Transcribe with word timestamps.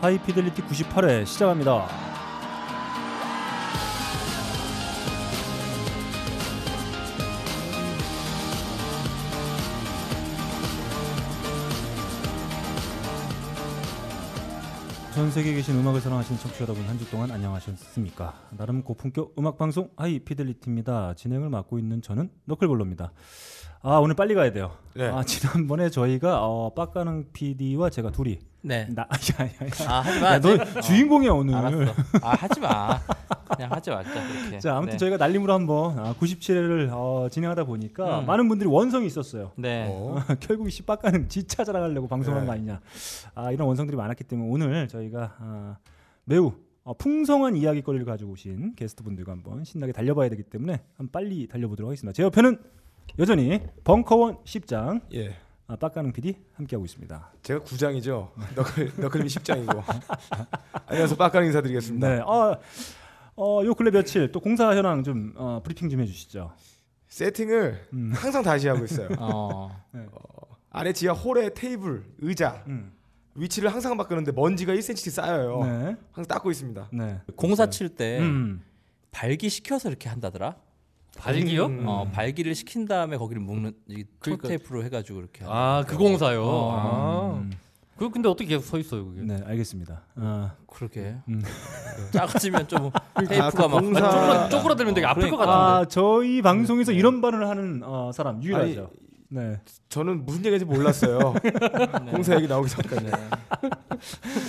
하이피델리티 0.00 0.62
98회 0.62 1.26
시작합니다. 1.26 1.88
전 15.14 15.32
세계에 15.32 15.54
계신 15.54 15.76
음악을 15.76 16.00
사랑하시는 16.00 16.38
청취자 16.38 16.62
여러분 16.64 16.84
한 16.84 16.96
주 16.98 17.10
동안 17.10 17.30
안녕하셨습니까? 17.32 18.34
나름 18.56 18.82
고품격 18.82 19.34
음악 19.38 19.58
방송 19.58 19.90
하이피델리티입니다. 19.96 21.14
진행을 21.14 21.48
맡고 21.50 21.78
있는 21.78 22.02
저는 22.02 22.30
너클볼로입니다. 22.44 23.12
아 23.80 23.98
오늘 23.98 24.14
빨리 24.16 24.34
가야 24.34 24.52
돼요. 24.52 24.72
네. 24.94 25.06
아 25.08 25.22
지난번에 25.22 25.88
저희가 25.90 26.44
어, 26.44 26.74
빡가능 26.74 27.26
PD와 27.32 27.90
제가 27.90 28.10
둘이 28.10 28.40
네. 28.60 28.88
나 28.90 29.02
야 29.40 29.44
야 29.44 29.48
야. 29.48 29.88
아 29.88 30.00
하지 30.00 30.20
마. 30.20 30.26
야, 30.32 30.40
너 30.40 30.80
주인공이야 30.80 31.30
오늘. 31.30 31.54
알았어. 31.54 31.94
아 32.22 32.30
하지 32.34 32.60
마. 32.60 32.98
그냥 33.54 33.72
하지 33.72 33.90
말자 33.90 34.28
그렇게. 34.28 34.58
자 34.58 34.76
아무튼 34.76 34.92
네. 34.92 34.98
저희가 34.98 35.16
날림으로 35.16 35.52
한번 35.52 35.98
아, 35.98 36.12
97회를 36.14 36.90
어, 36.92 37.28
진행하다 37.30 37.64
보니까 37.64 38.20
음. 38.20 38.26
많은 38.26 38.48
분들이 38.48 38.68
원성이 38.68 39.06
있었어요. 39.06 39.52
네. 39.56 39.86
어. 39.88 40.16
결국 40.40 40.68
이 40.76 40.82
빡가는 40.82 41.28
지 41.28 41.44
찾아가려고 41.46 42.08
방송한 42.08 42.42
네. 42.42 42.46
거 42.46 42.52
아니냐. 42.52 42.80
아, 43.36 43.52
이런 43.52 43.68
원성들이 43.68 43.96
많았기 43.96 44.24
때문에 44.24 44.50
오늘 44.50 44.88
저희가 44.88 45.36
아, 45.38 45.76
매우 46.24 46.52
어, 46.82 46.94
풍성한 46.94 47.56
이야기거리를 47.56 48.04
가지고 48.04 48.32
오신 48.32 48.74
게스트분들과 48.74 49.32
한번 49.32 49.62
신나게 49.64 49.92
달려봐야 49.92 50.28
되기 50.30 50.42
때문에 50.42 50.80
한번 50.96 51.10
빨리 51.12 51.46
달려보도록 51.46 51.88
하겠습니다. 51.90 52.12
제 52.12 52.24
옆에는 52.24 52.58
여전히 53.18 53.60
벙커원 53.84 54.38
10장 54.44 55.00
예. 55.14 55.36
아, 55.66 55.76
빡가능 55.76 56.12
PD 56.12 56.36
함께하고 56.54 56.84
있습니다. 56.86 57.32
제가 57.42 57.60
구장이죠. 57.60 58.32
너클 58.54 58.92
너클림이 58.96 59.28
10장이고. 59.28 59.82
안녕하세요. 60.86 61.16
빡가는 61.16 61.46
인사드리겠습니다. 61.48 62.08
네. 62.08 62.20
어, 62.20 62.58
어, 63.36 63.64
요 63.64 63.74
근래 63.74 63.90
며칠 63.90 64.32
또 64.32 64.40
공사 64.40 64.74
현황 64.74 65.02
좀 65.02 65.34
어, 65.36 65.60
브리핑 65.62 65.90
좀 65.90 66.00
해주시죠. 66.00 66.52
세팅을 67.08 67.88
음. 67.92 68.12
항상 68.14 68.42
다시 68.42 68.68
하고 68.68 68.84
있어요. 68.84 69.08
어. 69.18 69.70
안에 70.70 70.92
지하 70.92 71.12
홀에 71.12 71.52
테이블, 71.54 72.04
의자 72.20 72.62
음. 72.68 72.92
위치를 73.34 73.72
항상 73.72 73.96
바꾸는데 73.96 74.32
먼지가 74.32 74.72
1cm씩 74.74 75.10
쌓여요. 75.10 75.64
네. 75.64 75.96
항상 76.12 76.26
닦고 76.28 76.50
있습니다. 76.50 76.88
네. 76.92 77.20
공사 77.36 77.68
칠때 77.68 78.20
음. 78.20 78.62
발기 79.10 79.48
시켜서 79.48 79.88
이렇게 79.88 80.08
한다더라. 80.08 80.56
발기요? 81.18 81.66
음. 81.66 81.82
어 81.86 82.08
발기를 82.12 82.54
시킨 82.54 82.86
다음에 82.86 83.16
거기를 83.16 83.42
묶는 83.42 83.72
이 83.88 84.04
그러니까- 84.20 84.48
토테이프로 84.48 84.84
해가지고 84.84 85.18
이렇게. 85.20 85.44
아, 85.46 85.84
그 85.86 85.96
공사요. 85.96 86.42
어. 86.44 86.72
아. 87.34 87.38
음. 87.38 87.50
그 87.96 88.08
근데 88.10 88.28
어떻게 88.28 88.50
계속 88.50 88.62
서 88.64 88.78
있어요, 88.78 89.04
그게? 89.06 89.22
네, 89.22 89.42
알겠습니다. 89.44 90.02
아, 90.14 90.52
그러게. 90.68 91.16
음. 91.28 91.42
작아지면 92.12 92.68
좀 92.68 92.90
아, 93.14 93.22
테이프가 93.24 93.50
그 93.50 93.62
막. 93.62 93.80
공사- 93.80 94.00
쪼그라 94.10 94.48
쪼그라들면 94.50 94.94
되게 94.94 95.06
아플 95.06 95.22
것 95.30 95.36
그러니까. 95.36 95.46
같은데. 95.46 95.82
아, 95.82 95.84
저희 95.88 96.40
방송에서 96.40 96.92
이런 96.92 97.20
반응을 97.20 97.48
하는 97.48 97.82
어, 97.84 98.12
사람 98.12 98.40
유일하죠. 98.42 98.90
네. 99.30 99.60
저는 99.90 100.24
무슨 100.24 100.44
얘기인지 100.46 100.64
몰랐어요. 100.64 101.34
네. 102.04 102.10
공사 102.12 102.34
얘기 102.34 102.48
나오기 102.48 102.70
전까지. 102.70 103.04
네. 103.04 103.10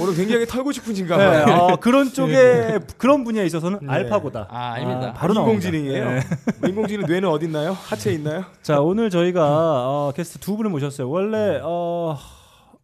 오늘 0.01 0.15
굉장히 0.15 0.45
털고 0.45 0.71
싶으신가 0.71 1.17
네, 1.17 1.25
봐요. 1.25 1.55
어, 1.57 1.75
그런 1.77 2.09
쪽에 2.09 2.79
그런 2.97 3.23
분야에 3.23 3.45
있어서는 3.45 3.79
네. 3.81 3.87
알파고다. 3.87 4.47
아 4.49 4.73
아닙니다. 4.73 5.13
바로 5.13 5.33
나옵니다. 5.33 5.67
인공지능이에요. 5.67 6.05
네. 6.05 6.21
인공지능 6.67 7.05
뇌는 7.07 7.27
어디 7.27 7.45
있나요? 7.45 7.71
하체에 7.73 8.13
있나요? 8.13 8.45
자, 8.61 8.79
오늘 8.79 9.09
저희가 9.09 9.41
어, 9.45 10.13
게스트 10.15 10.39
두 10.39 10.55
분을 10.55 10.71
모셨어요. 10.71 11.09
원래 11.09 11.59
어, 11.61 12.17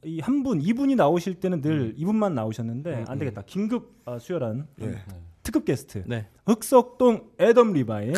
이한 0.04 0.44
분, 0.44 0.62
이분이 0.62 0.96
나오실 0.96 1.36
때는 1.36 1.62
늘 1.62 1.94
이분만 1.96 2.36
나오셨는데 2.36 3.06
안 3.08 3.18
되겠다. 3.20 3.44
긴급 3.46 4.02
어, 4.06 4.20
수혈한 4.20 4.68
예. 4.82 4.96
특급 5.44 5.64
게스트. 5.64 6.04
네. 6.08 6.28
흑석동 6.46 7.30
애덤 7.40 7.72
리바인. 7.74 8.14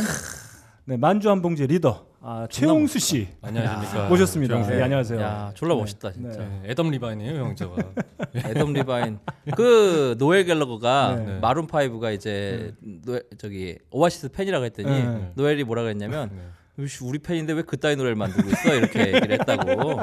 네, 0.86 0.98
만쥬한봉지 0.98 1.68
리더. 1.68 2.07
아, 2.22 2.48
최용수 2.50 3.00
씨 3.00 3.28
안녕하십니까. 3.42 4.10
모셨습니다. 4.10 4.68
네, 4.68 4.82
안녕하세요. 4.82 5.22
야 5.22 5.52
졸라 5.54 5.76
네. 5.76 5.82
멋있다 5.82 6.12
진짜. 6.12 6.40
네. 6.40 6.60
네, 6.64 6.70
애덤 6.72 6.90
리바인이에요, 6.90 7.40
형 7.40 7.56
저가. 7.56 7.76
애덤 8.36 8.74
리바인 8.74 9.20
그 9.56 10.16
노엘 10.18 10.46
갤러거가 10.46 11.16
네. 11.16 11.40
마룬 11.40 11.68
파이브가 11.68 12.12
이제 12.12 12.74
노 12.82 13.20
저기 13.38 13.78
오아시스 13.92 14.30
팬이라고 14.30 14.66
했더니 14.66 14.90
네. 14.90 15.32
노엘이 15.36 15.64
뭐라 15.64 15.84
그랬냐면 15.84 16.30
네. 16.78 16.86
"우리 17.02 17.20
팬인데 17.20 17.54
왜 17.54 17.62
그따위 17.62 17.96
노래를 17.96 18.16
만들고 18.16 18.50
있어 18.50 18.76
이렇게 18.76 19.08
얘기를 19.14 19.32
했다고 19.40 20.00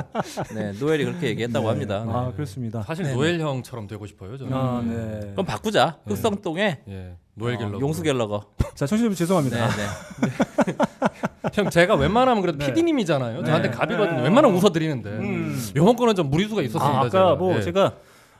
네 0.54 0.72
노엘이 0.78 1.04
그렇게 1.04 1.28
얘기했다고 1.28 1.68
합니다. 1.68 2.04
아, 2.08 2.32
그렇습니다. 2.34 2.82
사실 2.82 3.04
네, 3.06 3.12
노엘 3.12 3.40
형처럼 3.40 3.86
되고 3.88 4.06
싶어요, 4.06 4.36
저는. 4.38 4.52
아, 4.52 4.82
네. 4.86 5.20
그럼 5.32 5.46
바꾸자 5.46 5.98
흑성동에 6.06 6.80
예. 6.88 7.16
노엘 7.34 7.58
갤러. 7.58 7.80
용수 7.80 8.02
갤러거. 8.02 8.44
자, 8.74 8.86
청취자분 8.86 9.14
죄송합니다. 9.16 9.68
네, 9.68 9.74
네. 9.76 10.74
형 11.52 11.68
제가 11.70 11.94
웬만하면 11.96 12.40
그래도 12.40 12.58
네. 12.58 12.66
PD님이잖아요. 12.66 13.44
저한테 13.44 13.70
네. 13.70 13.76
갑이거든요. 13.76 14.16
네. 14.18 14.22
웬만하면 14.24 14.56
웃어 14.56 14.70
드리는데. 14.70 15.10
음. 15.10 15.60
이번 15.76 15.96
거는 15.96 16.14
좀 16.14 16.30
무리수가 16.30 16.62
있었습니다. 16.62 16.86
아, 16.86 17.00
아까 17.00 17.10
제가. 17.10 17.34
뭐 17.34 17.56
예. 17.56 17.60
제가 17.60 17.92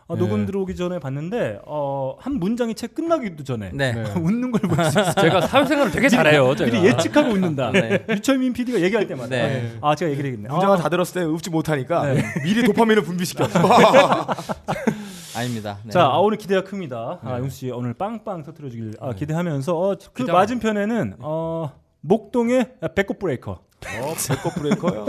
어, 0.06 0.16
녹음 0.16 0.40
네. 0.40 0.46
들어오기 0.46 0.76
전에 0.76 0.98
봤는데 0.98 1.60
어, 1.64 2.14
한 2.18 2.34
문장이 2.34 2.74
채 2.74 2.86
끝나기도 2.86 3.42
전에 3.42 3.70
네. 3.72 3.92
네. 3.92 4.04
웃는 4.20 4.52
걸 4.52 4.60
볼 4.68 4.84
수 4.84 5.00
있어요. 5.00 5.14
제가 5.14 5.40
사회생활을 5.42 5.92
되게 5.92 6.08
잘해요. 6.10 6.54
제가. 6.54 6.70
미리 6.70 6.86
예측하고 6.88 7.30
웃는다. 7.30 7.70
네. 7.72 8.04
류철민 8.10 8.52
PD가 8.52 8.80
얘기할 8.80 9.06
때마다. 9.06 9.28
네. 9.30 9.76
아 9.80 9.94
제가 9.94 10.10
얘기를 10.10 10.30
했네. 10.32 10.48
문장을 10.48 10.76
아, 10.78 10.80
다 10.80 10.88
들었을 10.90 11.22
때 11.22 11.26
읊지 11.26 11.48
못하니까 11.50 12.04
네. 12.12 12.22
미리 12.44 12.62
도파민을 12.64 13.02
분비시켜. 13.02 13.48
아닙니다. 15.36 15.78
네. 15.84 15.90
자 15.90 16.02
아, 16.04 16.18
오늘 16.18 16.38
기대가 16.38 16.62
큽니다. 16.62 17.18
아, 17.22 17.32
네. 17.34 17.38
용수 17.40 17.56
씨 17.56 17.70
오늘 17.70 17.94
빵빵 17.94 18.42
터트려 18.44 18.68
주길 18.70 18.92
아, 19.00 19.10
네. 19.10 19.16
기대하면서 19.16 19.76
어, 19.76 19.96
그 20.12 20.22
기대하고- 20.24 20.32
맞은편에는 20.32 21.14
어, 21.20 21.72
목동의 22.08 22.66
배꼽 22.94 23.18
breaker. 23.18 23.52
어, 23.52 24.14
배꼽 24.28 24.54
breaker요. 24.54 25.06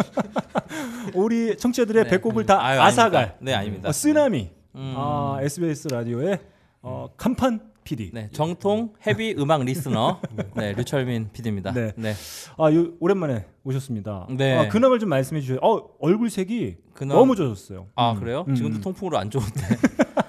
우리 1.14 1.58
청취자들의 1.58 2.04
네. 2.06 2.10
배꼽을 2.10 2.46
다 2.46 2.64
아유, 2.66 2.80
앗아갈. 2.82 3.16
아닙니다. 3.24 3.38
네 3.42 3.54
아닙니다. 3.54 3.90
어, 3.90 3.92
쓰나미. 3.92 4.50
음. 4.76 4.94
아, 4.98 5.38
SBS 5.42 5.90
라디오의 5.90 6.40
어, 6.82 7.10
간판 7.18 7.60
PD. 7.84 8.12
네 8.14 8.30
정통 8.32 8.94
heavy 9.06 9.36
음악 9.38 9.64
listener 9.64 10.20
네 10.56 10.74
류철민 10.74 11.30
PD입니다. 11.34 11.72
네. 11.74 11.92
네. 11.98 12.14
아, 12.58 12.72
요, 12.74 12.88
오랜만에 13.00 13.46
오셨습니다. 13.66 14.28
네. 14.32 14.58
아, 14.58 14.70
근황을 14.70 15.00
좀 15.00 15.10
말씀해 15.10 15.42
주세요. 15.42 15.60
어, 15.62 15.90
얼굴색이 16.00 16.78
근황- 16.94 17.18
너무 17.18 17.36
좋아졌어요. 17.36 17.88
아 17.96 18.14
음. 18.14 18.20
그래요? 18.22 18.46
음. 18.48 18.56
지금도 18.56 18.80
통풍으로 18.82 19.18
안 19.18 19.30
좋은데. 19.30 19.62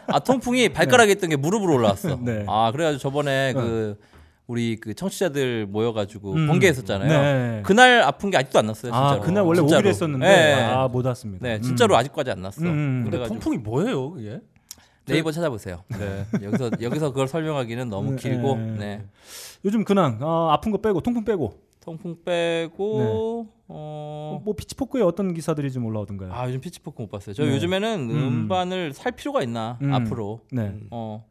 아 0.09 0.19
통풍이 0.19 0.69
발가락에 0.71 1.13
있던 1.13 1.31
게 1.31 1.37
무릎으로 1.37 1.75
올라왔어. 1.75 2.19
네. 2.23 2.45
아 2.49 2.71
그래 2.73 2.85
가지고 2.85 3.01
저번에 3.01 3.53
그 3.55 3.99
우리 4.47 4.77
그 4.77 4.95
청취자들 4.95 5.67
모여가지고 5.67 6.33
음. 6.33 6.47
번개했었잖아요. 6.47 7.09
네. 7.09 7.63
그날 7.65 8.03
아픈 8.03 8.31
게 8.31 8.37
아직도 8.37 8.59
안 8.61 8.67
났어요. 8.67 8.93
진짜로. 8.93 9.07
아, 9.07 9.21
그날 9.21 9.43
원래 9.43 9.59
진짜로. 9.59 9.79
오기로 9.79 9.89
했었는데 9.91 10.27
네. 10.27 10.63
아, 10.63 10.89
못 10.89 11.05
왔습니다. 11.05 11.47
네, 11.47 11.57
음. 11.57 11.63
진짜로 11.63 11.97
아직까지 11.97 12.31
안 12.31 12.43
났어. 12.43 12.63
음. 12.63 13.03
근데 13.05 13.11
그래가지고 13.11 13.35
통풍이 13.41 13.59
뭐예요, 13.59 14.13
그게? 14.13 14.41
네이버 15.07 15.31
찾아보세요. 15.31 15.83
네. 15.89 16.27
여기서 16.43 16.71
여기서 16.81 17.11
그걸 17.11 17.29
설명하기는 17.29 17.89
너무 17.89 18.13
네, 18.13 18.17
길고, 18.17 18.57
네. 18.57 18.77
네. 18.79 19.05
요즘 19.65 19.85
근황 19.85 20.19
아, 20.21 20.53
아픈 20.53 20.73
거 20.73 20.79
빼고 20.79 21.01
통풍 21.01 21.25
빼고 21.25 21.55
통풍 21.81 22.17
빼고 22.25 23.47
어. 23.69 24.43
뭐 24.45 24.55
피치포크에 24.55 25.03
어떤 25.03 25.33
기사들이 25.35 25.71
좀 25.73 25.85
올라오던가요? 25.87 26.33
아 26.33 26.47
요즘 26.49 26.61
피치포크 26.61 27.03
못 27.03 27.11
봤어요. 27.11 27.35
저 27.35 27.45
네. 27.45 27.53
요즘에는 27.55 28.11
음. 28.11 28.17
음반을 28.17 28.93
살 28.93 29.13
필요가 29.13 29.43
있나 29.43 29.79
음. 29.83 29.93
앞으로. 29.93 30.41
네. 30.51 30.73
어 30.91 31.25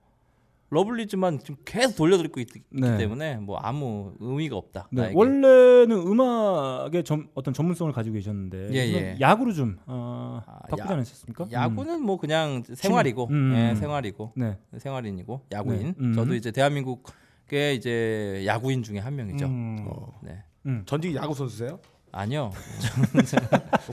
러블리즈만 0.69 1.39
지금 1.39 1.55
계속 1.63 1.95
돌려드리고 1.95 2.39
있기 2.39 2.61
네. 2.71 2.97
때문에 2.97 3.37
뭐 3.37 3.57
아무 3.57 4.13
의미가 4.19 4.55
없다. 4.55 4.87
네. 4.91 5.11
원래는 5.13 5.91
음악의 5.91 7.03
점, 7.03 7.27
어떤 7.35 7.53
전문성을 7.53 7.91
가지고 7.93 8.15
계셨는데 8.15 8.69
예, 8.71 8.77
예. 8.93 9.17
야구로 9.21 9.53
좀 9.53 9.77
어, 9.85 10.41
아, 10.45 10.59
바꾸지 10.69 10.81
야- 10.81 10.93
않으셨습니까? 10.93 11.47
야구는 11.51 12.01
뭐 12.01 12.17
그냥 12.17 12.63
생활이고, 12.73 13.27
음. 13.29 13.53
예, 13.55 13.69
음. 13.71 13.75
생활이고, 13.75 14.33
음. 14.37 14.41
네. 14.71 14.79
생활인이고 14.79 15.41
야구인. 15.51 15.79
네. 15.79 15.93
음. 15.99 16.13
저도 16.13 16.33
이제 16.33 16.51
대한민국의 16.51 17.75
이제 17.75 18.43
야구인 18.47 18.81
중에 18.83 18.99
한 18.99 19.15
명이죠. 19.15 19.45
음. 19.45 19.85
어, 19.87 20.19
네. 20.23 20.43
음. 20.65 20.81
전직 20.87 21.13
야구 21.15 21.33
선수세요? 21.35 21.79
아니요. 22.15 22.49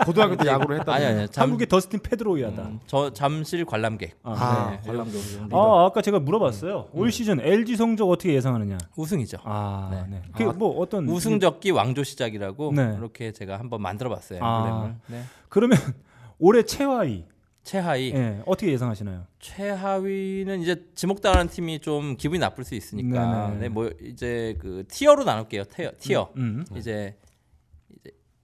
고등학교 0.06 0.36
때 0.36 0.48
야구를 0.48 0.78
했다. 0.78 0.94
아니 0.94 1.04
아니. 1.04 1.28
잠, 1.28 1.42
한국의 1.42 1.66
더스틴 1.66 2.00
페드로이아다. 2.00 2.62
음, 2.62 2.80
저 2.86 3.12
잠실 3.12 3.64
관람객. 3.64 4.16
아, 4.22 4.32
아, 4.32 4.70
네. 4.70 4.80
관람도. 4.86 5.18
아, 5.50 5.86
아까 5.86 6.00
제가 6.00 6.20
물어봤어요. 6.20 6.90
올 6.92 7.10
시즌 7.10 7.40
LG 7.40 7.74
성적 7.76 8.08
어떻게 8.08 8.32
예상하느냐? 8.34 8.78
우승이죠. 8.96 9.38
아, 9.42 9.88
네. 9.90 10.04
네. 10.08 10.22
그 10.36 10.44
아, 10.44 10.52
뭐 10.52 10.78
어떤 10.80 11.08
우승 11.08 11.40
적기 11.40 11.72
왕조 11.72 12.04
시작이라고 12.04 12.72
네. 12.72 12.94
이렇게 12.96 13.32
제가 13.32 13.58
한번 13.58 13.82
만들어 13.82 14.08
봤어요. 14.08 14.38
아. 14.40 14.66
엠블렘을. 14.68 14.94
네. 15.08 15.22
그러면 15.48 15.78
올해 16.38 16.62
최하위 16.62 17.24
최하위, 17.64 18.12
예, 18.12 18.42
어떻게 18.44 18.72
예상하시나요? 18.72 19.24
최하위는 19.38 20.62
이제 20.62 20.84
지목당하는 20.96 21.46
팀이 21.46 21.78
좀 21.78 22.16
기분이 22.16 22.40
나쁠 22.40 22.64
수 22.64 22.74
있으니까. 22.74 23.46
네네. 23.48 23.60
네, 23.60 23.68
뭐 23.68 23.88
이제 24.02 24.56
그 24.58 24.84
티어로 24.88 25.22
나눌게요. 25.22 25.64
티어. 25.64 25.92
티어. 25.98 26.32
음. 26.36 26.64
이제 26.74 26.80
이제 26.80 27.16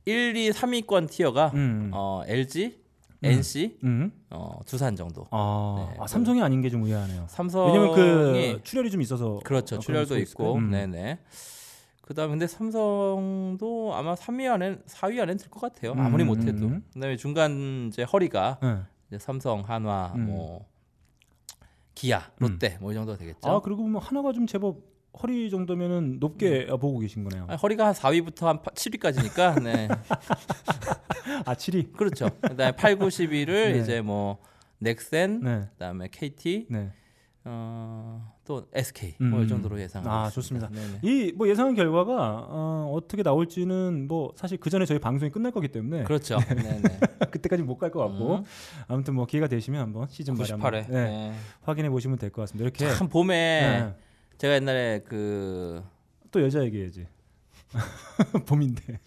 1, 0.09 0.37
2, 0.37 0.51
3위권 0.51 1.11
티어가 1.11 1.53
음. 1.55 1.91
어, 1.93 2.23
LG, 2.27 2.79
NC, 3.23 3.79
음. 3.85 4.13
어, 4.31 4.61
두산 4.65 4.97
정도. 4.97 5.27
아, 5.31 5.89
네, 5.93 5.97
아, 6.01 6.07
삼성이 6.07 6.41
아닌 6.43 6.63
게 6.63 6.71
좀 6.71 6.85
의아하네요. 6.85 7.27
삼성이 7.29 7.73
왜냐면 7.73 7.95
그 7.95 8.61
출혈이 8.63 8.91
좀 8.91 9.03
있어서 9.03 9.41
그렇죠. 9.45 9.77
어, 9.77 9.79
그런 9.79 9.81
출혈도 10.07 10.19
있고? 10.21 10.55
음. 10.55 10.71
네네. 10.71 11.19
그다음에 12.03 12.31
근데 12.31 12.47
삼성도 12.47 13.93
아마 13.95 14.15
3위 14.15 14.51
안에 14.51 14.79
4위 14.87 15.21
안에 15.21 15.37
들것 15.37 15.61
같아요. 15.61 15.93
음, 15.93 16.01
아무리 16.01 16.25
못해도. 16.25 16.67
음. 16.67 16.85
그다음에 16.95 17.17
중간 17.17 17.89
이제 17.89 18.03
허리가 18.03 18.59
네. 18.63 18.79
이제 19.09 19.19
삼성, 19.19 19.61
한화, 19.67 20.13
음. 20.15 20.27
뭐 20.27 20.67
기아, 21.95 22.23
롯데 22.39 22.79
뭐 22.81 22.93
이 22.93 22.95
정도 22.95 23.17
되겠죠. 23.17 23.41
아 23.51 23.61
그리고 23.61 23.83
뭐 23.83 24.01
하나가 24.01 24.33
좀 24.33 24.47
제법 24.47 24.77
허리 25.23 25.51
정도면은 25.51 26.19
높게 26.21 26.67
보고 26.67 26.99
계신 27.01 27.25
거네요. 27.25 27.47
아니, 27.49 27.57
허리가 27.59 27.87
한 27.87 27.95
4위부터 27.95 28.43
한 28.45 28.59
7위까지니까 28.61 29.63
네. 29.63 29.89
아 31.45 31.55
7위. 31.55 31.93
그렇죠. 31.97 32.29
그다음에 32.41 32.73
8, 32.77 32.97
9, 32.97 33.07
10위를 33.07 33.47
네. 33.73 33.79
이제 33.79 34.01
뭐 34.01 34.39
넥센, 34.79 35.41
네. 35.43 35.69
그다음에 35.73 36.09
KT, 36.11 36.67
네. 36.71 36.93
어, 37.45 38.33
또 38.45 38.67
SK 38.75 39.15
음. 39.23 39.31
뭐이 39.31 39.49
정도로 39.49 39.81
예상하고 39.81 40.11
아, 40.15 40.27
있습니다. 40.29 40.69
좋습니다. 40.69 41.01
네네. 41.03 41.33
이뭐 41.33 41.49
예상한 41.49 41.75
결과가 41.75 42.47
어, 42.49 42.93
어떻게 42.95 43.23
나올지는 43.23 44.07
뭐 44.07 44.33
사실 44.37 44.59
그 44.59 44.69
전에 44.71 44.85
저희 44.85 44.99
방송이 44.99 45.31
끝날 45.31 45.51
거기 45.51 45.69
때문에 45.69 46.05
그렇죠. 46.05 46.39
네네. 46.39 46.83
그때까지 47.31 47.63
못 47.63 47.79
갈 47.79 47.91
것 47.91 48.01
같고 48.07 48.37
음. 48.37 48.45
아무튼 48.87 49.15
뭐 49.15 49.25
기회가 49.27 49.49
되시면 49.49 49.81
한번 49.81 50.07
시즌 50.09 50.35
말에 50.35 50.51
한번 50.51 50.73
98회. 50.73 50.91
네, 50.91 51.05
네. 51.05 51.33
확인해 51.63 51.89
보시면 51.91 52.19
될 52.19 52.31
것 52.31 52.43
같습니다. 52.43 52.65
이렇게 52.65 52.95
참 52.95 53.09
봄에 53.09 53.35
네. 53.35 53.95
제가 54.39 54.55
옛날에 54.55 55.01
그 55.01 55.83
또 56.31 56.43
여자 56.43 56.63
얘기해야지. 56.65 57.07
봄인데 58.47 58.99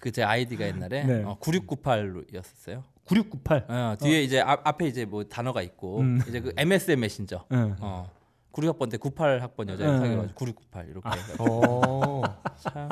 그 0.00 0.10
제 0.12 0.22
아이디가 0.22 0.66
옛날에 0.66 1.04
네. 1.04 1.22
어, 1.24 1.38
9698였었어요. 1.40 2.82
9698. 3.06 3.64
어, 3.68 3.96
뒤에 3.98 4.22
이제 4.22 4.40
앞, 4.40 4.60
앞에 4.66 4.86
이제 4.86 5.06
뭐 5.06 5.24
단어가 5.24 5.62
있고 5.62 6.00
음. 6.00 6.20
이제 6.28 6.40
그 6.40 6.52
MSN 6.58 7.00
메신저. 7.00 7.44
네. 7.48 7.74
어. 7.80 8.10
96학번 8.52 8.90
때 8.90 8.98
98학번 8.98 9.68
여자 9.70 9.90
네. 9.90 9.98
사귀어가지고 9.98 10.34
9698 10.34 10.88
이렇게 10.90 11.08
해가지고 11.08 11.44
어. 12.22 12.22
참 12.58 12.88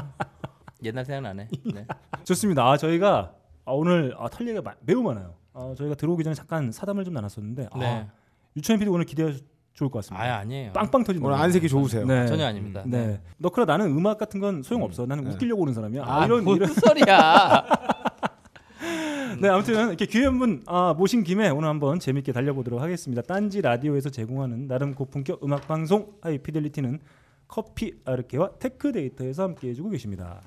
옛날 0.82 1.04
생각나네. 1.04 1.48
네. 1.74 1.86
좋습니다. 2.24 2.66
아, 2.66 2.76
저희가 2.78 3.34
아, 3.66 3.72
오늘 3.72 4.14
아, 4.18 4.28
털 4.28 4.48
얘기가 4.48 4.62
마- 4.62 4.74
매우 4.80 5.02
많아요. 5.02 5.34
아, 5.52 5.74
저희가 5.76 5.94
들어오기 5.96 6.24
전에 6.24 6.34
잠깐 6.34 6.72
사담을 6.72 7.04
좀 7.04 7.12
나눴었는데 7.14 7.68
아, 7.72 7.78
네. 7.78 8.08
유천현 8.56 8.78
PD 8.80 8.90
오늘 8.90 9.04
기대해도 9.04 9.34
좋을 9.74 9.90
것 9.90 10.00
같습니다. 10.00 10.22
아예 10.22 10.30
아니에요. 10.32 10.72
빵빵 10.72 11.04
터진다. 11.04 11.26
오늘 11.26 11.38
안색이 11.38 11.68
좋으세요. 11.68 12.04
네. 12.06 12.26
전혀 12.26 12.46
아닙니다. 12.46 12.82
네. 12.86 13.20
너크라 13.38 13.64
나는 13.64 13.86
음악 13.86 14.18
같은 14.18 14.40
건 14.40 14.62
소용 14.62 14.82
없어. 14.82 15.06
나는 15.06 15.24
네. 15.24 15.30
웃기려고 15.30 15.62
오는 15.62 15.72
사람이야. 15.72 16.04
아, 16.06 16.24
이런 16.26 16.44
뭔 16.44 16.56
이런. 16.56 16.72
소리야. 16.72 17.64
네, 19.40 19.48
아무튼 19.48 19.88
이렇게 19.88 20.06
귀한 20.06 20.38
분 20.38 20.62
아, 20.66 20.94
모신 20.96 21.24
김에 21.24 21.48
오늘 21.48 21.68
한번 21.68 21.98
재밌게 21.98 22.32
달려보도록 22.32 22.80
하겠습니다. 22.80 23.22
딴지 23.22 23.60
라디오에서 23.62 24.10
제공하는 24.10 24.68
나름 24.68 24.94
고품격 24.94 25.42
음악 25.42 25.66
방송 25.66 26.12
하이 26.20 26.38
피델리티는 26.38 27.00
커피 27.48 27.94
아르케와 28.04 28.50
테크 28.58 28.92
데이터에서 28.92 29.44
함께 29.44 29.68
해주고 29.70 29.90
계십니다. 29.90 30.40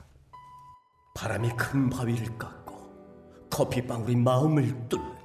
바람이 1.16 1.50
큰 1.58 1.90
바위를 1.90 2.38
깎고 2.38 2.76
커피 3.50 3.86
방울이 3.86 4.16
마음을 4.16 4.66
뚫는다. 4.90 5.25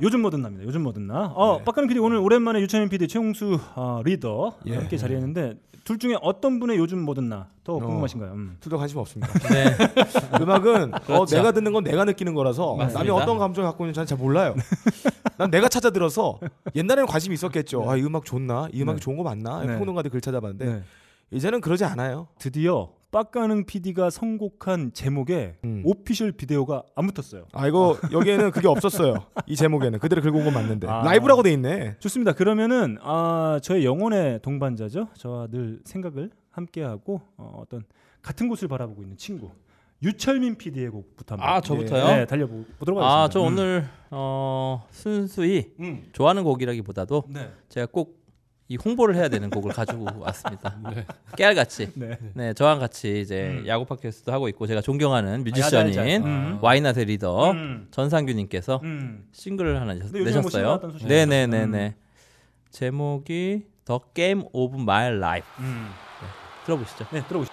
요즘 0.00 0.22
뭐든 0.22 0.42
납니다. 0.42 0.64
요즘 0.66 0.82
뭐든 0.82 1.06
나. 1.06 1.26
어, 1.34 1.58
네. 1.58 1.64
빡가는 1.64 1.88
PD 1.88 2.00
오늘 2.00 2.16
오랜만에 2.18 2.60
유천현 2.60 2.88
PD 2.88 3.08
최홍수 3.08 3.58
어, 3.74 4.00
리더 4.04 4.56
예. 4.66 4.76
함께 4.76 4.96
자리했는데 4.96 5.54
둘 5.84 5.98
중에 5.98 6.16
어떤 6.22 6.60
분의 6.60 6.76
요즘 6.78 7.00
뭐든 7.02 7.28
나더 7.28 7.74
어. 7.74 7.78
궁금하신가요? 7.78 8.32
음. 8.32 8.56
둘다 8.60 8.76
관심 8.76 8.98
없습니다. 8.98 9.32
네. 9.50 9.76
음악은 10.40 10.94
어, 10.94 10.98
그렇죠. 11.00 11.36
내가 11.36 11.52
듣는 11.52 11.72
건 11.72 11.84
내가 11.84 12.04
느끼는 12.04 12.34
거라서 12.34 12.76
맞습니다. 12.76 12.98
남이 12.98 13.10
어떤 13.10 13.38
감정을 13.38 13.68
갖고 13.68 13.84
있는지 13.84 14.08
잘 14.08 14.18
몰라요. 14.18 14.54
난 15.38 15.50
내가 15.50 15.68
찾아 15.68 15.90
들어서 15.90 16.38
옛날에는 16.74 17.06
관심이 17.06 17.34
있었겠죠. 17.34 17.88
아, 17.88 17.96
이 17.96 18.02
음악 18.02 18.24
좋나? 18.24 18.68
이 18.72 18.82
음악이 18.82 18.98
네. 18.98 19.04
좋은 19.04 19.16
거 19.16 19.22
맞나? 19.22 19.60
네. 19.64 19.78
평론가들 19.78 20.10
글 20.10 20.20
찾아봤는데 20.20 20.64
네. 20.64 20.82
이제는 21.30 21.60
그러지 21.60 21.84
않아요. 21.84 22.28
드디어 22.38 22.90
빡가능 23.12 23.66
PD가 23.66 24.08
선곡한 24.08 24.94
제목에 24.94 25.56
음. 25.64 25.82
오피셜 25.84 26.32
비디오가 26.32 26.82
안 26.96 27.06
붙었어요. 27.06 27.44
아 27.52 27.68
이거 27.68 27.98
여기에는 28.10 28.50
그게 28.52 28.66
없었어요. 28.68 29.26
이 29.46 29.54
제목에는 29.54 29.98
그대로 29.98 30.22
긁고 30.22 30.38
온 30.38 30.44
건 30.44 30.54
맞는데 30.54 30.88
아. 30.88 31.02
라이브라고 31.02 31.42
돼 31.42 31.52
있네. 31.52 31.96
좋습니다. 32.00 32.32
그러면은 32.32 32.96
아, 33.02 33.60
저의 33.62 33.84
영혼의 33.84 34.40
동반자죠. 34.40 35.08
저와 35.14 35.46
늘 35.48 35.80
생각을 35.84 36.30
함께하고 36.50 37.20
어, 37.36 37.58
어떤 37.62 37.84
같은 38.22 38.48
곳을 38.48 38.66
바라보고 38.66 39.02
있는 39.02 39.16
친구 39.18 39.50
유철민 40.02 40.56
PD의 40.56 40.88
곡부터 40.88 41.34
한번 41.34 41.48
아, 41.48 41.60
저부터요? 41.60 42.06
네, 42.06 42.24
달려보도록 42.26 42.98
하겠습니다. 42.98 43.06
아, 43.06 43.28
저 43.28 43.40
음. 43.42 43.46
오늘 43.48 43.84
어, 44.10 44.86
순수히 44.90 45.74
음. 45.80 46.04
좋아하는 46.12 46.44
곡이라기보다도 46.44 47.24
네. 47.28 47.50
제가 47.68 47.86
꼭 47.92 48.21
이 48.68 48.76
홍보를 48.82 49.16
해야 49.16 49.28
되는 49.28 49.50
곡을 49.50 49.72
가지고 49.72 50.06
왔습니다. 50.20 50.76
깨알같이. 51.36 51.90
네. 51.94 52.18
네, 52.34 52.54
저랑 52.54 52.78
같이 52.78 53.20
이제 53.20 53.48
음. 53.60 53.66
야구 53.66 53.84
팟캐스트도 53.84 54.32
하고 54.32 54.48
있고 54.48 54.66
제가 54.66 54.80
존경하는 54.80 55.44
뮤지션인. 55.44 56.24
음. 56.24 56.58
와이낫의 56.62 57.04
리더 57.06 57.50
음. 57.50 57.88
전상규님께서 57.90 58.80
음. 58.82 59.24
싱글을 59.32 59.80
하나 59.80 59.94
내셨- 59.94 60.12
뭐 60.12 60.24
내셨어요. 60.24 60.80
네네네네. 61.06 61.78
있어요. 61.78 61.92
제목이 62.70 63.66
The 63.84 64.00
Game 64.14 64.44
of 64.52 64.74
My 64.80 65.08
Life. 65.16 65.48
음. 65.58 65.88
들어보시죠. 66.64 67.06
네, 67.12 67.22
들어보시죠. 67.26 67.51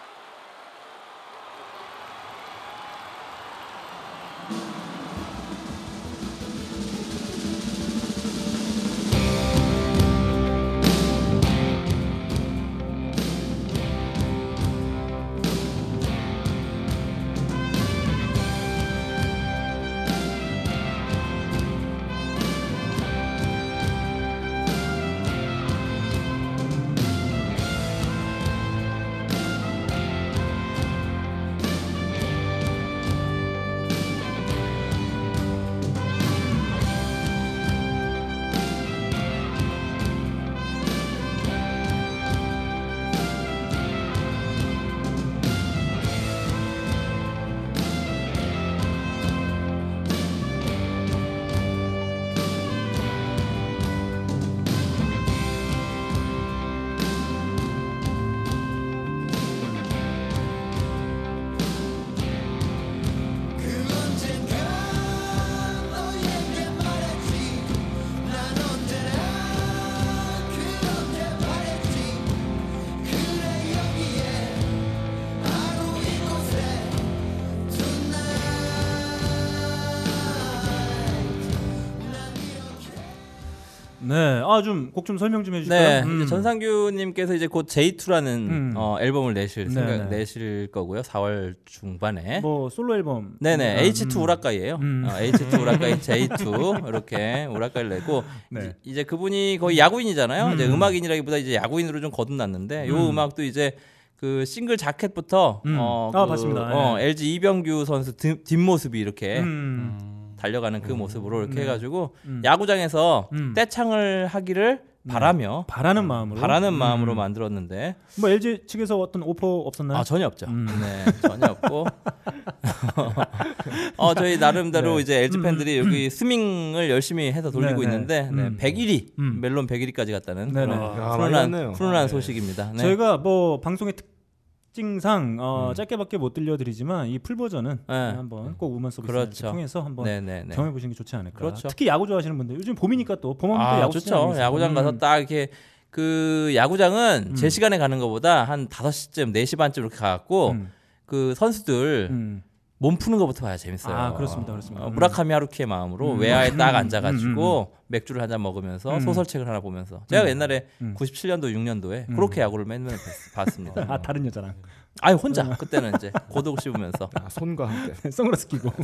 곡 85.00 85.06
좀 85.06 85.18
설명 85.18 85.44
좀 85.44 85.56
해주실까요? 85.56 86.06
네, 86.06 86.08
음. 86.08 86.26
전상규님께서 86.28 87.34
이제 87.34 87.48
곧 87.48 87.68
J2라는 87.68 88.28
음. 88.28 88.74
어, 88.76 88.98
앨범을 89.00 89.34
내실 89.34 89.66
네, 89.68 89.74
생각 89.74 90.10
네. 90.10 90.18
내실 90.18 90.68
거고요. 90.72 91.02
4월 91.02 91.56
중반에. 91.66 92.42
뭐 92.42 92.70
솔로 92.70 92.96
앨범. 92.96 93.36
네네 93.40 93.76
음, 93.84 93.90
H2 93.90 94.16
음. 94.18 94.22
우라카이예요. 94.24 94.76
음. 94.82 95.06
어, 95.08 95.14
H2 95.14 95.62
우라카이 95.62 95.94
J2 96.00 96.88
이렇게 96.88 97.46
우라카이를 97.50 97.90
내고 97.90 98.24
네. 98.52 98.74
이- 98.84 98.90
이제 98.92 99.04
그분이 99.04 99.58
거의 99.60 99.78
야구인이잖아요. 99.78 100.48
음. 100.48 100.54
이제 100.56 100.68
음악인이라기보다 100.68 101.38
이제 101.38 101.56
야구인으로 101.56 102.02
좀 102.02 102.12
거듭났는데 102.12 102.88
요 102.88 102.96
음. 102.96 103.10
음악도 103.12 103.44
이제 103.44 103.76
그 104.18 104.44
싱글 104.46 104.76
자켓부터 104.76 105.62
음. 105.66 105.78
어, 105.80 106.12
아, 106.14 106.26
그, 106.26 106.30
봤습니다. 106.30 106.62
어, 106.74 107.00
예. 107.00 107.06
LG 107.06 107.34
이병규 107.36 107.86
선수 107.86 108.18
뒷, 108.18 108.44
뒷모습이 108.44 109.00
이렇게 109.00 109.40
음. 109.40 110.36
달려가는 110.38 110.82
그 110.82 110.92
모습으로 110.94 111.40
이렇게 111.40 111.56
네. 111.56 111.62
해가지고 111.62 112.16
음. 112.26 112.42
야구장에서 112.44 113.30
음. 113.34 113.54
떼창을 113.56 114.28
하기를 114.28 114.82
바라며 115.08 115.66
바라는 115.68 116.06
마음으로. 116.06 116.42
바라는 116.42 116.68
음. 116.70 116.74
마음으로 116.74 117.16
만들었는데 117.16 117.96
뭐 118.20 118.30
LG 118.30 118.64
측에서 118.68 119.00
어떤 119.00 119.24
오퍼 119.24 119.48
없었나요? 119.48 119.98
아 119.98 120.04
전혀 120.04 120.28
없죠. 120.28 120.48
음. 120.48 120.68
네 120.82 121.06
전혀 121.22 121.46
없고 121.52 121.86
어 123.98 124.14
저희 124.14 124.38
나름대로 124.38 124.96
네. 124.96 125.02
이제 125.02 125.24
LG 125.24 125.42
팬들이 125.42 125.78
여기 125.78 126.10
스밍을 126.10 126.90
열심히 126.90 127.32
해서 127.32 127.50
돌리고 127.50 127.82
네, 127.82 127.88
네. 127.88 127.94
있는데 127.94 128.22
네, 128.24 128.30
음. 128.30 128.58
101위 128.60 129.08
음. 129.20 129.40
멜론 129.42 129.68
101위까지 129.68 130.12
갔다는 130.12 130.52
네네. 130.52 130.66
그런 130.66 130.84
야, 130.84 130.90
많이 130.90 131.00
훈훈한 131.12 131.32
갔네요. 131.52 131.72
훈훈한 131.72 132.06
네. 132.06 132.08
소식입니다. 132.10 132.72
네. 132.74 132.80
저희가 132.80 133.18
뭐 133.18 133.62
방송의 133.62 133.94
특징상 133.94 135.38
어, 135.40 135.70
음. 135.70 135.74
짧게밖에 135.76 136.18
못 136.18 136.34
들려드리지만 136.34 137.08
이 137.08 137.20
풀 137.20 137.36
버전은 137.36 137.80
네. 137.88 137.96
한번 137.96 138.56
꼭 138.58 138.76
음원 138.76 138.92
서비스 138.92 139.12
그렇죠. 139.12 139.48
통해서 139.52 139.82
한번 139.82 140.06
네네네. 140.06 140.56
경험해 140.56 140.72
보시는 140.74 140.92
게 140.94 140.98
좋지 140.98 141.16
않을까. 141.16 141.40
그렇죠. 141.40 141.68
특히 141.68 141.88
야구 141.88 142.06
좋아하시는 142.08 142.38
분들 142.38 142.56
요즘 142.58 142.76
봄이니까 142.76 143.16
또 143.22 143.34
봄하면 143.36 143.66
또아 143.66 143.82
야구 143.82 144.00
시즌 144.00 144.16
좋죠. 144.16 144.40
야구장 144.40 144.74
가서 144.74 144.92
음. 144.92 144.98
딱 145.00 145.18
이렇게 145.18 145.50
그 145.90 146.52
야구장은 146.56 147.28
음. 147.32 147.36
제 147.36 147.50
시간에 147.50 147.78
가는 147.78 147.98
것보다 148.00 148.44
한 148.44 148.68
5시쯤 148.68 149.34
4시 149.34 149.58
반쯤 149.58 149.84
이렇게 149.84 149.98
가갖고 149.98 150.52
음. 150.52 150.72
그 151.06 151.34
선수들 151.36 152.10
음. 152.12 152.44
몸 152.82 152.98
푸는 152.98 153.18
것부터 153.20 153.42
봐야 153.46 153.58
재밌어요. 153.58 153.94
아, 153.94 154.14
그렇습니다. 154.14 154.54
그렇습니다. 154.54 154.86
어, 154.86 154.88
음. 154.90 154.94
무라카미 154.94 155.34
하루키의 155.34 155.68
마음으로 155.68 156.14
음. 156.14 156.20
외야에 156.20 156.52
딱 156.56 156.70
음. 156.72 156.76
앉아가지고 156.78 157.74
맥주를 157.88 158.22
한 158.22 158.30
잔 158.30 158.42
먹으면서 158.42 158.94
음. 158.96 159.00
소설책을 159.02 159.48
하나 159.48 159.60
보면서 159.60 160.02
제가 160.08 160.24
음. 160.24 160.28
옛날에 160.30 160.66
음. 160.82 160.96
97년도 160.98 161.54
6년도에 161.54 162.08
음. 162.10 162.16
그렇게 162.16 162.40
야구를 162.42 162.64
맨날 162.66 162.96
봤- 162.96 163.46
봤습니다. 163.46 163.86
아 163.90 164.02
다른 164.02 164.26
여자랑 164.26 164.54
아니 165.02 165.18
혼자 165.18 165.44
그때는 165.58 165.94
이제 165.96 166.12
고독 166.30 166.62
씹으면서 166.62 167.10
아, 167.16 167.28
손과 167.30 167.68
함께. 167.70 167.94
선글라스 168.12 168.48
끼고. 168.48 168.72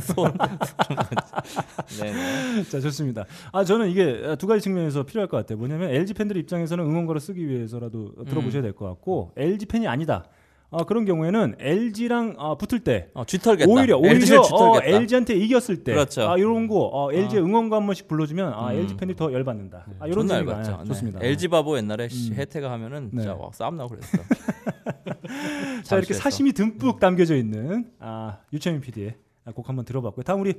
네. 2.00 2.62
자 2.64 2.80
좋습니다. 2.80 3.24
아 3.52 3.64
저는 3.64 3.88
이게 3.90 4.36
두 4.38 4.46
가지 4.46 4.60
측면에서 4.62 5.04
필요할 5.04 5.28
것 5.28 5.36
같아요. 5.38 5.58
뭐냐면 5.58 5.90
LG 5.90 6.14
팬들 6.14 6.36
입장에서는 6.36 6.84
응원가를 6.84 7.20
쓰기 7.20 7.46
위해서라도 7.48 8.12
들어보셔야 8.28 8.62
될 8.62 8.72
것 8.74 8.86
같고 8.86 9.32
LG 9.36 9.66
팬이 9.66 9.86
아니다. 9.88 10.24
아, 10.70 10.82
그런 10.84 11.04
경우에는 11.04 11.56
LG랑 11.58 12.34
아, 12.38 12.56
붙을 12.56 12.80
때 12.80 13.08
어, 13.14 13.24
쥐털겠다. 13.24 13.70
오히려 13.70 13.96
오히려 13.96 14.40
어, 14.40 14.42
쥐털겠다. 14.42 14.84
LG한테 14.86 15.34
이겼을 15.34 15.84
때 15.84 15.92
그렇죠. 15.92 16.28
아, 16.28 16.36
이런 16.36 16.66
거 16.66 16.80
어, 16.92 17.12
LG 17.12 17.38
응원가 17.38 17.76
한 17.76 17.86
번씩 17.86 18.08
불러주면 18.08 18.52
아, 18.52 18.72
음. 18.72 18.78
LG 18.78 18.96
팬들이 18.96 19.16
더 19.16 19.32
열받는다. 19.32 19.86
아, 20.00 20.06
이런 20.06 20.28
얇았죠. 20.28 20.72
아, 20.80 20.84
좋습니다. 20.84 21.20
네. 21.20 21.28
LG 21.28 21.48
바보 21.48 21.76
옛날에 21.76 22.08
음. 22.10 22.34
혜태가 22.34 22.70
하면은 22.72 23.10
네. 23.12 23.22
진짜 23.22 23.34
와, 23.34 23.50
싸움 23.52 23.76
나고 23.76 23.90
그랬어. 23.90 24.18
자 25.84 25.96
이렇게. 25.98 26.14
사심이 26.14 26.52
듬뿍 26.52 26.98
담겨져 26.98 27.36
있는 27.36 27.90
아, 28.00 28.38
유채민 28.52 28.80
PD의 28.80 29.14
곡 29.54 29.68
한번 29.68 29.84
들어봤고요. 29.84 30.24
다음 30.24 30.40
우리 30.40 30.54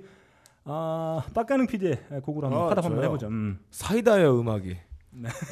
아, 0.64 1.22
빡가능 1.34 1.68
PD의 1.68 1.98
곡으로 2.24 2.48
한번 2.48 2.64
아, 2.64 2.68
파답 2.70 2.86
한번? 2.86 3.04
해보죠. 3.04 3.28
음. 3.28 3.60
사이다예요 3.72 4.40
음악이. 4.40 4.78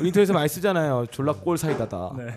인터넷에 0.01 0.31
많이 0.31 0.47
쓰잖아요. 0.47 1.07
졸라 1.12 1.33
꼴 1.33 1.57
사이다다. 1.57 2.13
네. 2.17 2.27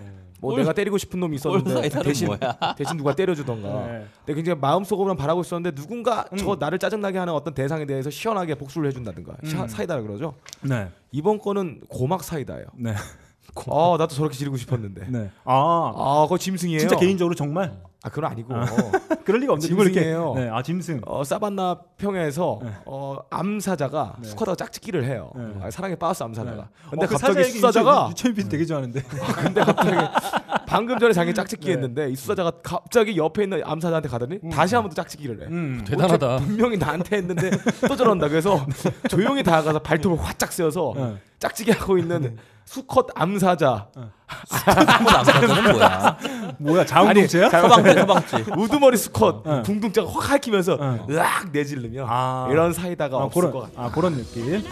뭐 0.41 0.51
꼴- 0.51 0.61
내가 0.61 0.73
때리고 0.73 0.97
싶은 0.97 1.19
놈이 1.19 1.35
있었는데 1.35 1.89
대신 2.03 2.27
뭐야? 2.27 2.39
대신 2.77 2.97
누가 2.97 3.13
때려주던가. 3.15 3.67
네. 3.87 4.05
내가 4.25 4.35
굉장히 4.35 4.59
마음속으로만 4.59 5.17
바라고 5.17 5.41
있었는데 5.41 5.75
누군가 5.79 6.25
음. 6.31 6.37
저 6.37 6.55
나를 6.59 6.79
짜증나게 6.79 7.17
하는 7.17 7.33
어떤 7.33 7.53
대상에 7.53 7.85
대해서 7.85 8.09
시원하게 8.09 8.55
복수를 8.55 8.87
해준다든가 8.89 9.33
샤- 9.45 9.63
음. 9.63 9.67
사이다라 9.67 10.01
그러죠. 10.01 10.35
네. 10.61 10.89
이번 11.11 11.39
거는 11.39 11.81
고막 11.89 12.23
사이다예요. 12.23 12.65
네. 12.75 12.93
아 13.67 13.95
나도 13.97 14.15
저렇게 14.15 14.35
지르고 14.37 14.55
싶었는데. 14.57 15.07
네. 15.09 15.29
아, 15.43 15.91
아 15.95 16.21
그거 16.23 16.37
짐승이에요. 16.37 16.79
진짜 16.79 16.95
개인적으로 16.97 17.35
정말 17.35 17.77
아 18.01 18.09
그건 18.09 18.31
아니고. 18.31 18.53
그럴 19.25 19.41
리가 19.41 19.53
없는데 19.53 19.75
짐승이에요. 19.75 20.33
네, 20.35 20.49
아 20.49 20.61
짐승. 20.61 21.01
어 21.05 21.23
사바나 21.23 21.81
평야에서 21.97 22.59
네. 22.63 22.71
어 22.85 23.17
암사자가 23.29 24.15
네. 24.21 24.27
수컷하고 24.29 24.55
짝짓기를 24.55 25.03
해요. 25.03 25.31
네. 25.35 25.43
아, 25.61 25.69
사랑에 25.69 25.95
빠졌어 25.95 26.25
암사자가. 26.25 26.55
네. 26.55 26.63
근데 26.89 27.05
어, 27.05 27.07
그 27.09 27.13
갑자기 27.13 27.33
사자 27.33 27.39
얘기 27.41 27.51
수사자가 27.59 28.09
유채- 28.11 28.29
유채민 28.29 28.49
되게 28.49 28.65
좋아하는데. 28.65 29.01
근데 29.03 29.61
갑자기 29.61 29.91
방금 30.69 30.99
전에 30.99 31.13
자기 31.13 31.33
짝짓기 31.33 31.65
네. 31.65 31.73
했는데 31.73 32.11
이 32.11 32.15
수사자가 32.15 32.51
갑자기 32.61 33.17
옆에 33.17 33.43
있는 33.43 33.61
암사자한테 33.65 34.07
가더니 34.07 34.39
다시 34.51 34.75
한번더 34.75 34.93
짝짓기를 34.93 35.41
해. 35.41 35.47
음. 35.47 35.83
대단하다. 35.87 36.37
분명히 36.37 36.77
나한테 36.77 37.17
했는데 37.17 37.49
또 37.87 37.95
저런다. 37.95 38.29
그래서 38.29 38.65
조용히 39.09 39.41
다가가서 39.41 39.79
발톱을 39.79 40.23
화짝 40.23 40.51
쐬어서 40.51 40.93
네. 40.95 41.15
짝짓기 41.39 41.71
하고 41.71 41.97
있는 41.97 42.37
수컷 42.65 43.07
암사자 43.15 43.87
한번 44.27 45.13
남자는 45.13 45.71
뭐야? 45.73 46.17
뭐야 46.59 46.85
자웅동체야? 46.85 47.49
서방지 47.49 47.93
서방지. 47.99 48.35
우두머리 48.55 48.95
수컷 48.97 49.43
네. 49.43 49.63
궁둥자가 49.63 50.07
확 50.11 50.29
핥히면서 50.29 50.75
네. 51.07 51.15
으악 51.15 51.51
내질르며 51.51 52.05
아. 52.07 52.47
이런 52.51 52.73
사이다가 52.73 53.17
아, 53.17 53.23
없을 53.23 53.41
그런 53.41 53.51
것 53.53 53.61
같아. 53.61 53.87
아 53.87 53.91
그런 53.91 54.15
느낌. 54.15 54.63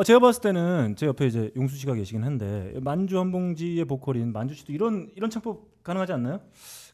어, 0.00 0.02
제가 0.02 0.18
봤을 0.18 0.40
때는 0.40 0.94
제 0.96 1.04
옆에 1.04 1.26
이제 1.26 1.50
용수 1.56 1.76
씨가 1.76 1.92
계시긴 1.92 2.24
한데 2.24 2.72
만주 2.80 3.18
한 3.18 3.30
봉지의 3.30 3.84
보컬인 3.84 4.32
만주 4.32 4.54
씨도 4.54 4.72
이런 4.72 5.10
이런 5.14 5.28
창법 5.28 5.82
가능하지 5.82 6.14
않나요? 6.14 6.40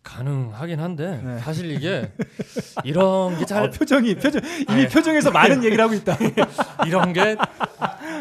가능하긴 0.02 0.80
한데 0.80 1.22
네. 1.24 1.38
사실 1.38 1.70
이게 1.70 2.10
이런 2.82 3.38
게잘 3.38 3.62
아, 3.62 3.70
표정이 3.70 4.16
표정 4.16 4.42
이미 4.68 4.88
표정에서 4.88 5.30
많은 5.30 5.62
얘기를 5.62 5.84
하고 5.84 5.94
있다. 5.94 6.16
이런 6.84 7.12
게 7.12 7.36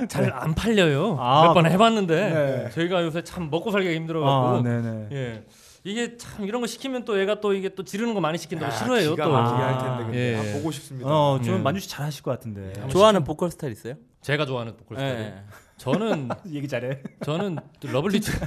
잘안 0.07 0.53
팔려요. 0.53 1.17
아, 1.19 1.47
몇번 1.47 1.65
해봤는데 1.65 2.15
네. 2.15 2.69
저희가 2.69 3.01
요새 3.01 3.23
참 3.23 3.49
먹고 3.49 3.71
살기가 3.71 3.91
힘들어갖고 3.91 4.67
아. 4.67 5.07
예 5.13 5.45
이게 5.83 6.15
참 6.17 6.45
이런 6.45 6.61
거 6.61 6.67
시키면 6.67 7.05
또 7.05 7.19
얘가 7.19 7.41
또 7.41 7.53
이게 7.53 7.69
또 7.69 7.83
지르는 7.83 8.13
거 8.13 8.21
많이 8.21 8.37
시킨다고 8.37 8.71
야, 8.71 8.75
싫어해요 8.77 9.11
기가 9.11 9.25
또. 9.25 9.31
막히게 9.31 9.63
아. 9.63 9.67
할 9.67 9.77
텐데 9.79 10.03
근데 10.03 10.17
예. 10.19 10.37
아, 10.37 10.53
보고 10.57 10.69
싶습니다. 10.69 11.09
어, 11.09 11.39
저는 11.43 11.59
예. 11.59 11.63
만주 11.63 11.79
씨 11.81 11.89
잘하실 11.89 12.21
것 12.21 12.29
같은데. 12.29 12.73
좋아하는 12.89 13.23
보컬 13.23 13.49
스타일 13.49 13.73
있어요? 13.73 13.95
제가 14.25 14.45
좋아하는 14.47 14.75
보컬 14.75 14.97
스타일. 14.97 15.15
네. 15.17 15.35
저는 15.77 16.29
얘기 16.51 16.67
잘해. 16.67 16.99
저는 17.23 17.59
러블리즈 17.83 18.31
야, 18.31 18.37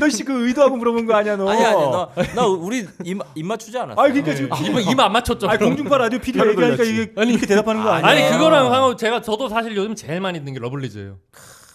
너씨 0.00 0.24
그 0.24 0.48
의도하고 0.48 0.76
물어본 0.76 1.04
거 1.04 1.14
아니야 1.14 1.36
너? 1.36 1.50
아니 1.50 1.62
아니 1.62 1.76
너, 1.76 2.10
나 2.34 2.46
우리 2.46 2.86
입, 3.04 3.20
입 3.34 3.44
맞추지 3.44 3.76
않았어. 3.76 4.00
아 4.00 4.04
그러니까 4.08 4.34
지금 4.34 4.48
이마 4.64 4.80
이마 4.80 5.04
안 5.04 5.12
맞췄죠. 5.12 5.50
아 5.50 5.58
공중파 5.58 5.98
라디오 5.98 6.18
별로 6.18 6.52
얘기하니까. 6.52 6.82
이게 6.84 7.12
이렇게 7.14 7.44
대답하는 7.46 7.82
거 7.82 7.90
아니야? 7.90 8.10
아니 8.10 8.22
그거랑 8.30 8.70
상관 8.70 8.96
제가 8.96 9.20
저도 9.20 9.50
사실 9.50 9.76
요즘 9.76 9.94
제일 9.94 10.22
많이 10.22 10.38
듣는 10.38 10.54
게 10.54 10.58
러블리즈예요. 10.58 11.18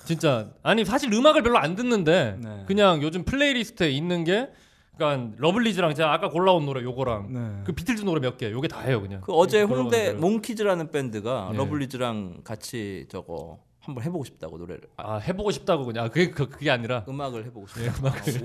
진짜 0.06 0.48
아니 0.64 0.84
사실 0.84 1.14
음악을 1.14 1.44
별로 1.44 1.60
안 1.60 1.76
듣는데 1.76 2.38
네. 2.42 2.64
그냥 2.66 3.04
요즘 3.04 3.24
playlist에 3.24 3.92
있는 3.92 4.24
게 4.24 4.50
그러니까 4.98 5.36
러블리즈랑 5.38 5.94
제가 5.96 6.12
아까 6.14 6.30
골라온 6.30 6.66
노래 6.66 6.82
요거랑 6.84 7.34
네. 7.34 7.64
그 7.66 7.72
비틀즈 7.74 8.02
노래 8.04 8.20
몇 8.20 8.38
개 8.38 8.52
요게 8.52 8.68
다예요 8.68 9.02
그냥. 9.02 9.22
그 9.22 9.34
어제 9.34 9.62
홍대. 9.62 10.14
몽키즈라는 10.14 10.92
밴드가 10.92 11.50
네. 11.52 11.58
러블리즈랑 11.58 12.42
같이 12.44 13.06
저거 13.10 13.60
한번 13.88 14.04
해보고 14.04 14.26
싶다고 14.26 14.58
노래를 14.58 14.82
아, 14.98 15.14
아 15.14 15.18
해보고 15.20 15.50
싶다고 15.50 15.86
그냥 15.86 16.06
아, 16.06 16.08
그게 16.10 16.30
그, 16.30 16.50
그게 16.50 16.70
아니라 16.70 17.06
음악을 17.08 17.46
해보고 17.46 17.68
싶다. 17.68 17.94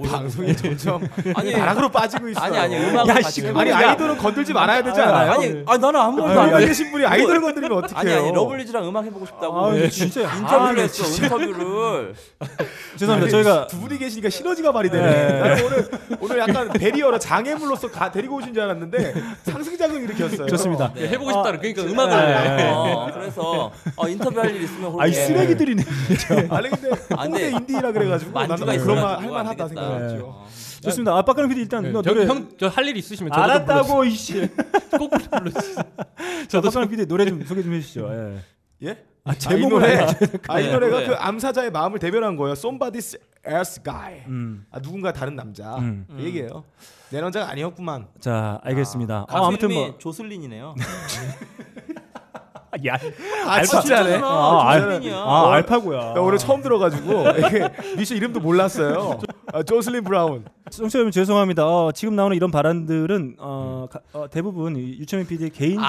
방송이 0.08 0.56
점점 0.56 1.02
아니 1.34 1.52
나락으로 1.52 1.88
빠지고 1.88 2.28
있어요. 2.28 2.44
아니 2.44 2.56
아니 2.58 2.76
음악을 2.76 3.16
야, 3.16 3.28
씨, 3.28 3.44
아니. 3.48 3.72
아이돌은 3.72 4.18
건들지 4.18 4.52
말아야 4.52 4.84
되지 4.84 5.00
않아요? 5.00 5.32
아니 5.32 5.46
아니 5.66 5.78
나는 5.80 5.96
아무 5.96 6.22
말도 6.22 6.40
안. 6.56 6.64
계신 6.64 6.92
분이 6.92 7.04
아이돌을 7.04 7.40
건드리면 7.40 7.78
어떡해요? 7.78 7.98
아니 7.98 8.12
아니 8.12 8.32
러블리즈랑 8.32 8.86
음악 8.86 9.04
해보고 9.04 9.26
싶다고 9.26 9.66
아, 9.66 9.88
진짜 9.88 10.20
인터뷰를 10.32 10.60
아, 10.60 10.72
네, 10.74 10.82
했어 10.82 11.22
인터뷰를 11.24 12.14
죄송합니다. 12.96 13.30
저희가 13.32 13.66
두 13.66 13.80
분이 13.80 13.98
계시니까 13.98 14.30
시너지가 14.30 14.70
발휘 14.70 14.90
되네. 14.90 15.06
네. 15.56 15.62
오늘 15.64 15.88
오늘 16.20 16.38
약간 16.38 16.68
barrier로 16.68 17.18
장애물로서 17.18 17.90
가, 17.90 18.12
데리고 18.12 18.36
오신 18.36 18.54
줄 18.54 18.62
알았는데 18.62 19.14
상승작용 19.42 20.02
일으켰어요. 20.04 20.46
좋습니다. 20.46 20.92
네. 20.94 21.08
해보고 21.08 21.30
싶다 21.32 21.42
그러니까 21.58 21.82
음악을 21.82 22.16
네. 22.16 22.62
해. 22.64 22.70
어, 22.70 23.10
그래서 23.12 23.72
어, 23.96 24.08
인터뷰 24.08 24.38
할 24.38 24.52
일 24.52 24.62
있으면 24.64 24.92
그렇게 24.92 25.10
쓰레기들이네. 25.32 25.82
아니 26.50 26.68
근데 26.70 26.90
안 27.16 27.26
홍대 27.28 27.50
돼. 27.50 27.56
인디라 27.56 27.92
그래가지고 27.92 28.32
나는 28.32 28.56
그런 28.56 28.66
말 28.66 28.76
있어가지고 28.76 29.00
할만 29.22 29.40
안 29.40 29.46
하다 29.46 29.68
되겠다. 29.68 29.88
생각했죠. 29.98 30.26
어. 30.26 30.48
좋습니다. 30.82 31.16
아 31.16 31.22
박가능 31.22 31.48
PD 31.48 31.60
일단 31.62 31.82
네, 31.84 31.92
노래 31.92 32.26
형, 32.26 32.48
저할일 32.58 32.96
있으시면 32.96 33.32
저도 33.32 33.42
알았다고 33.42 34.04
이씨. 34.04 34.48
꼭 34.98 35.10
불러주세요. 35.10 35.76
저 36.48 36.60
박가능 36.60 36.88
PD 36.88 37.06
노래 37.06 37.24
좀 37.24 37.44
소개 37.44 37.62
좀 37.62 37.72
해주시죠. 37.74 38.08
예. 38.82 38.88
예? 38.88 39.04
아 39.24 39.30
아, 39.30 39.34
이 39.34 39.38
제목을 39.38 39.80
노래 39.80 40.06
아, 40.48 40.58
이 40.60 40.64
네, 40.66 40.72
노래가 40.72 40.98
네. 41.00 41.06
그 41.06 41.14
암사자의 41.14 41.70
마음을 41.70 42.00
대변한 42.00 42.36
거예요. 42.36 42.54
Somebody's 42.54 43.16
else 43.46 43.80
guy. 43.84 44.24
음. 44.26 44.66
아, 44.72 44.80
누군가 44.80 45.12
다른 45.12 45.36
남자. 45.36 45.76
음. 45.76 46.06
그 46.10 46.20
얘기예요. 46.24 46.64
내 47.10 47.20
남자가 47.20 47.48
아니었구만. 47.50 48.08
자 48.18 48.58
알겠습니다. 48.64 49.26
가수 49.28 49.44
아, 49.44 49.46
아무튼 49.46 49.72
뭐 49.72 49.96
조슬린이네요. 49.98 50.74
야, 52.86 52.96
아, 53.46 53.62
진짜네. 53.62 54.16
아, 54.22 54.62
알, 54.70 54.80
조슬린이야. 54.80 55.14
아 55.14 55.52
알파고야. 55.52 56.14
나 56.14 56.20
오늘 56.22 56.38
처음 56.38 56.62
들어가지고 56.62 57.24
미션 57.98 58.16
이름도 58.16 58.40
몰랐어요. 58.40 59.20
아, 59.52 59.62
조슬린 59.62 60.02
브라운. 60.02 60.44
청취자 60.70 61.00
여러분 61.00 61.12
죄송합니다. 61.12 61.66
어, 61.66 61.92
지금 61.92 62.16
나오는 62.16 62.34
이런 62.34 62.50
발언들은 62.50 63.36
어, 63.38 63.88
가- 63.90 64.00
어, 64.14 64.26
대부분 64.30 64.76
이 64.76 64.96
유채민 65.00 65.26
PD의 65.26 65.50
개인적인 65.50 65.82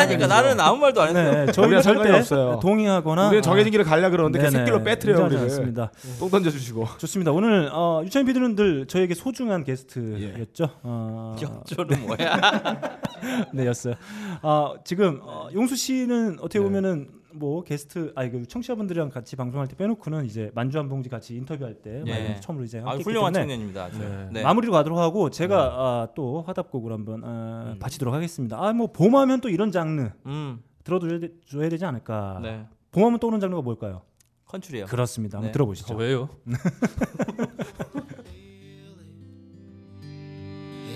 아, 0.00 0.06
그러니까 0.06 0.26
나는 0.28 0.58
아무 0.60 0.78
말도 0.78 1.02
안 1.02 1.08
했어요. 1.14 1.44
네, 1.44 1.52
저희는 1.52 1.66
우리랑 1.68 1.82
상관이 1.82 2.04
절대 2.06 2.18
없어요. 2.20 2.58
동의하거나 2.62 3.26
우리는 3.26 3.42
정해진 3.42 3.70
길을 3.72 3.84
가려 3.84 4.08
그러는데 4.08 4.38
그 4.38 4.44
네네, 4.44 4.58
새끼로 4.58 4.82
빼트려요 4.82 5.16
인정하지 5.16 5.34
우리를. 5.36 5.50
않습니다. 5.50 5.92
똥 6.18 6.30
던져주시고. 6.30 6.86
좋습니다. 6.96 7.32
오늘 7.32 7.68
어, 7.70 8.00
유채민 8.02 8.28
PD는 8.28 8.56
늘 8.56 8.86
저에게 8.86 9.12
소중한 9.14 9.62
게스트였죠. 9.62 10.70
어, 10.84 11.36
격조는 11.38 12.06
뭐야? 12.06 12.80
네 13.52 13.66
였어요. 13.66 13.94
아 14.40 14.72
지금 14.84 15.20
어, 15.22 15.48
용수 15.52 15.76
씨는 15.76 16.29
어떻게 16.40 16.60
보면은 16.60 17.10
뭐 17.32 17.62
게스트 17.62 18.12
아니 18.16 18.30
그 18.30 18.44
청취자분들이랑 18.46 19.08
같이 19.10 19.36
방송할 19.36 19.68
때 19.68 19.76
빼놓고는 19.76 20.24
이제 20.26 20.50
만주 20.54 20.78
한 20.78 20.88
봉지 20.88 21.08
같이 21.08 21.34
인터뷰할 21.36 21.74
때 21.74 22.02
예. 22.06 22.10
많이 22.10 22.40
처음으로 22.40 22.64
이제 22.64 22.82
아, 22.84 22.96
훌륭한 22.96 23.32
청년입니다. 23.32 23.88
네. 23.90 24.28
네. 24.32 24.42
마무리로 24.42 24.72
가도록 24.72 24.98
하고 24.98 25.30
제가 25.30 25.56
아, 25.64 26.08
또 26.14 26.42
화답곡을 26.42 26.92
한번 26.92 27.22
아, 27.24 27.76
바치도록 27.80 28.12
하겠습니다. 28.14 28.56
아 28.60 28.72
뭐 28.72 28.88
봄하면 28.92 29.40
또 29.40 29.48
이런 29.48 29.70
장르 29.72 30.10
음, 30.26 30.62
들어줘야 30.84 31.18
되, 31.20 31.28
되지 31.68 31.84
않을까. 31.84 32.40
네. 32.42 32.66
봄하면 32.92 33.18
떠오르는 33.20 33.40
장르가 33.40 33.62
뭘까요? 33.62 34.02
컨츄리요. 34.46 34.86
그렇습니다. 34.86 35.38
한번 35.38 35.48
네. 35.48 35.52
들어보시죠. 35.52 35.94
어, 35.94 35.96
왜요? 35.96 36.28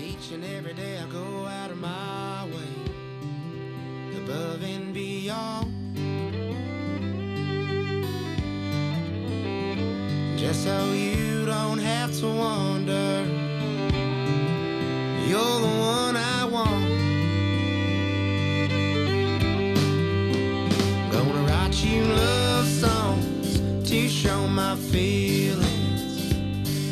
Each 0.01 0.31
and 0.33 0.43
every 0.45 0.73
day 0.73 0.97
I 0.99 1.09
go 1.09 1.45
out 1.47 1.71
of 1.71 1.77
my 1.79 2.45
way, 2.51 2.67
above 4.17 4.63
and 4.63 4.84
beyond. 5.25 5.73
Just 10.37 10.63
so 10.63 10.91
you 10.91 11.45
don't 11.45 11.79
have 11.79 12.11
to 12.19 12.27
wonder, 12.27 13.25
you're 15.27 15.59
the 15.65 15.73
one 15.95 16.15
I 16.15 16.45
want. 16.55 16.85
Gonna 21.11 21.41
write 21.47 21.75
you 21.83 22.03
love 22.03 22.67
songs 22.67 23.89
to 23.89 24.07
show 24.07 24.47
my 24.47 24.75
feelings. 24.75 26.33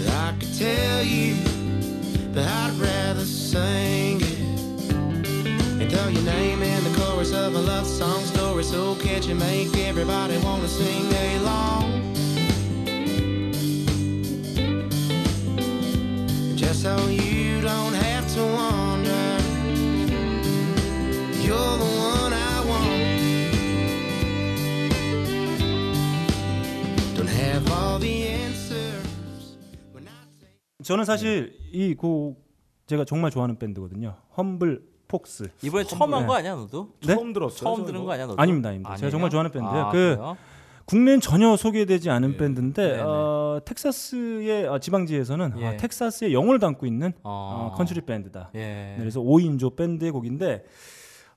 I 0.07 0.33
could 0.39 0.57
tell 0.57 1.03
you 1.03 1.35
but 2.33 2.47
I'd 2.47 2.71
rather 2.79 2.92
story 8.63 8.95
so 8.95 8.95
catchy, 8.95 9.33
make 9.33 9.75
everybody 9.77 10.37
wanna 10.43 10.67
sing 10.67 11.11
along. 11.37 12.01
Just 16.55 16.81
so 16.83 16.95
you 17.09 17.61
don't 17.61 17.93
have 17.93 18.27
to 18.33 18.41
wonder, 18.41 19.37
you're 21.41 21.77
the 21.77 21.91
one 21.99 22.33
I 22.33 22.65
want. 22.69 23.03
Don't 27.15 27.27
have 27.27 27.71
all 27.71 27.99
the 27.99 28.27
answers. 28.27 29.57
저는 30.83 31.05
사실 31.05 31.53
이 31.71 31.95
곡 31.95 32.43
제가 32.87 33.05
정말 33.05 33.31
좋아하는 33.31 33.57
밴드거든요. 33.57 34.17
험블 34.37 34.92
폭스. 35.13 35.47
이번에 35.61 35.83
처음 35.83 36.11
한거 36.11 36.33
아니야, 36.33 36.55
너도? 36.55 36.89
네? 37.05 37.13
처음 37.13 37.33
들었어요. 37.33 37.59
처음 37.59 37.85
들은 37.85 37.99
뭐. 37.99 38.07
거 38.07 38.13
아니야, 38.13 38.25
너도? 38.25 38.41
아닙니다, 38.41 38.69
아닙니다. 38.69 38.95
제가 38.95 39.05
아니에요? 39.05 39.11
정말 39.11 39.29
좋아하는 39.29 39.51
밴드예요. 39.51 39.85
아, 39.85 39.91
그 39.91 39.97
그래요? 40.15 40.37
국내엔 40.85 41.21
전혀 41.21 41.55
소개되지 41.55 42.09
않은 42.09 42.35
밴드인데 42.37 42.87
네네. 42.87 43.01
어, 43.05 43.61
텍사스의 43.63 44.67
어, 44.67 44.79
지방지에서는 44.79 45.53
예. 45.59 45.67
어, 45.67 45.77
텍사스의 45.77 46.33
영혼을 46.33 46.59
담고 46.59 46.87
있는 46.87 47.13
어. 47.23 47.69
어, 47.71 47.77
컨트리 47.77 48.01
밴드다. 48.01 48.49
예. 48.55 48.59
네, 48.59 48.95
그래서 48.97 49.21
5인조 49.21 49.75
밴드의 49.77 50.11
곡인데 50.11 50.65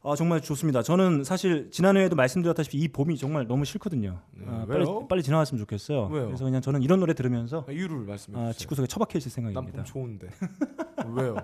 아, 0.07 0.15
정말 0.15 0.41
좋습니다. 0.41 0.83
저는 0.83 1.25
사실 1.25 1.69
지난해에도 1.73 2.15
말씀드렸다시피 2.15 2.79
이 2.79 2.87
봄이 2.87 3.17
정말 3.17 3.49
너무 3.49 3.65
싫거든요. 3.65 4.21
아, 4.47 4.65
빨리? 4.69 4.85
빨리 5.09 5.23
지나갔으면 5.25 5.59
좋겠어요. 5.59 6.07
왜요? 6.07 6.27
그래서 6.27 6.45
그냥 6.45 6.61
저는 6.61 6.83
이런 6.83 7.01
노래 7.01 7.13
들으면서 7.13 7.65
아, 7.69 7.73
이유를 7.73 7.99
말씀해 8.07 8.39
아, 8.39 8.41
주세요. 8.47 8.53
집구석에 8.53 8.87
처박혀 8.87 9.19
있을 9.19 9.33
생각입니다. 9.33 9.83
좋은데. 9.83 10.29
왜요? 11.13 11.37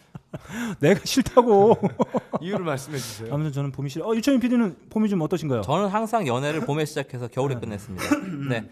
내가 0.80 1.00
싫다고. 1.04 1.76
이유를 2.40 2.64
말씀해 2.64 2.96
주세요. 2.96 3.34
아무튼 3.34 3.52
저는 3.52 3.70
봄이 3.70 3.90
싫어. 3.90 4.06
어, 4.08 4.14
유채민 4.14 4.40
PD는 4.40 4.76
봄이 4.88 5.10
좀 5.10 5.20
어떠신가요? 5.20 5.60
저는 5.60 5.88
항상 5.88 6.26
연애를 6.26 6.60
봄에 6.62 6.86
시작해서 6.86 7.28
겨울에 7.28 7.54
끝냈습니다. 7.56 8.04
네. 8.48 8.70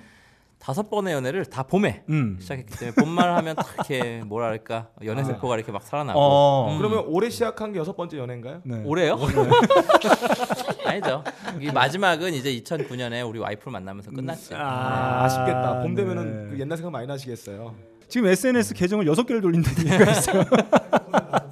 다섯 0.62 0.88
번의 0.88 1.12
연애를 1.12 1.44
다 1.44 1.64
봄에 1.64 2.04
음. 2.08 2.36
시작했기 2.40 2.78
때문에 2.78 2.94
봄말 2.94 3.34
하면 3.34 3.56
딱 3.56 3.66
이렇게 3.74 4.22
뭐랄까 4.24 4.90
연애 5.04 5.24
세포가 5.24 5.56
이렇게 5.56 5.72
막 5.72 5.82
살아나고 5.82 6.20
어. 6.20 6.72
음. 6.72 6.78
그러면 6.78 7.02
올해 7.08 7.30
시작한 7.30 7.72
게 7.72 7.80
여섯 7.80 7.96
번째 7.96 8.18
연애인가요? 8.18 8.60
네. 8.62 8.80
올해요? 8.84 9.18
아니죠. 10.86 11.24
이 11.60 11.66
마지막은 11.72 12.32
이제 12.34 12.52
2009년에 12.60 13.28
우리 13.28 13.40
와이프를 13.40 13.72
만나면서 13.72 14.12
끝났죠. 14.12 14.54
아, 14.56 15.24
아쉽겠다. 15.24 15.82
봄 15.82 15.94
네. 15.94 16.02
되면은 16.02 16.50
그 16.50 16.60
옛날 16.60 16.78
생각 16.78 16.92
많이 16.92 17.08
나시겠어요. 17.08 17.74
지금 18.06 18.28
SNS 18.28 18.74
계정을 18.74 19.08
여섯 19.08 19.26
개를 19.26 19.40
돌린다는 19.40 19.78
얘기가 19.78 20.10
있어요. 20.12 20.44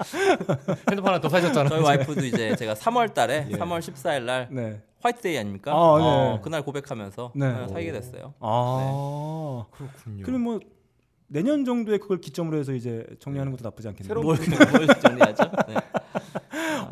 핸드폰 0.88 1.06
하나 1.08 1.20
더 1.20 1.28
사셨잖아. 1.28 1.68
저희 1.68 1.82
와이프도 1.82 2.24
이제 2.24 2.54
제가 2.56 2.74
3월 2.74 3.12
달에 3.12 3.48
예. 3.50 3.56
3월 3.56 3.80
14일 3.80 4.22
날 4.22 4.48
네. 4.50 4.80
화이트데이 5.00 5.38
아닙니까? 5.38 5.72
아, 5.72 5.74
어, 5.76 6.34
네. 6.36 6.40
그날 6.42 6.62
고백하면서 6.62 7.32
네. 7.34 7.46
어, 7.46 7.68
사귀게 7.68 7.92
됐어요. 7.92 8.34
아. 8.40 9.64
그렇군요. 9.72 10.24
그럼 10.24 10.40
뭐 10.42 10.60
내년 11.26 11.64
정도에 11.64 11.98
그걸 11.98 12.20
기점으로 12.20 12.58
해서 12.58 12.72
이제 12.72 13.06
정리하는 13.20 13.52
것도 13.52 13.62
나쁘지 13.62 13.88
않겠네요. 13.88 14.08
새로운 14.08 14.26
뭘, 14.26 14.36
뭘 14.86 15.00
정리하죠? 15.00 15.44
네. 15.68 15.74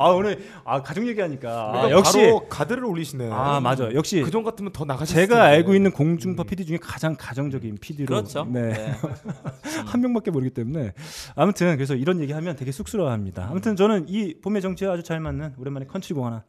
아 0.00 0.10
오늘 0.10 0.38
아 0.64 0.80
가족 0.80 1.08
얘기하니까 1.08 1.72
그러니까 1.72 1.86
아, 1.86 1.90
역시 1.90 2.18
바로 2.18 2.48
가드를 2.48 2.84
올리시네. 2.84 3.30
아 3.32 3.58
맞아 3.58 3.92
역시 3.92 4.22
그전 4.22 4.44
같으면 4.44 4.72
더 4.72 4.84
나가셨을 4.84 5.12
제가 5.22 5.34
텐데. 5.34 5.56
알고 5.56 5.74
있는 5.74 5.90
공중파 5.90 6.44
PD 6.44 6.66
중에 6.66 6.78
가장 6.80 7.16
가정적인 7.18 7.78
PD로 7.80 8.06
그렇죠. 8.06 8.44
네. 8.44 8.72
네. 8.72 8.94
한 9.86 10.00
명밖에 10.00 10.30
모르기 10.30 10.54
때문에 10.54 10.92
아무튼 11.34 11.74
그래서 11.74 11.96
이런 11.96 12.20
얘기하면 12.20 12.54
되게 12.54 12.70
쑥스러워합니다. 12.70 13.48
아무튼 13.50 13.74
저는 13.74 14.04
이 14.08 14.34
봄의 14.40 14.62
정취에 14.62 14.86
아주 14.86 15.02
잘 15.02 15.18
맞는 15.18 15.54
오랜만에 15.58 15.86
컨트리곡 15.86 16.24
하나 16.24 16.44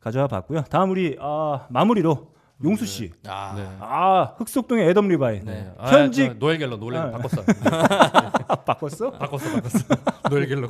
가져와 0.00 0.26
봤고요. 0.26 0.62
다음 0.70 0.90
우리 0.90 1.16
아, 1.20 1.66
마무리로 1.70 2.30
용수 2.62 2.84
씨. 2.84 3.10
아, 3.26 3.54
네. 3.56 3.66
아 3.80 4.34
흑석동의 4.36 4.88
애덤 4.90 5.08
리바이. 5.08 5.40
네. 5.44 5.72
아, 5.78 5.88
현직 5.90 6.26
저 6.28 6.34
노엘 6.34 6.58
갤러 6.58 6.76
노엘 6.76 6.96
아. 6.98 7.10
바꿨어. 7.12 7.42
아, 7.70 8.54
바꿨어? 8.64 9.10
바꿨어, 9.12 9.52
바꿨어. 9.54 9.78
노엘 10.30 10.46
갤러. 10.46 10.68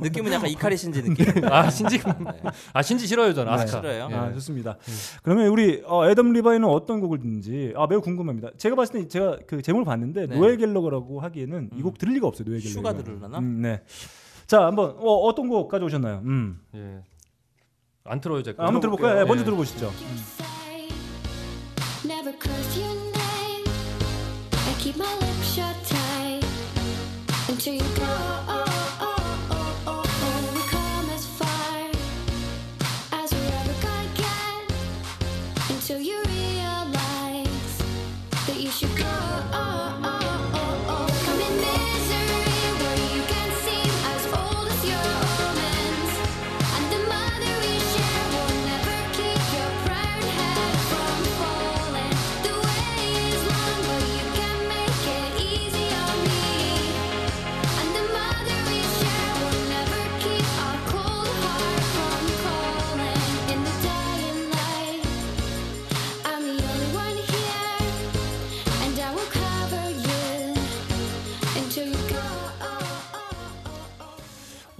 느낌은 0.00 0.32
약간 0.32 0.50
이카리 0.50 0.76
신지 0.76 1.02
느낌. 1.02 1.26
아 1.46 1.70
신지. 1.70 2.00
아 2.72 2.82
신지 2.82 3.06
싫어요 3.06 3.34
저는. 3.34 3.52
아, 3.52 3.54
아스카. 3.54 3.80
싫어요? 3.80 4.08
예. 4.10 4.14
아 4.14 4.32
좋습니다. 4.32 4.76
그러면 5.22 5.46
우리 5.48 5.82
어, 5.86 6.08
애덤 6.10 6.32
리바이는 6.32 6.68
어떤 6.68 7.00
곡을 7.00 7.18
듣는지 7.20 7.72
아 7.76 7.86
매우 7.86 8.00
궁금합니다. 8.00 8.50
제가 8.56 8.74
봤을 8.74 9.02
때 9.02 9.08
제가 9.08 9.38
그 9.46 9.62
제목을 9.62 9.84
봤는데 9.84 10.26
네. 10.26 10.36
노엘 10.36 10.56
갤러라고 10.56 11.20
하기에는 11.20 11.70
이곡 11.76 11.98
들을 11.98 12.14
리가 12.14 12.26
없어요. 12.26 12.46
노엘 12.48 12.60
갤러. 12.60 12.72
슈가 12.72 12.94
들으려나? 12.94 13.38
음, 13.38 13.62
네. 13.62 13.80
자 14.48 14.66
한번 14.66 14.96
어, 14.98 15.14
어떤 15.26 15.48
곡 15.48 15.68
가져오셨나요? 15.68 16.22
음. 16.24 16.60
예. 16.74 16.98
안 18.08 18.20
틀어요 18.20 18.42
제가. 18.42 18.62
아, 18.62 18.66
한번 18.66 18.80
들어볼까요? 18.80 19.14
네, 19.14 19.20
예. 19.20 19.24
먼저 19.24 19.44
들어보시죠. 19.44 19.92
keep 24.78 24.96
my 24.96 25.12
lips 25.18 25.54
shut 25.54 25.74
tight 25.84 26.46
until 27.48 27.74
you 27.74 27.82
go. 27.96 28.27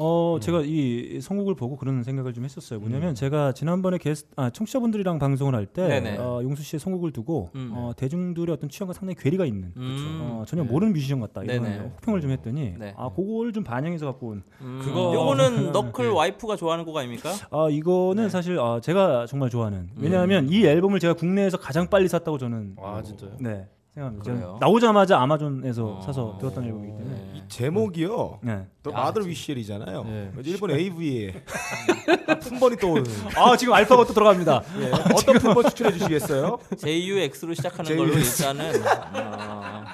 어 0.01 0.39
제가 0.41 0.63
이 0.65 1.19
선곡을 1.21 1.57
보고 1.57 1.77
그런 1.77 2.03
생각을 2.05 2.33
좀 2.33 2.45
했었어요. 2.45 2.79
뭐냐면 2.79 3.15
제가 3.17 3.53
지난번에 3.53 3.99
게스트 3.99 4.29
아 4.37 4.49
청취자분들이랑 4.51 5.19
방송을 5.19 5.55
할때 5.57 5.89
네네. 5.89 6.19
어, 6.19 6.41
용수 6.43 6.63
씨의 6.63 6.79
선곡을 6.79 7.11
두고 7.13 7.51
음. 7.57 7.73
어, 7.75 7.93
대중들의 7.97 8.53
어떤 8.55 8.71
취향과 8.71 8.93
상당히 8.93 9.17
괴리가 9.19 9.45
있는 9.45 9.73
음. 9.77 10.19
어, 10.23 10.45
전혀 10.47 10.63
모르는 10.63 10.93
뮤지션 10.93 11.19
같다 11.21 11.43
이런 11.43 11.63
네네. 11.65 11.79
호평을 11.97 12.21
좀 12.21 12.31
했더니 12.31 12.75
네. 12.79 12.95
아 12.97 13.09
그걸 13.15 13.53
좀 13.53 13.65
반영해서 13.65 14.07
갖고 14.07 14.29
온 14.29 14.43
음, 14.61 14.81
그거- 14.85 15.13
요거는 15.15 15.73
너클 15.73 16.11
와이프가 16.11 16.55
좋아하는 16.57 16.85
곡 16.85 16.97
아닙니까? 16.97 17.31
아 17.51 17.69
이거는 17.69 18.25
네. 18.25 18.29
사실 18.29 18.59
아, 18.61 18.81
제가 18.81 19.27
정말 19.27 19.51
좋아하는 19.51 19.89
왜냐하면 19.97 20.49
이 20.49 20.65
앨범을 20.65 21.01
제가 21.01 21.15
국내에서 21.15 21.57
가장 21.59 21.89
빨리 21.89 22.07
샀다고 22.09 22.39
저는 22.39 22.77
아 22.81 23.03
진짜요? 23.03 23.33
네 23.41 23.67
생각합니다. 23.99 24.57
나오자마자 24.61 25.19
아마존에서 25.21 25.97
어. 25.99 26.01
사서 26.03 26.39
들었던 26.41 26.65
앨범이기 26.65 26.93
때문에 26.97 27.17
네. 27.17 27.33
이 27.35 27.43
제목이요. 27.49 28.39
네. 28.43 28.67
또 28.83 28.93
야, 28.93 28.97
마더. 28.97 29.21
위시엘이잖아요. 29.21 30.05
예. 30.07 30.33
일본 30.45 30.71
AV에 30.71 31.43
품번이 32.43 32.77
떠오르는. 32.77 33.11
아 33.37 33.57
지금 33.57 33.75
알파가 33.75 34.05
또 34.05 34.13
들어갑니다. 34.15 34.63
예. 34.81 34.91
어떤 35.15 35.39
품번 35.39 35.65
추천해 35.65 35.93
주시겠어요? 35.93 36.59
JUX로 36.79 37.55
시작하는 37.55 37.85
JUX. 37.85 37.97
걸로 37.97 38.19
일단은 38.19 38.83
어, 39.15 39.85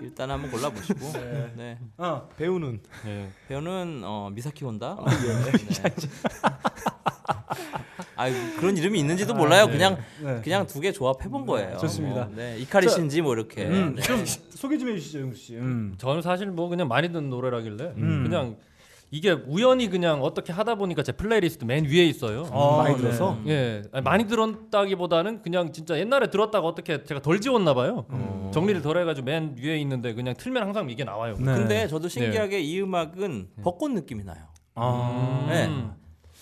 일단 0.00 0.30
한번 0.30 0.50
골라보시고 0.50 1.12
네. 1.56 1.78
어. 1.98 2.28
배우는 2.36 2.80
예. 3.06 3.28
배우는 3.48 4.02
어, 4.04 4.30
미사키 4.32 4.64
혼다. 4.64 4.96
아, 4.98 5.04
예. 5.10 5.52
네. 8.16 8.22
아 8.22 8.56
그런 8.58 8.76
이름이 8.76 8.98
있는지도 8.98 9.34
몰라요. 9.34 9.66
그냥 9.66 9.98
네. 10.22 10.40
그냥 10.42 10.66
두 10.66 10.80
개 10.80 10.92
조합해 10.92 11.28
본 11.28 11.46
거예요. 11.46 11.76
좋습니다. 11.78 12.24
뭐, 12.26 12.34
네, 12.36 12.56
이카리 12.58 12.88
신지 12.88 13.20
뭐 13.22 13.34
이렇게. 13.34 13.64
음, 13.66 13.94
네. 13.94 14.02
좀 14.02 14.24
소개 14.50 14.78
좀 14.78 14.88
해주시죠, 14.88 15.20
용수 15.20 15.38
씨. 15.40 15.54
음. 15.56 15.94
저는 15.98 16.22
사실 16.22 16.46
뭐 16.48 16.68
그냥 16.68 16.88
많이 16.88 17.08
듣는 17.08 17.28
노래라길래 17.30 17.94
음. 17.96 18.22
그냥 18.24 18.56
이게 19.12 19.30
우연히 19.30 19.88
그냥 19.88 20.22
어떻게 20.22 20.52
하다 20.52 20.74
보니까 20.74 21.02
제 21.04 21.12
플레이리스트 21.12 21.64
맨 21.64 21.84
위에 21.84 22.04
있어요. 22.06 22.42
아, 22.52 22.78
많이 22.82 22.96
네. 22.96 23.00
들어서 23.02 23.38
예, 23.46 23.82
아니, 23.92 24.02
많이 24.02 24.26
들었다기보다는 24.26 25.42
그냥 25.42 25.72
진짜 25.72 25.96
옛날에 25.98 26.28
들었다가 26.28 26.66
어떻게 26.66 27.04
제가 27.04 27.20
덜 27.22 27.40
지웠나 27.40 27.72
봐요. 27.74 28.06
정리를 28.52 28.82
덜 28.82 28.98
해가지고 28.98 29.24
맨 29.24 29.54
위에 29.62 29.78
있는데 29.78 30.12
그냥 30.14 30.34
틀면 30.36 30.62
항상 30.62 30.90
이게 30.90 31.04
나와요. 31.04 31.34
네. 31.38 31.44
근데 31.44 31.86
저도 31.88 32.08
신기하게 32.08 32.60
이 32.60 32.80
음악은 32.80 33.48
벚꽃 33.62 33.92
느낌이 33.92 34.24
나요. 34.24 34.42
아. 34.74 35.46
네. 35.48 35.70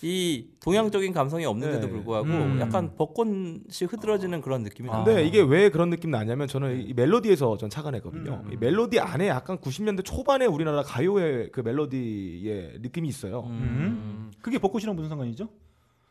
이 0.03 0.47
동양적인 0.61 1.13
감성이 1.13 1.47
없는데도 1.47 1.87
네. 1.87 1.93
불구하고 1.93 2.27
음. 2.27 2.59
약간 2.61 2.95
벚꽃이 2.97 3.61
흐드러지는 3.89 4.41
그런 4.41 4.63
느낌이 4.63 4.89
나요. 4.91 5.05
근데 5.05 5.25
이게 5.25 5.41
왜 5.41 5.71
그런 5.71 5.91
느낌 5.91 6.11
나냐면 6.11 6.49
저는 6.49 6.89
이 6.89 6.93
멜로디에서 6.95 7.57
전 7.57 7.71
착안했거든요. 7.71 8.43
음. 8.45 8.53
이 8.53 8.57
멜로디 8.57 9.01
안에 9.01 9.29
약간 9.29 9.59
90년대 9.59 10.05
초반에 10.05 10.47
우리나라 10.47 10.83
가요의 10.83 11.51
그 11.53 11.61
멜로디의 11.61 12.79
느낌이 12.81 13.09
있어요. 13.09 13.45
음. 13.49 14.31
그게 14.43 14.59
벚꽃이랑 14.59 14.95
무슨 14.95 15.09
상관이죠? 15.09 15.49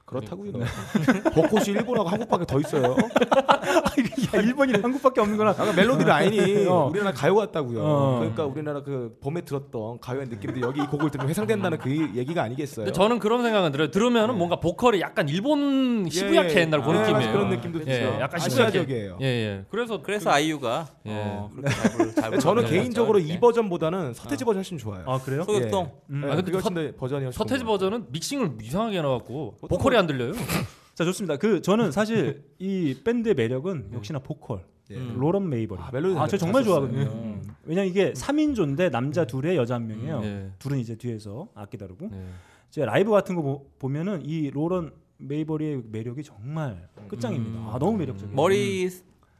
그렇다고요. 0.05 0.51
벚꽃이 1.33 1.69
일본하고 1.69 2.09
한국밖에 2.09 2.45
더 2.45 2.59
있어요. 2.59 2.95
야, 4.35 4.39
일본이랑 4.41 4.83
한국밖에 4.83 5.21
없는 5.21 5.37
거나. 5.37 5.51
약간 5.51 5.75
멜로디 5.75 6.03
라인이 6.03 6.65
어. 6.67 6.87
우리나라 6.89 7.11
가요 7.13 7.35
같다고요. 7.35 7.79
어. 7.81 8.15
그러니까 8.19 8.45
우리나라 8.45 8.81
그 8.83 9.17
봄에 9.21 9.41
들었던 9.41 9.99
가요의 9.99 10.27
느낌도 10.27 10.61
여기 10.61 10.81
이 10.81 10.85
곡을 10.85 11.09
들으면 11.09 11.29
회상된다는 11.29 11.77
그 11.79 11.89
얘기가 12.15 12.43
아니겠어요. 12.43 12.91
저는 12.91 13.19
그런 13.19 13.43
생각은 13.43 13.71
들어요. 13.71 13.91
들으면은 13.91 14.37
뭔가 14.37 14.57
보컬이 14.57 15.01
약간 15.01 15.27
일본 15.29 16.07
시부야계 16.09 16.49
예, 16.49 16.55
예. 16.55 16.61
옛날 16.61 16.81
그 16.83 16.91
아, 16.91 17.01
느낌이에요. 17.01 17.31
그런 17.31 17.49
느낌도 17.49 17.79
예, 17.87 17.91
있어요. 17.91 18.19
약간 18.19 18.41
아시아적이에요. 18.41 19.17
예, 19.21 19.25
예. 19.25 19.65
그래서 19.69 20.01
그래서 20.01 20.29
아이유가 20.31 20.87
예. 21.05 21.11
어, 21.11 21.49
그렇게 21.55 22.13
잘, 22.21 22.37
저는 22.39 22.65
개인적으로. 22.65 23.19
이 23.19 23.39
버전보다는 23.39 24.13
서태지 24.13 24.43
버전 24.45 24.57
훨씬 24.59 24.77
좋아요. 24.77 25.03
아 25.07 25.19
그래요? 25.19 25.43
소격동 25.43 25.91
음. 26.09 26.23
예, 26.27 26.31
아, 26.31 26.35
근데 26.35 26.51
서- 26.59 26.69
더 26.69 26.91
버전이 26.97 27.31
서태지 27.31 27.63
버전은 27.63 28.05
믹싱을 28.11 28.53
이상하게 28.61 28.97
해 28.97 29.01
놔 29.01 29.09
갖고 29.17 29.55
어떤 29.61 29.67
보컬이 29.77 29.97
안 29.97 30.07
들려요. 30.07 30.31
자 30.95 31.03
좋습니다. 31.05 31.37
그 31.37 31.61
저는 31.61 31.91
사실 31.93 32.43
이 32.59 32.95
밴드의 33.03 33.35
매력은 33.35 33.91
역시나 33.93 34.19
보컬. 34.19 34.65
예. 34.91 34.95
음. 34.97 35.15
로런 35.17 35.49
메이버리. 35.49 35.81
아, 35.81 35.89
멜로디 35.91 36.19
아, 36.19 36.27
저 36.27 36.37
정말. 36.37 36.63
좋아하거든요. 36.63 37.01
음. 37.03 37.41
왜냐 37.63 37.83
이게 37.83 38.11
3인조인데 38.13 38.91
남자 38.91 39.25
둘에 39.25 39.55
여자 39.55 39.75
한 39.75 39.87
명이에요. 39.87 40.21
예. 40.23 40.51
둘은 40.59 40.77
이제 40.79 40.95
뒤에서 40.95 41.47
악기 41.55 41.77
다루고. 41.77 42.09
예. 42.13 42.25
제 42.69 42.83
라이브 42.85 43.11
같은 43.11 43.35
거 43.35 43.41
보, 43.41 43.69
보면은 43.79 44.23
이 44.25 44.49
로런 44.51 44.91
메이버리의 45.17 45.83
매력이 45.89 46.23
정말 46.23 46.89
끝장입니다. 47.07 47.59
아 47.73 47.77
너무 47.79 47.97
매력적이에요. 47.97 48.35
머리 48.35 48.89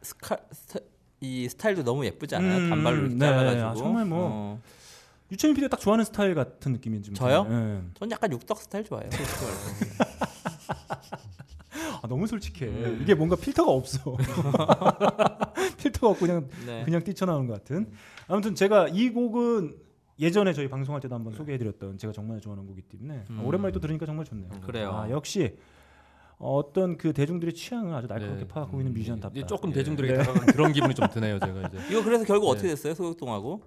스카, 0.01 0.37
스, 0.51 0.79
이 1.19 1.49
스타일도 1.49 1.83
너무 1.83 2.05
예쁘지 2.05 2.35
않아요? 2.35 2.57
음, 2.57 2.69
단발로 2.69 2.97
이렇게 2.99 3.15
네. 3.15 3.19
잘라가지고. 3.25 3.65
아, 3.65 3.73
정말 3.75 4.05
뭐. 4.05 4.19
어, 4.31 4.61
류철민 5.31 5.55
PD가 5.55 5.75
딱 5.75 5.79
좋아하는 5.81 6.05
스타일 6.05 6.35
같은 6.35 6.73
느낌이 6.73 7.01
좀 7.01 7.15
저요? 7.15 7.43
들어요. 7.43 7.59
예. 7.59 7.81
전 7.95 8.11
약간 8.11 8.31
육덕 8.31 8.57
스타일 8.59 8.85
좋아해요. 8.85 9.09
아, 12.03 12.07
너무 12.07 12.27
솔직해. 12.27 12.65
음. 12.67 12.99
이게 13.01 13.15
뭔가 13.15 13.37
필터가 13.37 13.71
없어. 13.71 14.17
필터가 15.79 16.09
없고 16.09 16.25
그냥 16.25 16.49
네. 16.65 16.83
그냥 16.83 17.01
뛰쳐나오는 17.01 17.47
것 17.47 17.53
같은. 17.53 17.91
아무튼 18.27 18.55
제가 18.55 18.89
이 18.89 19.09
곡은 19.09 19.73
예전에 20.19 20.51
저희 20.51 20.67
방송할 20.67 20.99
때도 21.01 21.15
한번 21.15 21.33
소개해드렸던 21.33 21.97
제가 21.97 22.11
정말 22.11 22.41
좋아하는 22.41 22.67
곡이기 22.67 22.89
때문에 22.89 23.23
음. 23.29 23.45
오랜만에 23.45 23.71
또 23.71 23.79
들으니까 23.79 24.05
정말 24.05 24.25
좋네요. 24.25 24.49
그래요. 24.65 24.91
아, 24.91 25.09
역시 25.09 25.55
어떤 26.39 26.97
그 26.97 27.13
대중들의 27.13 27.53
취향을 27.53 27.93
아주 27.95 28.07
날카롭게 28.07 28.41
네. 28.41 28.47
파악하고 28.49 28.81
있는 28.81 28.93
뮤지션답다. 28.93 29.39
이제 29.39 29.45
조금 29.47 29.69
예. 29.69 29.73
대중들에게 29.75 30.13
네. 30.17 30.23
다가간 30.23 30.45
그런 30.47 30.73
기분이 30.73 30.93
좀 30.93 31.07
드네요, 31.09 31.39
제가 31.39 31.69
이제. 31.69 31.77
이거 31.89 32.03
그래서 32.03 32.25
결국 32.25 32.47
네. 32.47 32.51
어떻게 32.51 32.67
됐어요? 32.67 32.93
소격동하고 32.95 33.63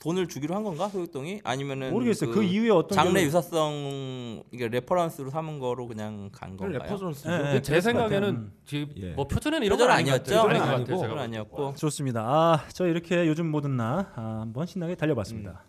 돈을 0.00 0.28
주기로 0.28 0.54
한 0.54 0.62
건가? 0.62 0.88
소격동이 0.88 1.40
아니면은 1.42 1.90
모르겠어요. 1.92 2.30
그, 2.30 2.44
이후에 2.44 2.70
어떤 2.70 2.94
장래 2.94 3.14
경우- 3.14 3.26
유사성 3.26 4.44
이게 4.52 4.68
reference로 4.68 5.30
삼은 5.30 5.58
거로 5.58 5.88
그냥 5.88 6.30
간. 6.32 6.56
건가요? 6.56 6.78
reference. 6.78 7.26
예, 7.28 7.32
예, 7.32 7.38
근데 7.38 7.62
제 7.62 7.80
생각에는. 7.80 8.52
지금 8.64 8.92
예. 8.96 9.10
뭐 9.14 9.26
표절이네 9.26 9.66
이런 9.66 9.76
건 9.76 9.90
아니었죠? 9.90 10.40
아닌 10.42 10.60
것 10.62 10.68
아니고. 10.68 11.00
같아요, 11.00 11.18
아니었고 11.18 11.74
좋습니다. 11.76 12.20
아, 12.22 12.64
저 12.72 12.86
이렇게 12.86 13.26
요즘 13.26 13.50
모든 13.50 13.76
나 13.76 14.12
아, 14.14 14.38
한번 14.42 14.66
신나게 14.66 14.94
달려봤습니다. 14.94 15.64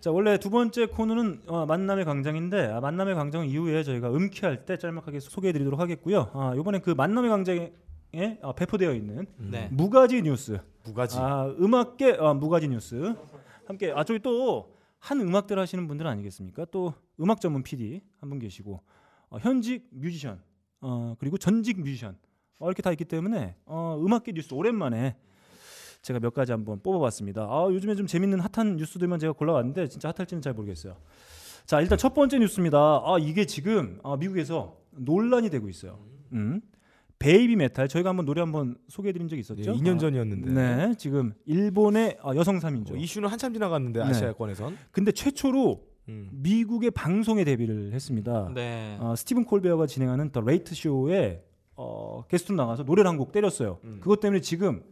자 0.00 0.10
원래 0.10 0.38
두 0.38 0.48
번째 0.48 0.86
코너는 0.86 1.42
어, 1.48 1.66
만남의 1.66 2.04
광장인데 2.06 2.66
아, 2.72 2.80
만남의 2.80 3.16
광장 3.16 3.46
이후에 3.46 3.82
저희가 3.82 4.10
음키할 4.10 4.64
때 4.64 4.78
짤막하게 4.78 5.20
소개해드리도록 5.20 5.78
하겠고요. 5.78 6.30
아, 6.32 6.54
이번에 6.56 6.78
그 6.78 6.90
만남의 6.90 7.28
광장에 7.30 7.70
어, 8.42 8.54
배포되어 8.54 8.94
있는 8.94 9.26
네. 9.36 9.68
무가지 9.72 10.22
뉴스, 10.22 10.58
무가지. 10.84 11.18
아, 11.18 11.46
음악계 11.58 12.12
어, 12.12 12.34
무가지 12.34 12.68
뉴스 12.68 13.14
함께 13.66 13.92
아 13.94 14.04
저기 14.04 14.18
또한 14.20 15.20
음악들 15.20 15.58
하시는 15.58 15.86
분들 15.86 16.06
아니겠습니까? 16.06 16.66
또 16.70 16.94
음악 17.20 17.40
전문 17.40 17.62
PD 17.62 18.00
한 18.20 18.30
분 18.30 18.38
계시고 18.38 18.80
어, 19.30 19.38
현직 19.38 19.86
뮤지션 19.90 20.40
어, 20.80 21.14
그리고 21.18 21.36
전직 21.38 21.78
뮤지션 21.80 22.16
어, 22.58 22.66
이렇게 22.66 22.82
다 22.82 22.90
있기 22.92 23.04
때문에 23.04 23.56
어, 23.66 23.98
음악계 24.00 24.32
뉴스 24.32 24.54
오랜만에 24.54 25.16
제가 26.02 26.18
몇 26.18 26.32
가지 26.32 26.52
한번 26.52 26.80
뽑아봤습니다. 26.80 27.42
아, 27.42 27.66
요즘에 27.70 27.94
좀 27.94 28.06
재밌는 28.06 28.40
핫한 28.40 28.76
뉴스들만 28.76 29.18
제가 29.18 29.34
골라왔는데 29.34 29.88
진짜 29.88 30.08
hot할지는 30.16 30.40
잘 30.40 30.54
모르겠어요. 30.54 30.96
자 31.66 31.80
일단 31.82 31.98
첫 31.98 32.14
번째 32.14 32.38
뉴스입니다. 32.38 32.78
아 33.04 33.16
이게 33.20 33.44
지금 33.44 34.00
아, 34.02 34.16
미국에서 34.16 34.78
논란이 34.92 35.50
되고 35.50 35.68
있어요. 35.68 35.98
음. 36.32 36.60
베이비 37.20 37.54
메탈 37.56 37.86
저희가 37.86 38.08
한번 38.08 38.24
노래 38.24 38.40
한번 38.40 38.76
소개해드린 38.88 39.28
적 39.28 39.36
예, 39.36 39.40
있었죠? 39.40 39.72
2년 39.74 40.00
전이었는데. 40.00 40.50
네, 40.52 40.94
지금 40.96 41.34
일본의 41.44 42.16
아, 42.22 42.34
여성 42.34 42.58
3인조. 42.58 42.92
어, 42.94 42.96
이슈는 42.96 43.28
한참 43.28 43.52
지나갔는데 43.52 44.00
네. 44.00 44.06
아시아권에선 44.06 44.76
근데 44.90 45.12
최초로 45.12 45.82
음. 46.08 46.30
미국의 46.32 46.90
방송에 46.92 47.44
데뷔를 47.44 47.92
했습니다. 47.92 48.50
네. 48.54 48.96
어, 49.00 49.14
스티븐 49.14 49.44
콜베어가 49.44 49.86
진행하는 49.86 50.30
The 50.32 50.40
Late 50.40 50.74
Show에 50.74 51.44
어, 51.76 52.24
게스트로 52.26 52.56
나가서 52.56 52.84
노래를 52.84 53.08
한 53.08 53.18
곡 53.18 53.32
때렸어요. 53.32 53.78
그것 54.00 54.20
때문에 54.20 54.40
지금 54.40 54.82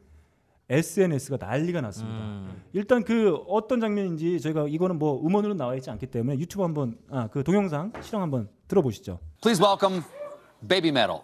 SNS가 0.69 1.39
난리가 1.41 1.81
났습니다. 1.81 2.19
음. 2.19 2.63
일단 2.75 3.03
그 3.05 3.37
어떤 3.49 3.81
장면인지 3.81 4.39
저희가 4.41 4.67
이거는 4.69 4.99
뭐 4.99 5.19
음원으로 5.27 5.55
나와 5.55 5.75
있지 5.77 5.89
않기 5.89 6.07
때문에 6.09 6.39
유튜브 6.39 6.63
한번 6.63 6.99
아, 7.09 7.29
그 7.29 7.43
동영상 7.43 7.91
실황 8.03 8.21
한번 8.23 8.51
들어보시죠. 8.69 9.19
Please 9.43 9.65
welcome 9.65 10.03
Baby 10.69 10.91
Metal. 10.91 11.23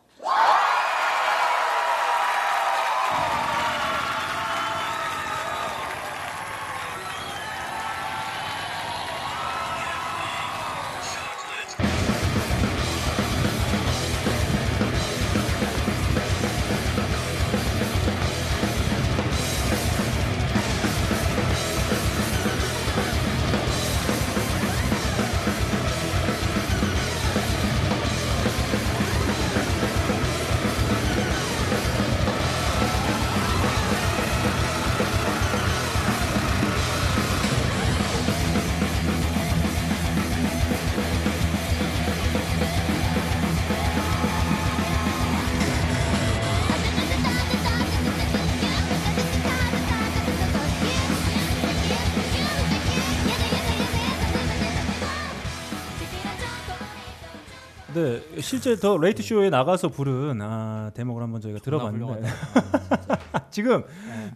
실제 58.45 58.77
The 58.77 58.97
Late 58.99 59.23
Show에 59.23 59.49
나가서 59.51 59.89
부른 59.89 60.41
아, 60.43 60.91
대목을 60.95 61.23
한번 61.23 61.41
저희가 61.41 61.59
들어봤는데 61.61 62.23
지금 63.51 63.83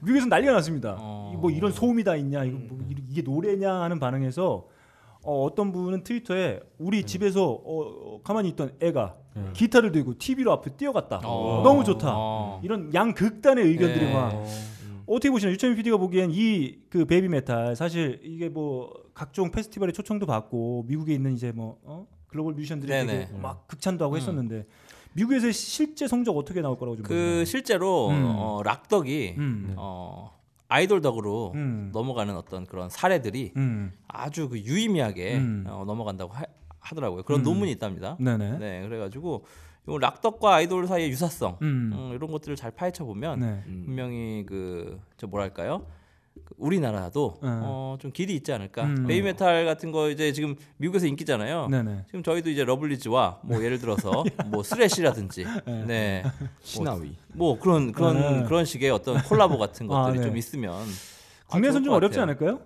미국에서 0.00 0.26
난리가 0.26 0.52
났습니다. 0.52 0.96
어. 0.98 1.32
이뭐 1.34 1.50
이런 1.50 1.70
소음이 1.72 2.04
다 2.04 2.16
있냐, 2.16 2.44
이거 2.44 2.58
뭐 2.58 2.78
이- 2.88 2.94
이게 3.10 3.22
노래냐 3.22 3.72
하는 3.82 3.98
반응에서 3.98 4.66
어, 5.22 5.42
어떤 5.44 5.72
분은 5.72 6.04
트위터에 6.04 6.60
우리 6.78 7.04
집에서 7.04 7.44
어, 7.50 7.60
어, 7.64 8.20
가만히 8.22 8.48
있던 8.50 8.72
애가 8.80 9.16
기타를 9.52 9.92
들고 9.92 10.14
TV로 10.18 10.52
앞에 10.52 10.70
뛰어갔다. 10.76 11.20
어. 11.24 11.60
너무 11.62 11.84
좋다. 11.84 12.08
어. 12.14 12.60
이런 12.64 12.92
양극단의 12.94 13.64
의견들이 13.64 14.06
네. 14.06 14.12
막 14.14 14.32
어떻게 15.06 15.30
보시나요? 15.30 15.52
류철민 15.54 15.76
PD가 15.76 15.96
보기엔 15.96 16.30
이 16.32 16.78
그 16.90 17.04
베이비 17.04 17.28
메탈 17.28 17.76
사실 17.76 18.20
이게 18.24 18.48
뭐 18.48 18.90
각종 19.14 19.50
페스티벌에 19.50 19.92
초청도 19.92 20.24
받고 20.26 20.84
미국에 20.88 21.12
있는 21.14 21.34
이제 21.34 21.52
뭐 21.52 21.76
어? 21.84 22.06
글로벌 22.28 22.54
뮤지션들이 22.54 22.90
네네. 22.90 23.26
되게 23.26 23.38
막 23.38 23.66
극찬도 23.68 24.04
하고 24.04 24.14
음. 24.14 24.20
했었는데 24.20 24.66
미국에서 25.14 25.50
실제 25.50 26.06
성적 26.06 26.36
어떻게 26.36 26.60
나올 26.60 26.78
거라고 26.78 26.96
좀 26.96 27.02
그 27.04 27.14
보시나요? 27.14 27.44
실제로 27.44 28.08
음. 28.10 28.22
어, 28.36 28.62
락덕이 28.64 29.34
음. 29.38 29.74
어, 29.76 30.36
아이돌 30.68 31.00
덕으로 31.00 31.52
음. 31.54 31.90
넘어가는 31.92 32.36
어떤 32.36 32.66
그런 32.66 32.90
사례들이 32.90 33.52
음. 33.56 33.92
아주 34.06 34.48
그 34.48 34.58
유의미하게 34.58 35.36
음. 35.38 35.64
어, 35.66 35.84
넘어간다고 35.86 36.32
하, 36.32 36.44
더라고요 36.94 37.22
그런 37.22 37.40
음. 37.40 37.44
논문이 37.44 37.70
있답니다. 37.72 38.16
네네. 38.20 38.58
네, 38.58 38.82
그래가지고 38.86 39.44
요 39.88 39.98
락덕과 39.98 40.54
아이돌 40.56 40.86
사이의 40.86 41.08
유사성 41.10 41.56
음. 41.62 41.90
음, 41.94 42.12
이런 42.14 42.30
것들을 42.30 42.54
잘 42.56 42.70
파헤쳐 42.70 43.04
보면 43.06 43.40
네. 43.40 43.62
분명히 43.64 44.44
그 44.46 45.00
저 45.16 45.26
뭐랄까요? 45.26 45.86
그 46.44 46.54
우리나라도 46.58 47.38
네. 47.42 47.48
어, 47.50 47.96
좀 48.00 48.10
길이 48.12 48.34
있지 48.34 48.52
않을까. 48.52 48.84
음. 48.84 49.06
베이비메탈 49.06 49.64
같은 49.64 49.92
거 49.92 50.10
이제 50.10 50.32
지금 50.32 50.56
미국에서 50.76 51.06
인기잖아요. 51.06 51.68
네네. 51.68 52.04
지금 52.06 52.22
저희도 52.22 52.50
이제 52.50 52.64
러블리즈와 52.64 53.40
뭐 53.44 53.62
예를 53.62 53.78
들어서 53.78 54.24
뭐 54.48 54.62
thrash라든지 54.62 55.44
네. 55.86 56.24
시나위. 56.60 57.16
뭐 57.28 57.58
그런 57.58 57.92
그런 57.92 58.16
네. 58.16 58.44
그런 58.44 58.64
식의 58.64 58.90
어떤 58.90 59.22
콜라보 59.22 59.58
같은 59.58 59.86
아, 59.90 60.02
것들이 60.02 60.20
네. 60.20 60.26
좀 60.26 60.36
있으면 60.36 60.72
국내선 61.48 61.82
좋을 61.82 61.84
좀것 61.84 61.96
어렵지 61.96 62.18
같아요. 62.18 62.22
않을까요? 62.22 62.60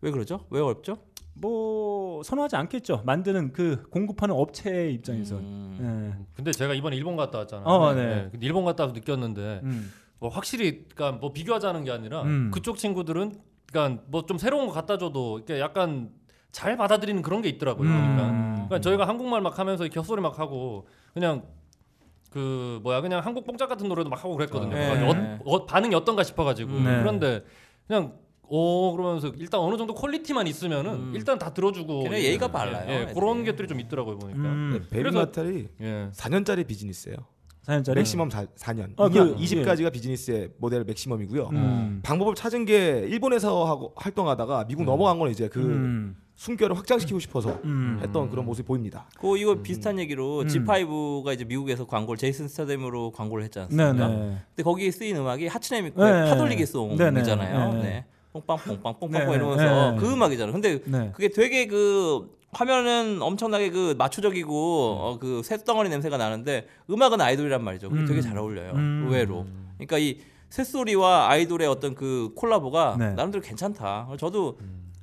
왜 0.00 0.10
그러죠? 0.10 0.46
왜 0.50 0.60
어렵죠? 0.60 0.98
뭐 1.34 2.22
선호하지 2.22 2.56
않겠죠. 2.56 3.02
만드는 3.04 3.52
그 3.52 3.82
공급하는 3.90 4.34
업체의 4.34 4.94
입장에서. 4.94 5.36
음. 5.36 5.78
네. 6.18 6.24
근데 6.34 6.52
제가 6.52 6.74
이번에 6.74 6.96
일본 6.96 7.16
갔다 7.16 7.38
왔잖아요. 7.38 7.66
어, 7.66 7.94
네. 7.94 8.28
근데 8.30 8.46
일본 8.46 8.64
갔다 8.64 8.84
와서 8.84 8.94
느꼈는데 8.94 9.60
음. 9.64 9.92
뭐 10.22 10.30
확실히 10.30 10.84
그러니까 10.94 11.18
뭐 11.18 11.32
비교하자는 11.32 11.82
게 11.82 11.90
아니라 11.90 12.22
음. 12.22 12.52
그쪽 12.54 12.78
친구들은 12.78 13.32
그러니까 13.72 14.04
뭐 14.06 14.22
좀 14.24 14.38
새로운 14.38 14.68
거 14.68 14.72
갖다 14.72 14.96
줘도 14.96 15.38
이렇게 15.38 15.58
약간 15.58 16.10
잘 16.52 16.76
받아들이는 16.76 17.22
그런 17.22 17.42
게 17.42 17.48
있더라고요. 17.48 17.88
음. 17.88 17.94
그러니까, 18.14 18.54
그러니까 18.68 18.80
저희가 18.80 19.08
한국말 19.08 19.40
막 19.40 19.58
하면서 19.58 19.82
이렇게 19.82 19.98
헛소리 19.98 20.22
막 20.22 20.38
하고 20.38 20.86
그냥 21.12 21.42
그 22.30 22.78
뭐야 22.84 23.00
그냥 23.00 23.18
한국 23.24 23.44
뽕짝 23.44 23.68
같은 23.68 23.88
노래도 23.88 24.10
막 24.10 24.22
하고 24.22 24.36
그랬거든요. 24.36 24.72
네. 24.76 24.94
그러니까 24.96 25.38
어, 25.44 25.54
어, 25.56 25.66
반응이 25.66 25.92
어떤가 25.96 26.22
싶어가지고 26.22 26.72
네. 26.72 26.98
그런데 27.00 27.44
그냥 27.88 28.12
오 28.46 28.92
그러면서 28.94 29.32
일단 29.38 29.60
어느 29.60 29.76
정도 29.76 29.92
퀄리티만 29.92 30.46
있으면은 30.46 30.92
음. 30.92 31.12
일단 31.16 31.36
다 31.36 31.52
들어주고 31.52 32.04
걔네 32.04 32.22
예의가 32.22 32.46
발라요, 32.52 32.86
예, 32.88 32.92
예, 32.92 33.00
애들이. 33.02 33.14
그런 33.14 33.44
것들이 33.44 33.66
좀 33.66 33.80
있더라고요 33.80 34.18
보니까. 34.18 34.38
음. 34.40 34.78
네, 34.88 34.88
베리마탈이 34.88 35.66
예. 35.80 36.10
4년짜리 36.12 36.64
비즈니스예요. 36.66 37.16
4년짜리. 37.66 37.94
맥시멈 37.94 38.28
4, 38.30 38.46
4년. 38.56 38.92
아, 38.96 39.08
그, 39.08 39.36
20까지가 39.36 39.92
비즈니스의 39.92 40.50
모델 40.58 40.84
맥시멈이고요. 40.84 41.48
음. 41.52 42.00
방법을 42.02 42.34
찾은 42.34 42.64
게 42.64 43.06
일본에서 43.08 43.64
하고 43.64 43.92
활동하다가 43.96 44.66
미국 44.66 44.84
넘어간 44.84 45.18
건 45.18 45.30
이제 45.30 45.48
그 45.48 45.60
음. 45.60 46.16
숨결을 46.34 46.76
확장시키고 46.76 47.20
싶어서 47.20 47.60
음. 47.64 48.00
했던 48.02 48.28
그런 48.30 48.44
모습이 48.46 48.66
보입니다. 48.66 49.08
그 49.20 49.36
이거 49.38 49.62
비슷한 49.62 49.98
얘기로 50.00 50.40
음. 50.40 50.46
G5가 50.48 51.34
이제 51.34 51.44
미국에서 51.44 51.86
광고를 51.86 52.18
제이슨 52.18 52.48
스타뎀으로 52.48 53.12
광고를 53.12 53.44
했지 53.44 53.60
않습니까? 53.60 53.92
네네. 53.92 54.38
근데 54.48 54.62
거기에 54.64 54.90
쓰인 54.90 55.16
음악이 55.16 55.46
하츠네 55.46 55.82
미코의 55.82 56.12
네. 56.12 56.30
파돌리기. 56.30 56.66
송이잖아요. 56.66 57.72
네. 57.74 57.82
네. 57.82 58.04
뽕빵 58.32 58.58
뽕빵 58.58 58.98
뽕빵 58.98 59.26
네. 59.26 59.34
이러면서 59.34 59.92
네. 59.92 59.98
그 59.98 60.12
음악이잖아요. 60.12 60.52
근데 60.52 60.80
네. 60.84 61.10
그게 61.12 61.28
되게 61.28 61.66
그 61.66 62.28
화면은 62.52 63.20
엄청나게 63.22 63.70
그 63.70 63.94
마초적이고 63.96 64.98
어, 65.00 65.18
그 65.18 65.42
새덩어리 65.42 65.88
냄새가 65.88 66.18
나는데 66.18 66.66
음악은 66.90 67.20
아이돌이란 67.20 67.64
말이죠. 67.64 67.88
그게 67.88 68.02
음. 68.02 68.06
되게 68.06 68.20
잘 68.20 68.36
어울려요. 68.36 68.72
음. 68.72 69.04
의외로. 69.06 69.46
그러니까 69.76 69.98
이 69.98 70.18
새소리와 70.50 71.30
아이돌의 71.30 71.66
어떤 71.66 71.94
그 71.94 72.32
콜라보가 72.36 72.96
네. 72.98 73.10
나름대로 73.14 73.42
괜찮다. 73.42 74.08
저도 74.18 74.58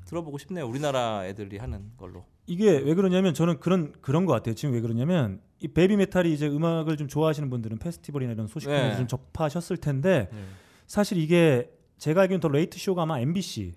들어보고 0.05 0.38
싶네요. 0.38 0.67
우리나라 0.67 1.25
애들이 1.25 1.57
하는 1.57 1.91
걸로. 1.97 2.23
이게 2.45 2.69
왜 2.77 2.93
그러냐면 2.93 3.33
저는 3.33 3.59
그런 3.59 3.93
그런 3.99 4.25
것 4.25 4.33
같아요. 4.33 4.53
지금 4.53 4.75
왜 4.75 4.81
그러냐면 4.81 5.41
이 5.59 5.67
베이비 5.67 5.97
메탈이 5.97 6.31
이제 6.31 6.47
음악을 6.47 6.97
좀 6.97 7.07
좋아하시는 7.07 7.49
분들은 7.49 7.79
페스티벌이나 7.79 8.33
이런 8.33 8.45
소식을 8.47 8.75
네. 8.75 8.95
좀 8.95 9.07
접하셨을 9.07 9.77
텐데 9.77 10.29
사실 10.85 11.17
이게 11.17 11.69
제가 11.97 12.21
알기로는 12.21 12.41
The 12.41 12.47
Late 12.47 12.77
Show가 12.79 13.03
아마 13.03 13.19
MBC, 13.19 13.73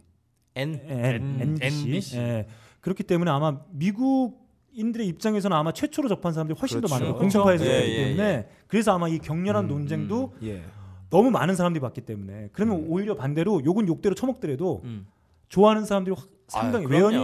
N 0.57 0.81
N, 0.87 1.05
N- 1.41 1.59
NBC, 1.61 1.85
NBC. 1.87 2.17
예. 2.19 2.47
그렇기 2.83 3.05
때문에 3.05 3.31
아마 3.31 3.61
미국인들의 3.71 5.07
입장에서는 5.07 5.57
아마 5.57 5.73
최초로 5.73 6.09
접한 6.09 6.33
사람들이 6.33 6.59
훨씬 6.59 6.81
더 6.81 6.89
그렇죠. 6.89 7.05
많은 7.05 7.19
공중파에서 7.19 7.65
그렇죠. 7.65 7.79
봤기 7.81 7.91
예, 7.91 7.95
예, 7.95 8.05
때문에 8.05 8.49
그래서 8.67 8.93
아마 8.93 9.09
이 9.09 9.19
격렬한 9.19 9.69
논쟁도 9.69 10.35
예. 10.43 10.63
너무 11.09 11.31
많은 11.31 11.55
사람들이 11.55 11.81
봤기 11.81 12.03
때문에 12.03 12.51
그러면 12.53 12.85
오히려 12.89 13.15
반대로 13.15 13.65
욕은 13.65 13.87
욕대로 13.87 14.15
처먹더라도 14.15 14.83
음. 14.85 15.07
좋아하는 15.53 15.85
사람들이 15.85 16.17
확- 16.19 16.29
상당히 16.49 16.85
아유, 16.87 16.93
외연이. 16.93 17.17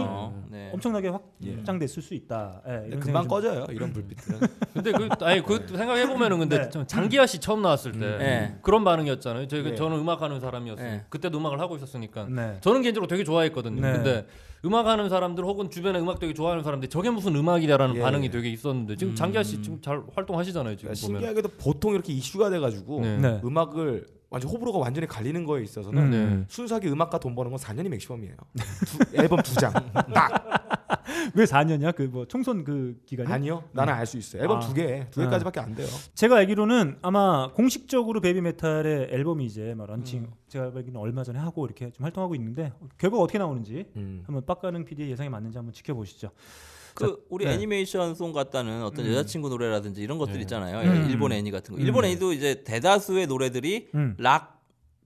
네. 0.49 0.69
엄청나게 0.73 1.11
예. 1.43 1.53
확장됐을 1.55 2.01
수 2.01 2.13
있다. 2.15 2.61
예, 2.67 2.87
이런 2.87 2.99
금방 2.99 3.23
생각이 3.23 3.23
좀- 3.23 3.27
꺼져요. 3.29 3.65
이런 3.71 3.93
불빛들은. 3.93 4.39
근데 4.73 4.91
그 4.91 5.07
아니 5.25 5.43
그 5.43 5.67
생각해 5.67 6.07
보면은 6.07 6.39
근데 6.39 6.61
네. 6.63 6.69
좀 6.69 6.85
장기하 6.87 7.27
씨 7.27 7.39
처음 7.39 7.61
나왔을 7.61 7.91
때 7.91 7.99
네. 8.17 8.57
그런 8.63 8.83
반응이었잖아요. 8.83 9.47
저희 9.47 9.61
그 9.63 9.69
네. 9.69 9.75
저는 9.75 9.97
음악하는 9.99 10.39
사람이었어요. 10.39 10.83
네. 10.87 11.05
그때도 11.09 11.37
음악을 11.37 11.59
하고 11.59 11.75
있었으니까. 11.75 12.25
네. 12.25 12.57
저는 12.61 12.81
개인적으로 12.81 13.07
되게 13.07 13.23
좋아했거든요. 13.23 13.81
네. 13.81 13.93
근데 13.93 14.25
음악하는 14.65 15.09
사람들 15.09 15.43
혹은 15.43 15.69
주변에 15.69 15.99
음악 15.99 16.19
되게 16.19 16.33
좋아하는 16.33 16.63
사람들 16.63 16.89
저게 16.89 17.09
무슨 17.11 17.35
음악이다라는 17.35 17.95
예, 17.97 17.99
반응이 17.99 18.25
예. 18.27 18.29
되게 18.31 18.49
있었는데 18.49 18.95
지금 18.95 19.13
음. 19.13 19.15
장기하 19.15 19.43
씨 19.43 19.61
지금 19.61 19.79
잘 19.81 20.01
활동하시잖아요. 20.15 20.75
지금 20.75 20.89
그러니까 20.91 21.05
보면. 21.07 21.21
신기하게도 21.21 21.49
보통 21.59 21.93
이렇게 21.93 22.13
이슈가 22.13 22.49
돼가지고 22.49 23.01
네. 23.01 23.17
네. 23.17 23.41
음악을 23.43 24.05
완전 24.29 24.51
호불호가 24.51 24.77
완전히 24.77 25.07
갈리는 25.07 25.43
거에 25.45 25.63
있어서는 25.63 26.03
음. 26.03 26.11
네. 26.11 26.45
순수하게 26.49 26.89
음악과 26.89 27.19
돈 27.19 27.33
버는 27.35 27.49
건 27.51 27.59
4년이 27.59 27.89
맥시멈이에요. 27.89 28.35
두- 28.85 29.17
앨범 29.17 29.41
두 29.41 29.55
장. 29.55 29.73
딱. 30.13 30.45
왜 31.35 31.45
4년이야? 31.45 31.95
그 31.95 32.03
뭐 32.09 32.25
총선 32.25 32.63
그 32.63 32.99
기간이? 33.05 33.31
아니요, 33.31 33.63
나는 33.71 33.93
알 33.93 34.05
수 34.05 34.17
있어요. 34.17 34.41
앨범 34.43 34.57
아. 34.57 34.59
두 34.61 34.73
개, 34.73 35.07
두 35.11 35.21
개까지밖에 35.21 35.59
안 35.59 35.73
돼요. 35.75 35.87
제가 36.13 36.37
알기로는 36.37 36.97
아마 37.01 37.51
공식적으로 37.53 38.21
베이비 38.21 38.41
메탈의 38.41 39.09
앨범이 39.11 39.45
이제 39.45 39.73
막 39.75 39.87
런칭 39.87 40.21
음. 40.23 40.31
제가 40.47 40.65
알기로는 40.75 40.97
얼마 40.99 41.23
전에 41.23 41.39
하고 41.39 41.65
이렇게 41.65 41.91
좀 41.91 42.03
활동하고 42.03 42.35
있는데 42.35 42.71
결과가 42.99 43.21
어떻게 43.23 43.37
나오는지 43.39 43.85
음. 43.95 44.23
한번 44.25 44.45
빡가능 44.45 44.85
PD의 44.85 45.09
예상이 45.11 45.29
맞는지 45.29 45.57
한번 45.57 45.73
지켜보시죠. 45.73 46.29
그 46.99 47.25
우리 47.29 47.45
네. 47.45 47.53
애니메이션 47.53 48.15
song 48.15 48.33
같다는 48.33 48.83
어떤 48.83 49.05
음. 49.05 49.11
여자친구 49.11 49.49
노래라든지 49.49 50.01
이런 50.01 50.17
것들 50.17 50.35
네. 50.35 50.41
있잖아요. 50.41 50.79
음. 50.89 51.09
일본 51.09 51.31
애니 51.31 51.51
같은 51.51 51.75
거. 51.75 51.81
음. 51.81 51.85
일본 51.85 52.05
애니도 52.05 52.33
이제 52.33 52.63
대다수의 52.63 53.27
노래들이 53.27 53.89
음. 53.95 54.15
락 54.17 54.59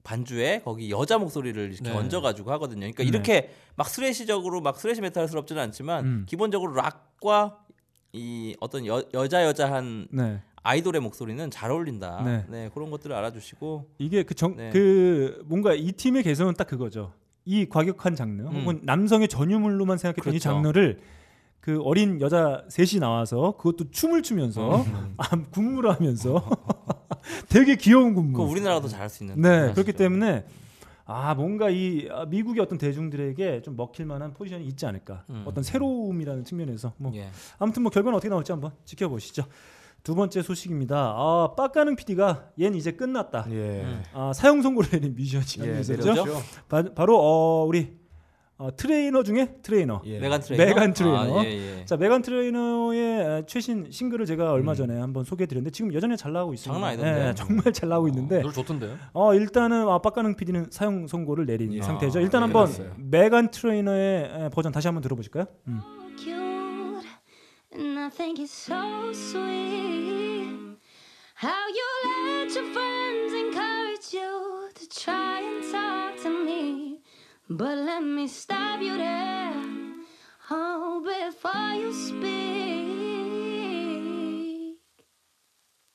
반주에 0.04 0.62
거기 0.66 0.90
여자 0.90 1.18
목소리를 1.18 1.72
이렇게 1.72 1.84
네. 1.84 1.92
얹어가지고 1.96 2.52
하거든요. 2.54 2.80
그러니까 2.82 3.04
네. 3.04 3.10
이렇게 3.10 3.54
막 3.76 3.88
스레시적으로 3.88 4.60
막 4.62 4.78
스레시 4.78 5.02
메탈스럽지는 5.02 5.62
않지만 5.62 6.06
음. 6.06 6.26
기본적으로 6.28 6.74
락과 6.74 7.60
이 8.12 8.56
어떤 8.60 8.86
여, 8.86 9.04
여자 9.14 9.44
여자한 9.46 10.08
네. 10.12 10.42
아이돌의 10.62 11.02
목소리는 11.02 11.50
잘 11.52 11.72
어울린다. 11.72 12.22
네. 12.24 12.46
네, 12.50 12.70
그런 12.74 12.90
것들을 12.90 13.16
알아주시고 13.16 13.90
이게 13.98 14.24
그정그 14.24 15.36
네. 15.38 15.44
뭔가 15.46 15.74
이 15.74 15.92
팀의 15.92 16.24
개성은 16.24 16.56
딱 16.56 16.68
그거죠. 16.68 17.14
이 17.46 17.68
과격한 17.68 18.16
장르 18.16 18.44
음. 18.44 18.62
혹은 18.62 18.80
남성의 18.84 19.28
전유물로만 19.28 19.98
생각했던 19.98 20.34
이 20.34 20.40
그렇죠. 20.40 20.44
장르를 20.44 21.00
그 21.64 21.82
어린 21.84 22.20
여자 22.20 22.66
셋이 22.68 23.00
나와서 23.00 23.56
그것도 23.56 23.90
춤을 23.90 24.22
추면서 24.22 24.82
음. 24.82 25.14
아, 25.16 25.30
군무를 25.50 25.92
하면서 25.92 26.46
되게 27.48 27.78
귀여운 27.78 28.14
군무. 28.14 28.38
그 28.38 28.44
우리나라도 28.44 28.90
잘할 28.90 29.10
수 29.10 29.24
있는. 29.24 29.42
네, 29.42 29.72
그렇기 29.72 29.94
때문에 29.94 30.46
아 31.06 31.34
뭔가 31.36 31.70
이 31.70 32.10
아, 32.12 32.26
미국의 32.26 32.62
어떤 32.62 32.78
대중들에게 32.78 33.62
좀 33.62 33.78
먹힐 33.78 34.06
만한 34.06 34.34
포지션이 34.34 34.66
있지 34.66 34.86
않을까. 34.86 35.24
음. 35.30 35.44
어떤 35.46 35.64
새로움이라는 35.64 36.44
측면에서 36.44 36.92
뭐 36.98 37.14
예. 37.16 37.30
아무튼 37.60 37.84
뭐 37.84 37.92
결과는 37.92 38.18
어떻게 38.18 38.28
나올지 38.28 38.52
한번 38.52 38.72
지켜보시죠. 38.84 39.46
두 40.04 40.16
번째 40.16 40.42
소식입니다. 40.42 40.98
아, 41.16 41.54
빡가능 41.56 41.96
PD가 41.96 42.50
얘는 42.60 42.78
이제 42.78 42.92
끝났다. 42.92 43.46
예. 43.52 43.84
음. 43.84 44.04
아, 44.12 44.34
사형 44.34 44.62
선고를 44.62 44.90
내린 44.90 45.16
뮤지션이 45.16 45.70
예, 45.70 45.76
예, 45.78 45.80
있었죠. 45.80 46.26
바로 46.94 47.22
어, 47.22 47.64
우리 47.64 48.03
어, 48.64 48.74
트레이너 48.78 49.24
중에 49.24 49.56
트레이너. 49.62 50.02
예. 50.06 50.20
메간 50.20 50.40
트레이너. 50.40 50.64
메간 50.66 50.94
트레이너. 50.94 51.40
아, 51.42 51.44
예, 51.44 51.80
예. 51.82 51.86
자, 51.86 51.98
메간 51.98 52.22
트레이너의 52.22 53.44
최신 53.46 53.92
싱글을 53.92 54.26
제가 54.26 54.54
얼마 54.54 54.72
음. 54.72 54.76
전에 54.76 54.98
한번 54.98 55.26
소개해 55.26 55.48
드렸는데 55.48 55.72
지금 55.72 55.94
여전히 55.94 56.16
잘 56.16 56.32
나가고 56.32 56.54
있습니다. 56.54 56.74
장난 56.74 56.92
아니던데. 56.92 57.28
예, 57.28 57.34
정말 57.36 57.74
잘 57.74 57.90
나가고 57.90 58.08
있는데 58.08 58.40
노래 58.42 58.54
좋던데요. 58.54 58.98
어 59.12 59.34
일단은 59.34 59.90
아, 59.90 60.00
빡가능 60.00 60.38
PD는 60.38 60.68
사형 60.72 61.08
선고를 61.08 61.46
내린 61.46 61.74
예. 61.74 61.82
상태죠. 61.82 62.20
아, 62.20 62.22
일단 62.22 62.40
예, 62.40 62.44
한번 62.44 62.66
그랬어요. 62.68 62.94
메간 62.98 63.52
트레이너의 63.52 64.46
에, 64.46 64.50
버전 64.54 64.72
다시 64.72 64.88
한번 64.88 65.02
들어보실까요? 65.02 65.46
음. 65.68 65.82
But 77.56 77.78
let 77.78 78.04
me 78.04 78.28
stop 78.30 78.82
you 78.82 78.98
there, 78.98 79.54
oh, 80.50 81.04
before 81.06 81.76
you 81.76 81.94
speak. 81.94 82.24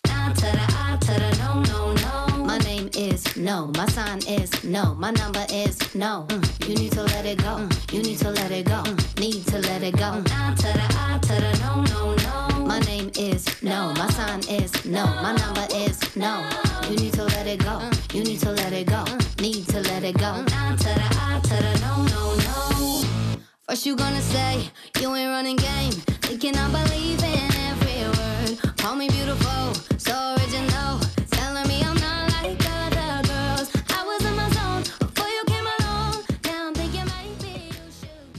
I 0.06 0.32
to 0.34 0.40
the 0.40 0.66
I 0.78 0.98
to 1.00 1.14
the 1.14 1.36
no, 1.42 1.62
no, 1.64 1.94
no. 1.94 2.44
My 2.44 2.58
name 2.58 2.90
is 2.96 3.36
no. 3.36 3.72
My 3.76 3.86
sign 3.88 4.18
is 4.28 4.62
no. 4.62 4.94
My 4.94 5.10
number 5.10 5.44
is 5.52 5.96
no. 5.96 6.26
Mm, 6.28 6.68
You 6.68 6.76
need 6.76 6.92
to 6.92 7.02
let 7.02 7.26
it 7.26 7.38
go. 7.38 7.56
Mm, 7.56 7.92
You 7.92 8.02
need 8.04 8.18
to 8.20 8.30
let 8.30 8.52
it 8.52 8.66
go. 8.66 8.82
Mm, 8.84 9.20
Need 9.20 9.46
to 9.48 9.58
let 9.58 9.82
it 9.82 9.96
go. 9.96 10.22
I 10.30 10.54
to 10.54 10.62
the 10.62 10.86
I 10.96 11.18
to 11.20 11.34
the 11.42 11.58
no, 11.64 11.82
no, 11.82 12.14
no. 12.14 12.47
My 12.68 12.80
name 12.80 13.10
is 13.18 13.62
no. 13.62 13.94
My 13.96 14.10
sign 14.10 14.40
is 14.40 14.84
no. 14.84 15.06
My 15.22 15.32
number 15.34 15.66
is 15.74 15.96
no. 16.14 16.46
You 16.90 16.96
need 16.96 17.14
to 17.14 17.24
let 17.24 17.46
it 17.46 17.64
go. 17.64 17.80
You 18.12 18.22
need 18.22 18.40
to 18.40 18.52
let 18.52 18.74
it 18.74 18.86
go. 18.86 19.04
Need 19.40 19.66
to 19.68 19.80
let 19.80 20.04
it 20.04 20.18
go. 20.18 20.44
I 20.52 20.76
to 20.76 20.90
the 21.00 21.08
I 21.18 21.40
to 21.44 21.56
the 21.64 21.72
no, 21.80 22.04
no, 22.12 22.22
no. 22.44 23.40
First 23.66 23.86
you 23.86 23.96
gonna 23.96 24.20
say 24.20 24.70
you 25.00 25.14
ain't 25.14 25.30
running 25.30 25.56
game, 25.56 25.92
thinking 26.28 26.56
I 26.58 26.68
believe 26.70 27.24
in 27.24 27.50
every 27.70 28.00
word. 28.18 28.76
Call 28.76 28.96
me 28.96 29.08
beautiful, 29.08 29.72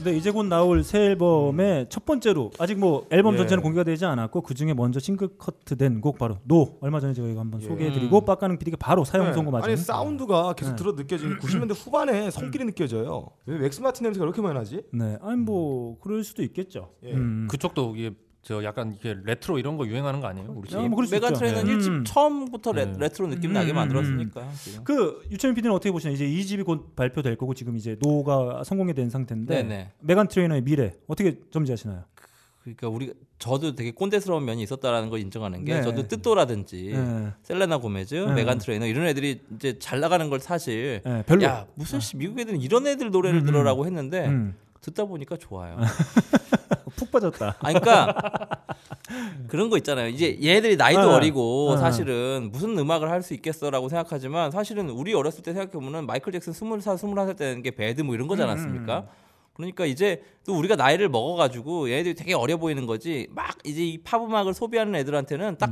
근데 0.02 0.16
이제 0.16 0.30
곧 0.30 0.46
나올 0.46 0.82
새 0.82 0.98
앨범의 1.10 1.86
첫 1.90 2.06
번째로 2.06 2.50
아직 2.58 2.78
뭐 2.78 3.06
앨범 3.10 3.34
예. 3.34 3.38
전체는 3.38 3.62
공개가 3.62 3.84
되지 3.84 4.06
않았고 4.06 4.40
그 4.40 4.54
중에 4.54 4.72
먼저 4.72 4.98
싱글 4.98 5.28
커트된 5.36 6.00
곡 6.00 6.16
바로 6.16 6.38
노 6.44 6.78
얼마 6.80 7.00
전에 7.00 7.12
저희가 7.12 7.40
한번 7.40 7.60
소개해드리고 7.60 8.24
빡가는 8.24 8.58
PD가 8.58 8.78
바로 8.78 9.04
사형 9.04 9.26
네. 9.26 9.32
선고 9.34 9.50
맞은 9.50 9.68
아니 9.68 9.76
사운드가 9.76 10.54
계속 10.54 10.70
네. 10.70 10.76
들어 10.76 10.92
느껴지는 10.92 11.38
90년대 11.38 11.74
후반에 11.84 12.30
손길이 12.30 12.64
느껴져요. 12.64 13.28
왜 13.44 13.58
맥스 13.58 13.82
마틴 13.82 14.04
냄새가 14.04 14.24
이렇게 14.24 14.40
많이 14.40 14.54
나지? 14.54 14.82
네, 14.90 15.18
아니 15.20 15.36
뭐 15.36 15.98
그럴 16.00 16.24
수도 16.24 16.42
있겠죠. 16.42 16.94
예. 17.04 17.12
음. 17.12 17.46
그쪽도 17.50 17.94
이게 17.94 18.12
저 18.42 18.64
약간 18.64 18.94
이게 18.98 19.14
레트로 19.22 19.58
이런 19.58 19.76
거 19.76 19.86
유행하는 19.86 20.20
거 20.20 20.26
아니에요? 20.26 20.50
우리 20.50 20.66
야, 20.74 20.80
집. 20.80 20.88
뭐 20.88 21.02
메간 21.10 21.32
있죠. 21.32 21.38
트레이너는 21.40 21.66
네. 21.66 21.72
일집 21.72 21.92
음. 21.92 22.04
처음부터 22.04 22.72
레, 22.72 22.86
네. 22.86 22.92
레트로 22.98 23.28
느낌 23.28 23.50
음, 23.50 23.54
나게 23.54 23.72
음, 23.72 23.76
만들었으니까. 23.76 24.48
지금. 24.54 24.84
그 24.84 25.22
류철민 25.30 25.54
PD는 25.54 25.74
어떻게 25.74 25.92
보시나요? 25.92 26.14
이제 26.14 26.26
이 26.26 26.44
집이 26.44 26.62
곧 26.62 26.96
발표될 26.96 27.36
거고 27.36 27.52
지금 27.52 27.76
이제 27.76 27.96
No가 28.00 28.64
성공이 28.64 28.94
된 28.94 29.10
상태인데 29.10 29.62
네네. 29.62 29.92
메간 30.00 30.26
트레이너의 30.28 30.62
미래 30.62 30.94
어떻게 31.06 31.38
점지하시나요? 31.50 32.04
그러니까 32.62 32.88
우리 32.88 33.12
저도 33.38 33.74
되게 33.74 33.90
꼰대스러운 33.90 34.44
면이 34.44 34.62
있었다라는 34.62 35.08
걸 35.10 35.20
인정하는 35.20 35.64
게 35.64 35.74
네. 35.76 35.82
저도 35.82 36.08
뜻도라든지 36.08 36.92
네. 36.94 37.32
셀레나 37.42 37.78
고메즈, 37.78 38.14
네. 38.14 38.34
메간 38.34 38.58
트레이너 38.58 38.86
이런 38.86 39.06
애들이 39.06 39.40
이제 39.54 39.78
잘 39.78 40.00
나가는 40.00 40.28
걸 40.28 40.40
사실 40.40 41.00
네, 41.04 41.22
별로. 41.26 41.42
야 41.44 41.66
무슨 41.74 42.00
씨 42.00 42.16
미국 42.16 42.38
애들은 42.38 42.60
이런 42.60 42.86
애들 42.86 43.10
노래를 43.10 43.40
음, 43.40 43.42
음. 43.42 43.46
들어라고 43.46 43.86
했는데 43.86 44.26
음. 44.28 44.54
듣다 44.82 45.04
보니까 45.04 45.36
좋아요. 45.36 45.78
푹 46.96 47.10
빠졌다. 47.10 47.56
아 47.58 47.68
그러니까 47.68 48.14
그런 49.48 49.70
거 49.70 49.76
있잖아요. 49.78 50.08
이제 50.08 50.38
얘들이 50.42 50.76
나이도 50.76 51.00
네. 51.02 51.06
어리고 51.14 51.72
네. 51.74 51.80
사실은 51.80 52.50
무슨 52.52 52.78
음악을 52.78 53.10
할 53.10 53.20
수 53.22 53.34
있겠어라고 53.34 53.88
생각하지만 53.90 54.50
사실은 54.50 54.88
우리 54.88 55.12
어렸을 55.12 55.42
때 55.42 55.52
생각해 55.52 55.72
보면 55.72 56.06
마이클 56.06 56.32
잭슨 56.32 56.52
스물 56.54 56.80
살 56.80 56.96
스물한 56.96 57.26
살 57.26 57.36
때는 57.36 57.62
게 57.62 57.70
배드 57.70 58.00
뭐 58.02 58.14
이런 58.14 58.26
거지 58.28 58.40
음, 58.42 58.48
않았습니까? 58.48 59.06
그러니까 59.54 59.84
이제 59.84 60.22
또 60.46 60.56
우리가 60.56 60.74
나이를 60.76 61.10
먹어가지고 61.10 61.90
얘네들이 61.90 62.14
되게 62.14 62.32
어려 62.34 62.56
보이는 62.56 62.86
거지 62.86 63.28
막 63.32 63.58
이제 63.64 63.82
이 63.84 64.02
팝 64.02 64.22
음악을 64.22 64.54
소비하는 64.54 64.94
애들한테는 64.94 65.58
딱 65.58 65.70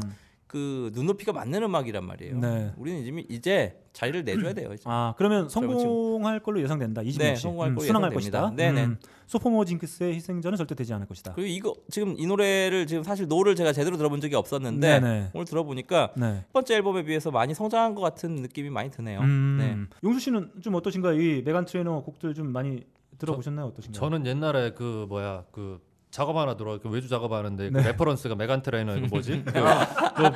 그 0.48 0.90
눈높이가 0.94 1.32
맞는 1.32 1.62
음악이란 1.62 2.04
말이에요. 2.04 2.34
음. 2.34 2.40
네. 2.40 2.72
우리는 2.78 3.00
이제 3.02 3.26
이제 3.28 3.80
자리를 3.92 4.24
내줘야 4.24 4.54
돼요. 4.54 4.70
이제. 4.72 4.82
아 4.87 5.14
그러면 5.18 5.48
성공할 5.48 6.40
걸로 6.40 6.61
예상된다. 6.62 7.02
이집 7.02 7.20
네, 7.20 7.37
성공할 7.37 7.70
음, 7.70 7.74
걸로 7.74 7.87
순항할 7.87 8.11
예상됩니다. 8.11 8.40
것이다. 8.40 8.56
네네. 8.56 8.84
음, 8.84 8.96
sophomore 9.27 9.66
징크스의 9.66 10.14
희생자는 10.14 10.57
절대 10.56 10.74
되지 10.74 10.94
않을 10.94 11.06
것이다. 11.06 11.34
그리고 11.34 11.48
이거 11.48 11.74
지금 11.90 12.14
이 12.18 12.26
노래를 12.26 12.87
지금 12.87 13.02
사실 13.02 13.28
No를 13.29 13.57
제가 13.56 13.74
제대로 13.74 13.98
들어본 13.98 14.22
적이 14.22 14.37
없었는데 14.37 15.00
네네. 15.00 15.30
오늘 15.34 15.44
들어보니까 15.44 16.12
네. 16.16 16.44
첫 16.46 16.52
번째 16.54 16.74
앨범에 16.76 17.02
비해서 17.04 17.30
많이 17.30 17.52
성장한 17.52 17.94
것 17.94 18.00
같은 18.00 18.37
느낌이 18.37 18.70
많이 18.70 18.90
드네요. 18.90 19.20
음, 19.20 19.56
네. 19.61 19.98
용수 20.08 20.20
씨는 20.20 20.50
좀 20.62 20.74
어떠신가요? 20.76 21.20
이 21.20 21.42
메간 21.42 21.66
트레이너 21.66 22.00
곡들 22.00 22.32
좀 22.32 22.52
많이 22.52 22.84
들어보셨나요? 23.18 23.66
어떠신가요? 23.66 24.00
저는 24.00 24.24
옛날에 24.26 24.70
그 24.72 25.04
뭐야 25.11 25.44
그 25.50 25.78
작업 26.11 26.37
하나 26.38 26.57
들어 26.57 26.79
그 26.79 26.88
외주 26.88 27.07
작업하는데 27.09 27.71
네. 27.71 27.83
그 27.83 27.87
레퍼런스가 27.88 28.35
메간 28.35 28.62
트레이너 28.62 28.97
이거 28.97 29.09
뭐지? 29.11 29.44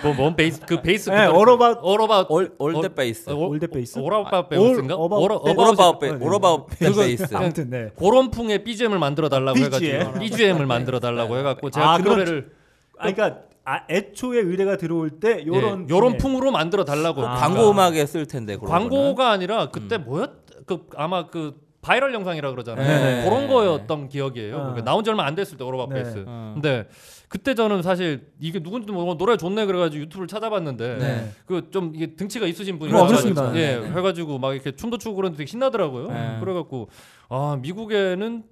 그뭐뭔 0.02 0.36
베이스 0.36 0.60
그 0.66 0.82
베이스 0.82 1.08
네, 1.08 1.26
올어바 1.26 1.78
오러바 1.82 2.26
올 2.28 2.54
올드 2.58 2.94
베이스. 2.94 3.30
올드 3.30 3.68
베이스? 3.68 3.98
오라바 3.98 4.48
베이스인가? 4.48 4.94
네, 4.96 5.98
베 6.00 6.10
네. 6.12 6.24
All 6.24 6.40
about 6.40 6.66
그거- 6.78 7.00
베이스. 7.02 7.26
아무튼 7.34 7.70
네. 7.70 7.90
그런 7.96 8.30
풍의 8.30 8.64
BGM을 8.64 8.98
만들어 8.98 9.30
달라고 9.30 9.54
BGM. 9.54 9.94
해가지고 10.00 10.18
BGM을 10.20 10.66
만들어 10.66 11.00
달라고 11.00 11.38
해 11.38 11.42
갖고 11.42 11.70
제가 11.70 11.94
아, 11.94 11.96
그 11.96 12.02
그런- 12.04 12.18
노래를 12.18 12.52
아, 12.98 13.10
그러니까 13.10 13.40
아, 13.64 13.80
애초에 13.88 14.40
의뢰가 14.40 14.76
들어올 14.76 15.20
때 15.20 15.44
요런 15.46 15.86
예, 15.88 15.94
요런 15.94 16.12
풍의- 16.14 16.20
풍으로 16.20 16.50
만들어 16.50 16.84
달라고 16.84 17.26
아, 17.26 17.36
광고 17.36 17.70
음악에 17.70 18.04
쓸 18.06 18.26
텐데 18.26 18.56
그런 18.56 18.70
광고가 18.70 19.30
아니라 19.30 19.70
그때 19.70 19.96
뭐였 19.96 20.30
그 20.66 20.86
아마 20.96 21.28
그 21.28 21.54
바이럴 21.82 22.14
영상이라 22.14 22.50
그러잖아요. 22.52 22.86
네. 22.86 23.24
그런 23.24 23.48
거였던 23.48 24.08
기억이에요. 24.08 24.54
어. 24.54 24.58
그러니까 24.60 24.84
나온 24.84 25.02
지 25.02 25.10
얼마 25.10 25.26
안 25.26 25.34
됐을 25.34 25.58
때 25.58 25.64
오로바 25.64 25.92
네. 25.92 26.02
베이스. 26.02 26.24
어. 26.26 26.52
근데 26.54 26.88
그때 27.28 27.54
저는 27.54 27.82
사실 27.82 28.30
이게 28.38 28.60
누군지 28.60 28.90
모르고 28.92 29.18
노래 29.18 29.36
좋네 29.36 29.66
그래가지고 29.66 30.02
유튜브를 30.04 30.28
찾아봤는데 30.28 30.96
네. 30.98 31.32
그좀 31.46 31.92
이게 31.96 32.14
등치가 32.14 32.46
있으신 32.46 32.78
분이 32.78 32.92
어, 32.94 33.06
그렇습니다. 33.06 33.54
예, 33.56 33.80
네. 33.80 33.88
해가지고 33.88 34.38
막 34.38 34.54
이렇게 34.54 34.70
춤도 34.72 34.98
추고 34.98 35.16
그러는데 35.16 35.38
되게 35.38 35.50
신나더라고요. 35.50 36.06
네. 36.08 36.36
그래갖고 36.40 36.88
아 37.28 37.58
미국에는 37.60 38.44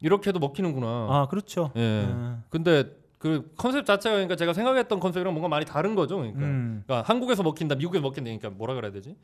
이렇게도 0.00 0.38
먹히는구나. 0.38 0.86
아 0.86 1.26
그렇죠. 1.28 1.72
예. 1.76 2.06
아, 2.08 2.38
근데 2.50 2.84
그 3.18 3.50
컨셉 3.56 3.84
자체가 3.84 4.14
그러니까 4.14 4.36
제가 4.36 4.52
생각했던 4.52 5.00
컨셉이랑 5.00 5.32
뭔가 5.32 5.48
많이 5.48 5.64
다른 5.64 5.96
거죠. 5.96 6.18
그러니까, 6.18 6.40
음. 6.40 6.84
그러니까 6.86 7.08
한국에서 7.08 7.42
먹힌다, 7.42 7.74
미국에서 7.74 8.02
먹힌다, 8.02 8.24
그러니까 8.24 8.50
뭐라 8.50 8.74
그래야 8.74 8.92
되지? 8.92 9.16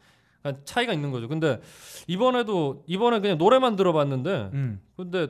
그러니까 0.42 0.64
차이가 0.64 0.92
있는 0.92 1.10
거죠. 1.10 1.28
근데 1.28 1.60
이번에도 2.06 2.84
이번에 2.86 3.20
그냥 3.20 3.38
노래만 3.38 3.76
들어봤는데, 3.76 4.50
음. 4.52 4.80
근데 4.96 5.28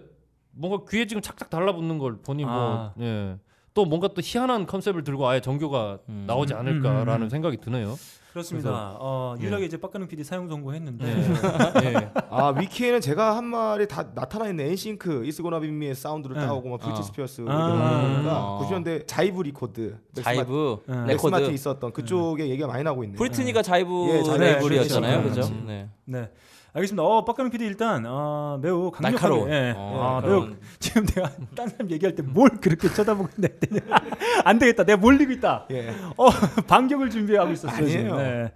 뭔가 0.50 0.84
귀에 0.88 1.06
지금 1.06 1.22
착착 1.22 1.50
달라붙는 1.50 1.98
걸 1.98 2.18
보니 2.22 2.44
아. 2.46 2.92
뭐 2.96 3.06
예. 3.06 3.38
또 3.74 3.84
뭔가 3.84 4.08
또 4.08 4.20
희한한 4.22 4.66
컨셉을 4.66 5.04
들고 5.04 5.26
아예 5.26 5.40
정교가 5.40 5.98
음. 6.08 6.24
나오지 6.26 6.54
않을까라는 6.54 7.12
음, 7.12 7.22
음. 7.22 7.28
생각이 7.28 7.56
드네요. 7.58 7.96
그렇습니다. 8.33 8.97
어, 8.99 9.35
예. 9.39 9.43
유일하게 9.43 9.66
이제 9.66 9.76
빡가능 9.76 10.09
PD 10.09 10.24
사용 10.24 10.49
선고했는데 10.49 11.07
예. 11.07 11.85
예. 11.85 12.11
아 12.30 12.49
위키에는 12.59 13.03
제가 13.03 13.37
한 13.37 13.45
말이 13.45 13.87
다 13.87 14.09
나타나 14.14 14.49
있는 14.49 14.66
엔싱크 14.68 15.26
이스고나비미의 15.26 15.95
사운드를 15.95 16.37
네. 16.37 16.47
따오고 16.47 16.70
막 16.70 16.80
브리티 16.80 16.99
아. 16.99 17.03
스피어스 17.03 17.45
아. 17.47 18.01
보니까 18.16 18.59
90년대 18.62 19.07
자이브 19.07 19.43
Records 19.42 19.98
자이브 20.14 20.78
네. 20.87 21.07
맥스 21.09 21.26
마틴 21.26 21.45
레코드 21.45 21.55
있었던 21.55 21.93
그쪽에 21.93 22.49
얘기가 22.49 22.66
많이 22.66 22.83
나고 22.83 23.05
있네요. 23.05 23.18
브리트니가 23.18 23.61
자이브 23.61 23.91
예, 24.09 24.39
레이블이었잖아요, 24.39 25.22
그렇죠. 25.22 25.41
그죠? 25.43 25.55
네. 25.66 26.30
네. 26.74 26.78
알겠습니다. 26.78 27.02
어, 27.02 27.24
빡가능 27.24 27.50
PD 27.50 27.64
일단 27.66 28.04
어, 28.06 28.58
매우 28.62 28.90
강력하게. 28.90 29.34
예. 29.50 29.74
어, 29.76 30.20
아, 30.22 30.26
매우 30.26 30.54
지금 30.78 31.04
내가 31.06 31.30
딴 31.54 31.68
사람 31.68 31.90
얘기할 31.90 32.14
때 32.14 32.22
뭘 32.22 32.48
그렇게 32.60 32.88
쳐다보고 32.88 33.28
있는데 33.36 33.58
안 34.44 34.58
되겠다. 34.58 34.84
내가 34.84 34.96
몰리고 35.00 35.32
있다. 35.32 35.66
예. 35.70 35.90
어, 36.16 36.28
반격을 36.66 37.10
준비하고 37.10 37.52
있었어요. 37.52 37.76
아니에요. 37.84 38.16
네. 38.16 38.52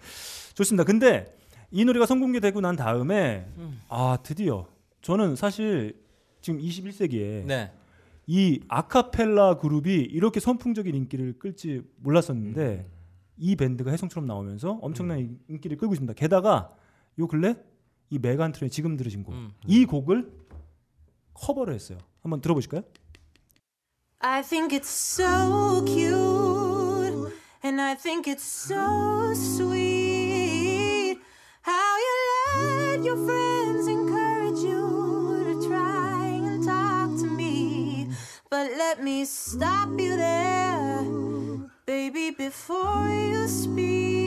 좋습니다. 0.54 0.84
근데 0.84 1.36
이 1.70 1.84
노래가 1.84 2.06
선공개되고 2.06 2.60
난 2.62 2.74
다음에 2.76 3.46
음. 3.58 3.80
아 3.88 4.16
드디어 4.22 4.66
저는 5.02 5.36
사실 5.36 5.94
지금 6.40 6.58
21세기에 6.60 7.44
네. 7.44 7.70
이 8.26 8.60
아카펠라 8.68 9.58
그룹이 9.58 9.92
이렇게 9.94 10.40
선풍적인 10.40 10.94
인기를 10.94 11.38
끌지 11.38 11.82
몰랐었는데 11.98 12.88
이 13.38 13.56
밴드가 13.56 13.90
혜성처럼 13.90 14.26
나오면서 14.26 14.78
엄청난 14.80 15.18
인- 15.18 15.38
인기를 15.48 15.76
끌고 15.76 15.92
있습니다. 15.92 16.14
게다가 16.14 16.70
요 17.18 17.26
근래 17.26 17.54
이 18.10 18.18
메간 18.18 18.52
트레이너 18.52 18.70
지금 18.70 18.96
들으신 18.96 19.22
곡, 19.24 19.34
음. 19.34 19.52
이 19.66 19.84
곡을 19.84 20.32
커버를 21.34 21.74
했어요. 21.74 21.98
한번 22.22 22.40
들어보실까요? 22.40 22.82
I 24.20 24.42
think 24.42 24.72
it's 24.72 24.88
so 24.88 25.84
cute, 25.84 27.32
and 27.62 27.80
I 27.80 27.94
think 27.94 28.26
it's 28.26 28.44
so 28.44 29.34
sweet 29.34 31.18
how 31.62 31.96
you 31.98 32.14
let 32.62 33.04
your 33.04 33.18
friends 33.24 33.86
encourage 33.86 34.64
you 34.64 35.44
to 35.44 35.68
try 35.68 36.24
and 36.24 36.64
talk 36.64 37.14
to 37.20 37.26
me. 37.26 38.08
But 38.48 38.70
let 38.78 39.02
me 39.02 39.24
stop 39.26 39.90
you 40.00 40.16
there, 40.16 41.04
baby, 41.84 42.30
before 42.30 43.08
you 43.10 43.46
speak. 43.46 44.25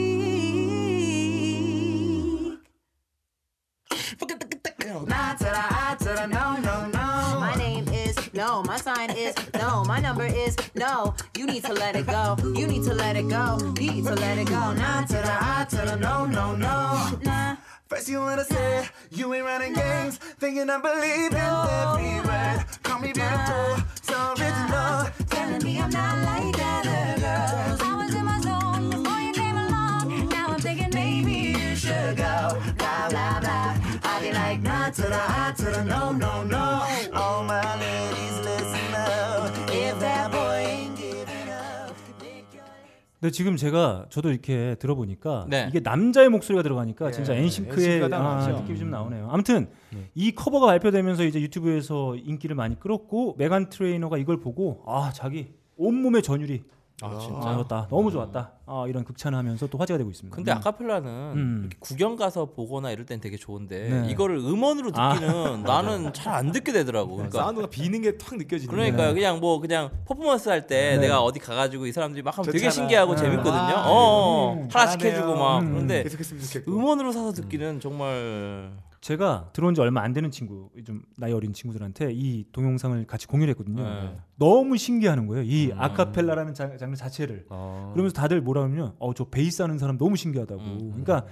Nah 5.30 5.36
to 5.36 5.44
the 5.44 5.52
I 5.54 5.96
to 6.00 6.04
the 6.04 6.26
no, 6.26 6.56
no, 6.56 6.86
no. 6.86 7.38
My 7.38 7.54
name 7.54 7.86
is 7.90 8.16
no. 8.34 8.64
My 8.64 8.76
sign 8.76 9.10
is 9.10 9.32
no. 9.54 9.84
My 9.84 10.00
number 10.00 10.24
is 10.24 10.56
no. 10.74 11.14
You 11.36 11.46
need 11.46 11.62
to 11.66 11.72
let 11.72 11.94
it 11.94 12.08
go. 12.08 12.36
You 12.56 12.66
need 12.66 12.82
to 12.82 12.94
let 12.94 13.14
it 13.14 13.28
go. 13.28 13.56
Need 13.78 14.06
to 14.06 14.14
let 14.16 14.38
it 14.38 14.48
go. 14.48 14.72
Nah 14.72 15.02
to 15.02 15.12
the 15.12 15.36
I 15.40 15.66
to 15.70 15.76
the 15.76 15.96
no, 15.96 16.26
no, 16.26 16.56
no. 16.56 17.16
Nah. 17.22 17.56
First 17.86 18.08
you 18.08 18.18
wanna 18.18 18.42
say 18.42 18.88
you 19.12 19.32
ain't 19.32 19.44
running 19.44 19.74
games, 19.74 20.16
thinking 20.16 20.68
I 20.68 20.80
believe 20.80 21.32
in 21.32 21.38
every 21.38 22.16
word. 22.28 22.64
Call 22.82 22.98
me 22.98 23.12
beautiful, 23.12 23.76
so 24.02 24.32
original. 24.32 25.06
Telling 25.30 25.62
me 25.62 25.80
I'm 25.80 25.90
not 25.90 26.18
like 26.26 26.56
other 26.58 27.20
girls. 27.22 27.80
I 27.82 28.02
was 28.02 28.14
in 28.16 28.24
my 28.24 28.40
zone 28.40 28.90
before 28.90 29.20
you 29.20 29.32
came 29.32 29.56
along. 29.56 30.28
Now 30.28 30.48
I'm 30.48 30.60
thinking 30.60 30.90
maybe 30.92 31.56
you 31.56 31.76
should 31.76 32.16
go. 32.16 32.60
Blah 32.78 33.10
blah 33.10 33.40
blah. 33.40 33.49
To 34.90 35.02
the 35.02 35.14
I 35.14 35.54
to 35.56 35.64
the 35.70 35.84
no, 35.84 36.10
no, 36.10 36.42
no. 36.42 36.82
All 37.14 37.44
my 37.44 37.62
ladies, 37.78 38.38
listen 38.42 38.92
up. 38.92 39.54
if 39.70 40.00
that 40.00 40.32
boy 40.32 40.66
ain't 40.66 40.96
giving 40.96 41.48
up. 41.48 41.94
근데 43.20 43.30
지금 43.30 43.56
제가 43.56 44.06
저도 44.10 44.30
이렇게 44.30 44.74
들어보니까 44.80 45.46
네. 45.48 45.68
이게 45.70 45.78
남자의 45.78 46.28
목소리가 46.28 46.64
들어가니까 46.64 47.06
예, 47.06 47.12
진짜 47.12 47.36
예, 47.36 47.38
엔싱크의 47.42 48.10
딱 48.10 48.20
아. 48.20 48.48
느낌이 48.48 48.80
좀 48.80 48.90
나오네요. 48.90 49.28
아무튼 49.30 49.68
이 50.16 50.32
커버가 50.32 50.66
발표되면서 50.66 51.22
이제 51.24 51.40
유튜브에서 51.40 52.16
인기를 52.16 52.56
많이 52.56 52.80
끌었고 52.80 53.36
메간 53.38 53.68
트레이너가 53.68 54.18
이걸 54.18 54.40
보고 54.40 54.82
아 54.88 55.12
자기 55.14 55.52
온몸의 55.76 56.22
전율이 56.22 56.64
아, 57.02 57.18
진짜. 57.18 57.48
아, 57.48 57.56
좋다. 57.56 57.86
너무 57.90 58.10
좋았다. 58.10 58.52
아, 58.66 58.84
이런 58.88 59.04
극찬하면서 59.04 59.66
또 59.68 59.78
화제가 59.78 59.98
되고 59.98 60.10
있습니다. 60.10 60.34
근데 60.34 60.52
음. 60.52 60.56
아카펠라는 60.58 61.10
음. 61.34 61.58
이렇게 61.62 61.76
구경 61.80 62.14
가서 62.16 62.46
보거나 62.46 62.90
이럴 62.90 63.06
땐 63.06 63.20
되게 63.20 63.36
좋은데 63.36 63.88
네. 63.88 64.10
이거를 64.10 64.36
음원으로 64.38 64.90
아. 64.94 65.14
듣기는 65.14 65.62
나는 65.64 66.12
잘 66.12 66.30
안 66.34 66.52
듣게 66.52 66.72
되더라고. 66.72 67.16
그러니까 67.16 67.42
사운드가 67.42 67.66
비는 67.68 68.02
게 68.02 68.16
탁 68.18 68.36
느껴지네. 68.38 68.70
그러니까 68.70 69.12
그냥 69.12 69.40
뭐 69.40 69.60
그냥 69.60 69.90
퍼포먼스 70.06 70.48
할때 70.48 70.92
네. 70.92 70.98
내가 70.98 71.22
어디 71.22 71.38
가가지고 71.40 71.86
이 71.86 71.92
사람들이 71.92 72.22
막 72.22 72.36
하면 72.38 72.52
되게. 72.52 72.70
신기하고 72.70 73.14
네. 73.16 73.22
재밌거든요. 73.22 73.52
아, 73.54 73.84
어, 73.88 74.52
음. 74.54 74.68
하나씩 74.72 75.00
잘하네요. 75.00 75.12
해주고 75.12 75.36
막 75.38 75.58
음. 75.60 75.70
그런데. 75.72 76.04
음원으로 76.68 77.12
사서 77.12 77.32
듣기는 77.32 77.80
정말 77.80 78.70
제가 79.00 79.48
들어온 79.54 79.74
지 79.74 79.80
얼마 79.80 80.02
안 80.02 80.12
되는 80.12 80.30
친구, 80.30 80.68
좀 80.84 81.02
나이 81.16 81.32
어린 81.32 81.54
친구들한테 81.54 82.10
이 82.12 82.44
동영상을 82.52 83.06
같이 83.06 83.26
공유를 83.26 83.52
했거든요. 83.52 83.82
네. 83.82 84.16
너무 84.36 84.76
신기하는 84.76 85.26
거예요. 85.26 85.42
이 85.42 85.70
음. 85.72 85.80
아카펠라라는 85.80 86.52
자- 86.52 86.76
장르 86.76 86.94
자체를. 86.94 87.46
아. 87.48 87.90
그러면서 87.94 88.14
다들 88.14 88.42
뭐라 88.42 88.60
그러면 88.62 88.92
어, 88.98 89.14
저 89.14 89.24
베이스 89.24 89.62
하는 89.62 89.78
사람 89.78 89.96
너무 89.96 90.16
신기하다고. 90.16 90.60
음. 90.60 90.88
그러니까 91.02 91.24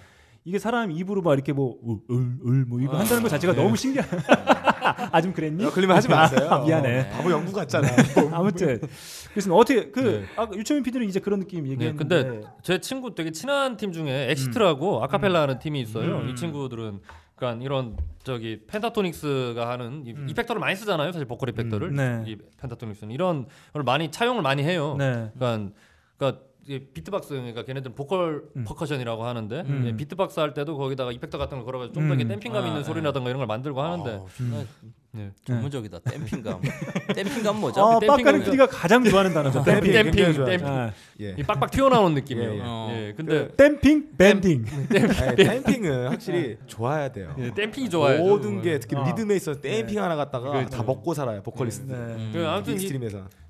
이게 0.44 0.58
사람 0.58 0.90
입으로 0.90 1.20
막 1.20 1.34
이렇게 1.34 1.52
뭐, 1.52 1.76
뭐을을 1.82 2.64
뭐 2.64 2.80
이거 2.80 2.96
한다는 2.96 3.22
것 3.22 3.28
자체가 3.28 3.52
너무 3.52 3.76
신기해. 3.76 4.02
아, 5.12 5.20
좀 5.20 5.34
그랬니? 5.34 5.62
어, 5.66 5.70
걸리면 5.70 5.94
하지 5.94 6.08
마세요. 6.08 6.48
아, 6.50 6.60
미안해. 6.60 6.88
네. 6.88 7.10
바보 7.10 7.30
연구 7.30 7.52
같잖아. 7.52 7.86
아무튼 8.32 8.80
그래서 9.34 9.54
어떻게 9.54 9.90
그 9.90 10.00
네. 10.00 10.24
아까 10.36 10.56
유채민 10.56 10.82
PD는 10.84 11.06
이제 11.06 11.20
그런 11.20 11.40
느낌 11.40 11.64
네, 11.64 11.72
얘기했는데 11.72 11.98
근데 12.24 12.40
제 12.62 12.80
친구 12.80 13.14
되게 13.14 13.30
친한 13.30 13.76
팀 13.76 13.92
중에 13.92 14.30
엑시트라고 14.30 15.04
아카펠라 15.04 15.42
하는 15.42 15.58
팀이 15.58 15.82
있어요. 15.82 16.20
음. 16.20 16.30
이 16.30 16.34
친구들은 16.34 17.00
그러니까 17.38 17.64
이런 17.64 17.96
저기 18.24 18.60
펜타토닉스가 18.66 19.68
하는 19.68 20.04
이 20.04 20.14
이펙터를 20.30 20.60
많이 20.60 20.76
쓰잖아요. 20.76 21.12
사실 21.12 21.26
보컬 21.26 21.48
이펙터를. 21.50 21.88
음, 21.88 21.94
네. 21.94 22.24
이 22.26 22.36
펜타토닉스는 22.60 23.14
이런 23.14 23.46
걸 23.72 23.82
많이 23.84 24.10
차용을 24.10 24.42
많이 24.42 24.62
해요. 24.62 24.96
네. 24.98 25.30
그러니까 25.34 25.72
그러니까 26.16 26.42
이게 26.68 26.86
비트박스 26.92 27.30
그러니까 27.30 27.64
걔네들은 27.64 27.94
보컬 27.94 28.44
음. 28.54 28.64
퍼커션이라고 28.64 29.24
하는데 29.24 29.60
음. 29.66 29.84
예, 29.86 29.96
비트박스 29.96 30.38
할 30.38 30.52
때도 30.52 30.76
거기다가 30.76 31.12
이펙터 31.12 31.38
같은 31.38 31.56
걸 31.56 31.64
걸어가지고 31.64 31.94
좀더 31.94 32.14
음. 32.14 32.28
damping감 32.28 32.62
아, 32.62 32.66
있는 32.66 32.80
네. 32.80 32.84
소리라든가 32.84 33.30
이런 33.30 33.38
걸 33.38 33.46
만들고 33.46 33.80
하는데 33.80 34.10
아우, 34.10 34.26
존나 34.36 34.64
네. 35.10 35.30
전문적이다. 35.44 36.00
damping감. 36.00 36.60
damping감 37.14 37.60
뭐죠? 37.60 37.80
어, 37.80 37.98
damping은 37.98 38.16
빡가는 38.16 38.38
그- 38.40 38.44
PD가 38.44 38.66
가장 38.66 39.02
좋아하는 39.04 39.32
단어죠. 39.32 39.64
damping. 39.64 39.92
damping. 39.92 40.12
damping. 40.12 40.44
damping 40.44 40.66
아, 40.66 40.92
예. 41.20 41.34
이 41.38 41.42
빡빡 41.42 41.70
튀어나오는 41.70 42.14
느낌이에요. 42.14 42.50
예, 42.50 42.54
예, 42.54 42.58
예. 42.58 43.10
어. 43.10 43.14
근데 43.16 43.48
damping, 43.56 44.16
bending. 44.18 44.66
아니, 45.20 45.36
damping 45.36 45.84
은 45.86 46.08
확실히 46.08 46.58
좋아야 46.66 47.10
돼요. 47.10 47.34
예, 47.38 47.52
damping이 47.54 47.88
좋아요. 47.88 48.22
모든 48.22 48.60
게 48.60 48.78
특히 48.78 48.96
어. 48.96 49.04
리듬에 49.04 49.36
있어서 49.36 49.60
damping 49.60 50.02
하나 50.02 50.14
갖다가 50.14 50.50
그렇죠. 50.50 50.76
다 50.76 50.82
먹고 50.82 51.14
살아요 51.14 51.42
보컬리스트. 51.42 51.90
네. 51.90 51.96
음. 51.96 52.30
그 52.32 52.46
아무튼 52.46 52.78
이. 52.78 52.88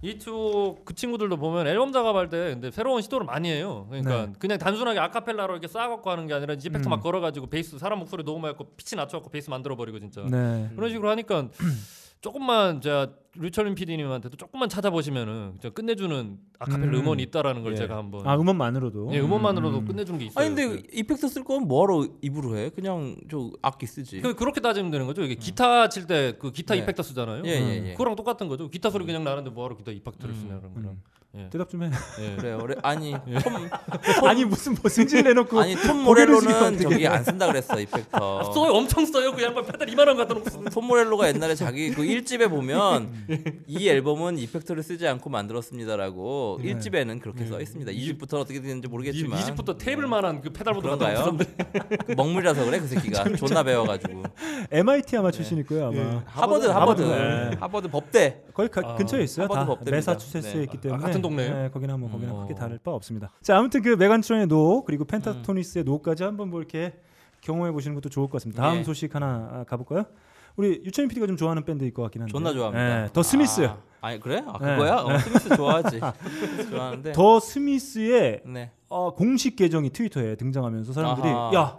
이쪽 0.01 0.85
그 0.85 0.95
친구들도 0.95 1.37
보면 1.39 1.67
앨범 1.67 1.93
작업할 1.93 2.29
때 2.29 2.51
근데 2.51 2.71
새로운 2.71 3.03
시도를 3.03 3.27
많이 3.27 3.51
해요. 3.51 3.87
그러니까 3.91 4.27
네. 4.27 4.33
그냥 4.39 4.59
단순하게 4.59 5.01
아카펠라로 5.01 5.55
이렇게 5.55 5.67
쌓아갖고 5.67 6.09
하는 6.09 6.29
게 6.29 6.35
아니라 6.35 6.55
이펙터 6.55 6.89
음. 6.89 6.91
막 6.91 7.01
걸어가지고 7.03 7.49
베이스 7.49 7.77
사람 7.79 7.99
목소리 7.99 8.23
녹음해갖고 8.23 8.75
피치 8.77 8.95
낮춰갖고 8.95 9.31
베이스 9.31 9.51
만들어 9.51 9.75
버리고 9.77 9.99
진짜 9.99 10.23
네. 10.31 10.71
그런 10.77 10.91
식으로 10.91 11.11
하니까 11.11 11.49
조금만 12.21 12.81
제가 12.81 13.13
류철민 13.37 13.77
PD님한테도 13.77 14.37
조금만 14.37 14.69
찾아보시면은 14.69 15.53
진짜 15.61 15.71
끝내주는 15.71 16.39
아카펠라 16.59 16.87
음. 16.87 16.95
음. 17.03 17.07
원이 17.07 17.23
있다라는 17.25 17.63
걸 17.63 17.73
예. 17.73 17.77
제가 17.77 17.97
한번 17.97 18.27
아 18.27 18.35
음원만으로도. 18.37 19.11
예, 19.13 19.21
음원만으로도 19.21 19.79
음. 19.79 19.85
끝내주는 19.85 20.19
게 20.19 20.27
있어요. 20.27 20.45
아니 20.45 20.53
근데 20.55 20.83
이펙터 20.93 21.29
쓸 21.29 21.45
거면 21.45 21.69
뭐하러 21.69 22.09
입으로 22.21 22.57
해? 22.57 22.71
그냥 22.71 23.15
저 23.31 23.51
악기 23.63 23.87
쓰지. 23.87 24.21
그, 24.23 24.35
그렇게 24.35 24.61
따지면 24.61 24.91
되는 24.91 25.07
거죠. 25.07 25.23
이게 25.23 25.37
기타 25.37 25.89
칠 25.89 26.07
때 26.09 26.37
그 26.41 26.51
기타 26.51 26.75
네. 26.75 26.81
이펙터 26.81 27.05
쓰잖아요. 27.05 27.43
예, 27.47 27.51
예, 27.51 27.87
예. 27.91 27.93
그거랑 27.93 28.17
똑같은 28.17 28.49
거죠. 28.49 28.69
기타 28.69 28.91
소리 28.91 29.05
그냥 29.07 29.23
나는데 29.23 29.51
뭐하러 29.51 29.77
기타 29.77 29.93
이펙터를 29.93 30.35
음. 30.35 30.41
쓰냐는 30.41 30.75
거랑. 30.75 30.99
음. 31.35 31.45
예. 31.45 31.51
대답 31.51 31.69
좀 31.69 31.83
해. 31.83 31.91
예. 32.21 32.37
그래, 32.41 32.57
그래. 32.57 32.75
아니 32.83 33.13
톰 33.13 34.27
아니 34.27 34.45
무슨 34.47 34.75
뭐 34.81 34.89
승질 34.89 35.23
내놓고 35.25 35.61
아니 35.61 35.77
톰 35.77 36.03
모렐로는. 36.03 36.79
저기 36.79 37.07
안 37.07 37.23
쓴다 37.23 37.47
그랬어 37.47 37.79
이펙터. 37.79 38.53
써요, 38.53 38.73
엄청 38.73 39.05
써요. 39.05 39.33
그 39.33 39.43
양반 39.43 39.65
페달 39.67 39.89
이만한 39.91 40.17
거 40.17 40.27
갖다 40.27 40.35
놓고. 40.35 40.71
톰 40.71 40.87
모렐로가 40.87 41.29
옛날에 41.29 41.55
자기 41.55 41.91
그 41.91 42.03
1집에 42.03 42.49
보면 42.49 43.13
이 43.67 43.89
앨범은 43.89 44.39
이펙터를 44.39 44.83
쓰지 44.83 45.07
않고 45.07 45.29
만들었습니다라고 45.31 46.61
네. 46.63 46.75
1집에는 46.75 47.21
그렇게 47.21 47.45
써 47.45 47.61
있습니다. 47.61 47.93
2집부터 47.93 48.41
어떻게 48.41 48.61
되는지 48.63 48.89
모르겠지만 48.89 49.39
이 49.39 49.45
집부터 49.45 49.77
테이블만한 49.77 50.41
그 50.41 50.51
그런가요? 50.53 51.27
놓고 51.27 51.39
그 52.07 52.13
먹물이라서 52.13 52.65
그래 52.65 52.81
그 52.81 52.87
새끼가 52.87 53.25
존나 53.37 53.63
배워가지고 53.63 54.23
MIT 54.71 55.17
아마 55.19 55.31
출신일 55.31 55.67
거예요 55.67 55.89
아마. 55.89 55.97
예. 55.97 56.03
하버드 56.27 56.67
하버드 56.67 57.03
하버드, 57.03 57.03
네. 57.03 57.57
하버드 57.61 57.89
법대 57.89 58.43
거기 58.55 58.69
가- 58.69 58.81
아, 58.85 58.95
근처에 58.97 59.23
있어요. 59.25 59.45
하버드 59.45 59.59
다 59.61 59.67
법대입니다. 59.67 59.97
매사추세츠에 59.97 60.53
네. 60.55 60.63
있기 60.65 60.81
때문에 60.81 61.05
아, 61.05 61.11
같은 61.19 61.23
동네예요? 61.23 61.55
네, 61.55 61.71
거기나 61.71 61.97
뭐 61.97 62.11
거기나 62.11 62.33
음. 62.33 62.41
크게 62.43 62.55
다를 62.55 62.79
바 62.79 62.91
없습니다. 62.93 63.31
자 63.43 63.57
아무튼 63.59 63.83
그 63.83 63.91
메간 63.91 64.21
트레이너의 64.21 64.47
No 64.47 64.85
그리고 64.85 65.05
펜타토닉스의 65.05 65.85
No까지 65.85 66.25
한번 66.25 66.51
뭐 66.51 66.61
이렇게 66.61 66.95
경험해 67.41 67.73
보시는 67.73 67.95
것도 67.95 68.09
좋을 68.09 68.27
것 68.29 68.33
같습니다. 68.35 68.63
다음 68.63 68.79
예. 68.79 68.85
소식 68.85 69.15
하나 69.15 69.49
아, 69.53 69.65
가볼까요? 69.69 70.05
우리 70.57 70.83
류철민 70.85 71.09
PD가 71.09 71.27
좀 71.29 71.37
좋아하는 71.37 71.65
밴드일 71.65 71.95
것 71.95 72.03
같긴 72.03 72.23
한데. 72.23 72.33
존나 72.33 72.53
좋아합니다. 72.53 73.05
예, 73.05 73.09
더 73.13 73.23
스미스. 73.23 73.65
아, 73.67 73.79
아니 74.01 74.19
그래? 74.19 74.43
아, 74.45 74.59
네. 74.59 74.77
그거야? 74.77 74.97
어, 74.97 75.19
스미스 75.19 75.57
좋아하지. 75.57 76.01
좋아하는데. 76.71 77.13
더 77.13 77.39
스미스의 77.39 78.43
네. 78.45 78.73
어, 78.89 79.15
공식 79.15 79.55
계정이 79.55 79.91
트위터에 79.91 80.35
등장하면서 80.35 80.93
사람들이 80.93 81.29
아하. 81.29 81.55
야, 81.55 81.79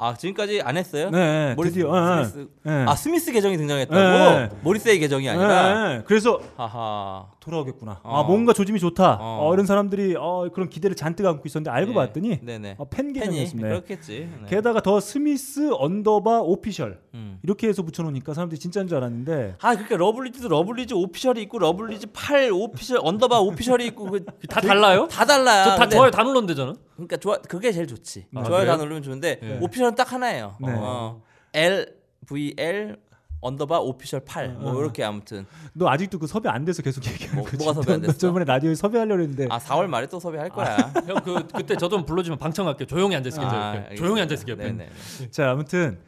아 0.00 0.14
지금까지 0.14 0.62
안 0.62 0.76
했어요? 0.76 1.10
네, 1.10 1.54
모리시, 1.56 1.74
드디어 1.74 1.90
예, 2.20 2.24
스미스. 2.24 2.48
예. 2.66 2.70
아 2.86 2.94
스미스 2.94 3.32
계정이 3.32 3.56
등장했다고? 3.56 3.98
네. 4.00 4.48
모리시의 4.62 5.00
계정이 5.00 5.28
아니라. 5.28 5.94
예, 5.96 6.02
그래서 6.06 6.38
하하. 6.56 7.26
돌아오겠구나. 7.40 8.00
어. 8.04 8.20
아 8.20 8.22
뭔가 8.22 8.52
조짐이 8.52 8.78
좋다. 8.78 9.14
어. 9.20 9.48
어. 9.48 9.54
이런 9.54 9.66
사람들이 9.66 10.14
어, 10.16 10.48
그런 10.54 10.68
기대를 10.68 10.94
잔뜩 10.94 11.26
안고 11.26 11.42
있었는데 11.46 11.70
알고 11.72 11.90
네. 11.90 11.94
봤더니 11.94 12.40
네네. 12.44 12.76
어, 12.78 12.84
팬 12.88 13.12
계정이었습니다. 13.12 13.68
그렇겠지. 13.68 14.28
네. 14.42 14.46
게다가 14.48 14.80
더 14.80 15.00
스미스 15.00 15.72
underbar 15.72 16.42
official 16.42 17.00
음. 17.14 17.40
이렇게 17.42 17.66
해서 17.66 17.82
붙여놓으니까 17.82 18.34
사람들이 18.34 18.60
진짜인 18.60 18.86
줄 18.86 18.98
알았는데 18.98 19.56
아 19.60 19.70
그러니까 19.72 19.96
러블리즈도 19.96 20.48
러블리즈 20.48 20.94
official이 20.94 21.42
있고 21.42 21.58
러블리즈 21.58 22.08
8 22.12 22.50
official 22.52 23.00
underbar 23.02 23.40
official이 23.40 23.84
있고 23.86 24.10
그 24.12 24.24
다 24.48 24.60
달라요? 24.60 25.08
다 25.10 25.24
달라요. 25.24 25.64
저다 25.70 25.88
좋아요 25.88 26.10
다 26.12 26.22
눌렀는데 26.22 26.54
저는. 26.54 26.76
그러니까 26.98 27.16
좋아 27.16 27.38
그게 27.38 27.70
제일 27.72 27.86
좋지. 27.86 28.26
아, 28.34 28.42
좋아요 28.42 28.60
그래요? 28.62 28.76
다 28.76 28.82
누르면 28.82 29.02
좋은데 29.02 29.38
네. 29.40 29.58
official은 29.62 29.94
딱 29.94 30.12
하나예요. 30.12 30.56
네. 30.60 30.72
어, 30.76 31.22
L 31.54 31.96
V 32.28 32.54
L 32.58 32.96
underbar 33.40 33.78
official 33.78 34.24
8뭐 34.24 34.66
어. 34.66 34.80
이렇게 34.80 35.04
아무튼 35.04 35.46
너 35.72 35.88
아직도 35.88 36.18
그 36.18 36.26
섭외 36.26 36.50
안 36.50 36.64
돼서 36.64 36.82
계속 36.82 37.06
얘기하는 37.06 37.36
뭐, 37.36 37.44
거지. 37.44 37.56
뭐가 37.64 37.80
섭외 37.80 37.94
안너 37.94 38.06
됐어? 38.08 38.18
저번에 38.18 38.44
라디오에 38.44 38.74
섭외하려고 38.74 39.22
했는데 39.22 39.46
아 39.48 39.58
4월 39.60 39.86
말에 39.86 40.08
또 40.08 40.18
섭외할 40.18 40.48
거야. 40.48 40.76
형그 41.06 41.46
그때 41.54 41.76
저 41.76 41.88
좀 41.88 42.04
불러주면 42.04 42.38
방청할게요. 42.38 42.86
조용히 42.86 43.14
앉아 43.14 43.28
있을게요. 43.28 43.48
아. 43.50 43.94
조용히 43.96 44.20
앉아 44.22 44.34
있을게요. 44.34 44.56
네네. 44.56 44.88
자 45.30 45.50
아무튼 45.52 46.00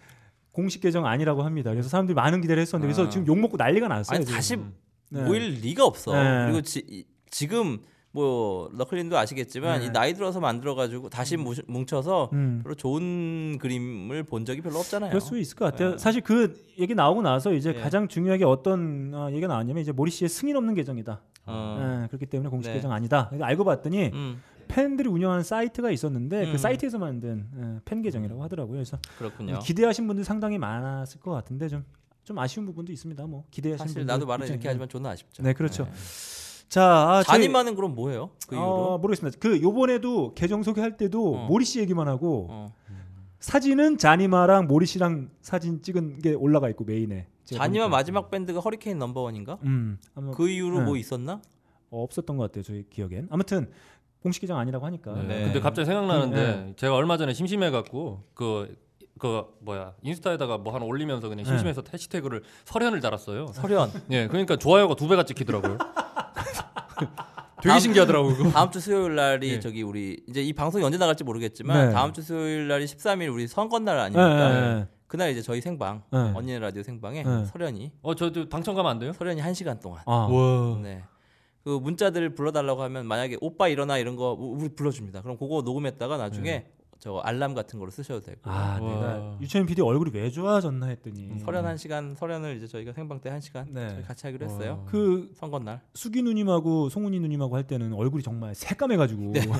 공식 0.51 0.80
계정 0.80 1.07
아니라고 1.07 1.45
합니다. 1.45 1.70
그래서 1.70 1.88
사람들이 1.88 2.14
많은 2.16 2.41
기대를 2.41 2.61
했었는데 2.62 2.93
그래서 2.93 3.07
아. 3.07 3.11
지금 3.11 3.26
욕 3.28 3.38
먹고 3.38 3.57
난리가 3.57 3.86
났어요. 3.86 4.16
아니 4.16 4.24
지금. 4.26 4.36
다시 4.36 4.57
네. 5.11 5.22
모일 5.22 5.51
리가 5.61 5.84
없어. 5.84 6.12
네. 6.12 6.45
그리고 6.47 6.62
지, 6.62 6.84
이- 6.88 7.07
지금 7.30 7.80
뭐 8.12 8.68
류철민도 8.72 9.16
아시겠지만 9.16 9.80
네. 9.80 9.86
이 9.86 9.90
나이 9.90 10.14
들어서 10.14 10.40
만들어 10.40 10.74
가지고 10.74 11.08
다시 11.08 11.36
무- 11.36 11.54
뭉쳐서 11.66 12.30
음. 12.32 12.61
별로 12.62 12.74
좋은 12.74 13.56
그림을 13.58 14.24
본 14.24 14.44
적이 14.44 14.62
별로 14.62 14.78
없잖아요. 14.80 15.11
그럴 15.11 15.20
수 15.20 15.38
있을 15.38 15.56
것 15.56 15.66
같아요. 15.66 15.92
네. 15.92 15.98
사실 15.98 16.20
그 16.20 16.54
얘기 16.78 16.94
나오고 16.94 17.22
나서 17.22 17.52
이제 17.52 17.72
예. 17.76 17.80
가장 17.80 18.08
중요하게 18.08 18.44
어떤 18.44 19.12
어, 19.14 19.28
얘기가 19.30 19.46
나왔냐면 19.46 19.80
이제 19.82 19.92
모리 19.92 20.11
씨의 20.11 20.28
승인 20.28 20.56
없는 20.56 20.74
계정이다. 20.74 21.20
어. 21.46 22.00
예, 22.02 22.06
그렇기 22.08 22.26
때문에 22.26 22.50
공식 22.50 22.68
네. 22.70 22.74
계정 22.76 22.90
아니다. 22.92 23.26
그러니까 23.28 23.46
알고 23.46 23.64
봤더니 23.64 24.11
음, 24.12 24.42
팬들이 24.66 25.08
운영하는 25.08 25.44
사이트가 25.44 25.90
있었는데 25.92 26.46
음. 26.46 26.52
그 26.52 26.58
사이트에서 26.58 26.98
만든 26.98 27.46
예, 27.58 27.80
팬 27.84 28.02
계정이라고 28.02 28.42
하더라고요. 28.42 28.74
그래서 28.74 28.98
그렇군요. 29.18 29.61
기대하신 29.61 30.06
분들 30.08 30.24
상당히 30.24 30.58
많았을 30.58 31.20
것 31.20 31.30
같은데 31.30 31.68
좀 31.68 31.84
좀 32.22 32.38
아쉬운 32.38 32.64
부분도 32.66 32.92
있습니다. 32.92 33.26
뭐 33.26 33.44
기대하신 33.50 33.86
사실 33.88 34.06
나도 34.06 34.24
말은 34.26 34.46
이렇게. 34.46 34.68
하지만 34.68 34.88
존나 34.88 35.08
아쉽죠. 35.11 35.42
네, 35.42 35.52
그렇죠. 35.52 35.88
네. 36.70 36.74
자, 36.74 36.84
아, 36.84 37.22
잔이만은 37.24 37.74
그럼 37.74 37.96
뭐예요? 37.96 38.30
그 38.46 38.54
이후로? 38.54 38.68
어, 38.68 38.98
모르겠습니다. 38.98 39.38
그 39.40 39.60
요번에도 39.60 40.34
계정 40.34 40.62
소개할 40.62 40.96
때도 40.96 41.34
어. 41.34 41.46
모리 41.48 41.64
씨 41.64 41.80
얘기만 41.80 42.06
하고 42.06 42.46
어. 42.48 42.72
사진은 43.40 43.98
자니마랑 43.98 44.68
모리 44.68 44.86
씨랑 44.86 45.30
사진 45.40 45.82
찍은 45.82 46.20
게 46.20 46.32
올라가 46.34 46.68
있고 46.70 46.84
메인에. 46.84 47.26
보니까. 47.82 47.96
마지막 47.96 48.30
밴드가 48.30 48.60
허리케인 48.60 48.98
넘버원인가? 48.98 49.58
음, 49.64 49.98
아마 50.14 50.30
그 50.30 50.48
이후로 50.48 50.78
네. 50.80 50.84
뭐 50.84 50.96
있었나? 50.96 51.42
어, 51.90 52.02
없었던 52.04 52.36
것 52.36 52.44
같아요. 52.44 52.62
저희 52.62 52.88
기억엔. 52.88 53.26
아무튼 53.30 53.68
공식 54.22 54.40
계정 54.40 54.58
아니라고 54.58 54.86
하니까. 54.86 55.14
네. 55.14 55.22
네. 55.26 55.44
근데 55.46 55.60
갑자기 55.60 55.86
생각나는데 55.86 56.36
네. 56.36 56.72
제가 56.76 56.94
얼마 56.94 57.16
전에 57.16 57.34
심심해 57.34 57.70
갖고 57.70 58.22
그. 58.34 58.76
그 59.18 59.44
뭐야 59.60 59.92
인스타에다가 60.02 60.56
뭐 60.56 60.74
하나 60.74 60.86
올리면서 60.86 61.28
그냥 61.28 61.44
심심해서 61.44 61.82
해시태그를 61.92 62.42
설현을 62.64 63.00
달았어요. 63.00 63.48
설현. 63.48 63.90
예, 64.12 64.28
그러니까 64.28 64.56
좋아요가 64.56 64.94
두 64.94 65.08
배가 65.08 65.24
찍히더라고요. 65.24 65.76
되게 67.62 67.78
신기하더라고요. 67.78 68.36
그거. 68.36 68.51
다음 68.51 68.70
주 68.70 68.80
수요일 68.80 69.14
날이 69.14 69.53
네. 69.53 69.61
저기 69.61 69.82
우리 69.82 70.22
이제 70.26 70.42
이 70.42 70.53
방송이 70.53 70.84
언제 70.84 70.98
나갈지 70.98 71.24
모르겠지만 71.24 71.88
네. 71.88 71.92
다음 71.92 72.12
주 72.12 72.22
수요일 72.22 72.68
날이 72.68 72.86
13일 72.86 73.32
우리 73.32 73.46
선거날 73.46 73.96
네, 73.96 74.03
아닙니까? 74.03 74.48
네, 74.48 74.61
네. 74.61 74.88
그날 75.07 75.30
이제 75.30 75.42
저희 75.42 75.61
생방 75.61 76.03
네. 76.11 76.18
언니네 76.18 76.59
라디오 76.61 76.82
생방에 76.82 77.22
네. 77.22 77.44
설현이 77.44 77.92
어, 78.03 78.14
저도 78.14 78.48
당첨 78.48 78.74
가면 78.74 78.90
안 78.90 78.98
돼요? 78.98 79.12
설현이 79.12 79.42
1시간 79.42 79.80
동안 79.80 80.03
아, 80.07 80.28
네. 80.82 81.03
그 81.64 81.70
문자들 81.70 82.34
불러달라고 82.34 82.82
하면 82.84 83.07
만약에 83.07 83.36
오빠 83.40 83.68
일어나 83.68 83.98
이런 83.98 84.16
거 84.16 84.32
우리 84.38 84.68
불러줍니다. 84.70 85.22
그럼 85.22 85.36
그거 85.36 85.62
녹음했다가 85.62 86.16
나중에 86.16 86.66
저 87.01 87.16
알람 87.16 87.55
같은 87.55 87.78
거로 87.78 87.90
쓰셔도 87.90 88.20
되고. 88.20 88.38
네. 88.44 88.51
아, 88.51 88.78
와. 88.80 88.94
내가 88.94 89.38
유채민 89.40 89.66
PD 89.66 89.80
얼굴이 89.80 90.11
왜 90.12 90.28
좋아졌나 90.30 90.86
했더니 90.86 91.38
설현 91.40 91.64
한 91.64 91.76
시간 91.78 92.14
설현을 92.14 92.59
이제 92.59 92.66
저희가 92.66 92.92
생방 92.92 93.20
때 93.20 93.30
한 93.30 93.40
시간 93.40 93.66
네. 93.72 93.88
저희 93.88 94.03
같이 94.03 94.26
하기로 94.26 94.44
했어요. 94.46 94.84
그 94.86 95.30
선거 95.34 95.59
날. 95.59 95.80
수기 95.94 96.22
누님하고 96.22 96.88
송은이 96.90 97.18
누님하고 97.20 97.57
할 97.57 97.64
때는 97.66 97.92
얼굴이 97.94 98.22
정말 98.22 98.55
새까매가지고 98.55 99.32
네. 99.32 99.40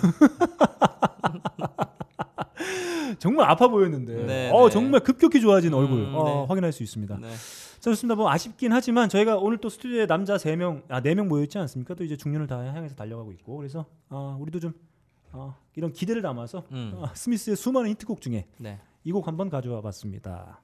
정말 3.19 3.51
아파 3.51 3.69
보였는데 3.69 4.25
네, 4.25 4.51
어 4.53 4.67
네. 4.67 4.71
정말 4.73 5.01
급격히 5.01 5.41
좋아진 5.41 5.75
얼굴 5.75 5.99
음, 6.01 6.15
어, 6.15 6.25
네. 6.25 6.47
확인할 6.49 6.73
수 6.73 6.83
있습니다. 6.83 7.19
네. 7.21 7.29
자, 7.29 7.91
좋습니다. 7.91 8.15
뭐 8.15 8.31
아쉽긴 8.31 8.73
하지만 8.73 9.09
저희가 9.09 9.37
오늘 9.37 9.59
또 9.59 9.69
스튜디오에 9.69 10.07
남자 10.07 10.37
3명, 10.37 10.83
아 10.89 11.01
4명 11.01 11.27
모여 11.27 11.43
있지 11.45 11.59
않습니까? 11.59 11.95
또 11.95 12.05
이제 12.05 12.17
중년을 12.17 12.47
다 12.47 12.59
향해서 12.59 12.95
달려가고 12.95 13.33
있고. 13.33 13.57
그래서 13.57 13.87
어, 14.11 14.37
우리도 14.41 14.61
좀 14.61 14.73
어, 15.33 15.57
이런 15.77 15.93
기대를 15.93 16.23
담아서 16.23 16.65
음. 16.73 16.93
어, 16.95 17.07
스미스의 17.15 17.57
수많은 17.57 17.91
히트곡 17.91 18.21
중에 18.21 18.47
네. 18.59 18.81
이곡 19.05 19.27
한번 19.27 19.49
가져와 19.49 19.81
봤습니다. 19.81 20.63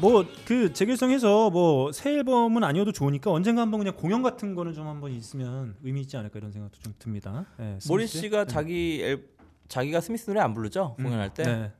뭐 0.00 0.24
그 0.46 0.72
재결성해서 0.72 1.50
뭐 1.50 1.92
새 1.92 2.10
앨범은 2.14 2.64
아니어도 2.64 2.92
좋으니까 2.92 3.30
언젠가 3.30 3.62
한번 3.62 3.80
그냥 3.80 3.94
공연 3.96 4.22
같은 4.22 4.54
거는 4.54 4.72
좀 4.74 4.86
한번 4.86 5.10
있으면 5.12 5.76
의미 5.82 6.00
있지 6.02 6.16
않을까 6.16 6.38
이런 6.38 6.52
생각도 6.52 6.78
좀 6.80 6.94
듭니다. 6.98 7.46
네, 7.58 7.78
모리 7.88 8.04
스미스의- 8.04 8.20
씨가 8.20 8.44
네. 8.44 8.52
자기 8.52 9.00
앨, 9.02 9.28
자기가 9.68 10.00
스미스 10.00 10.26
노래 10.26 10.40
안 10.40 10.54
부르죠? 10.54 10.94
공연할 10.96 11.32
때. 11.34 11.42
네. 11.44 11.72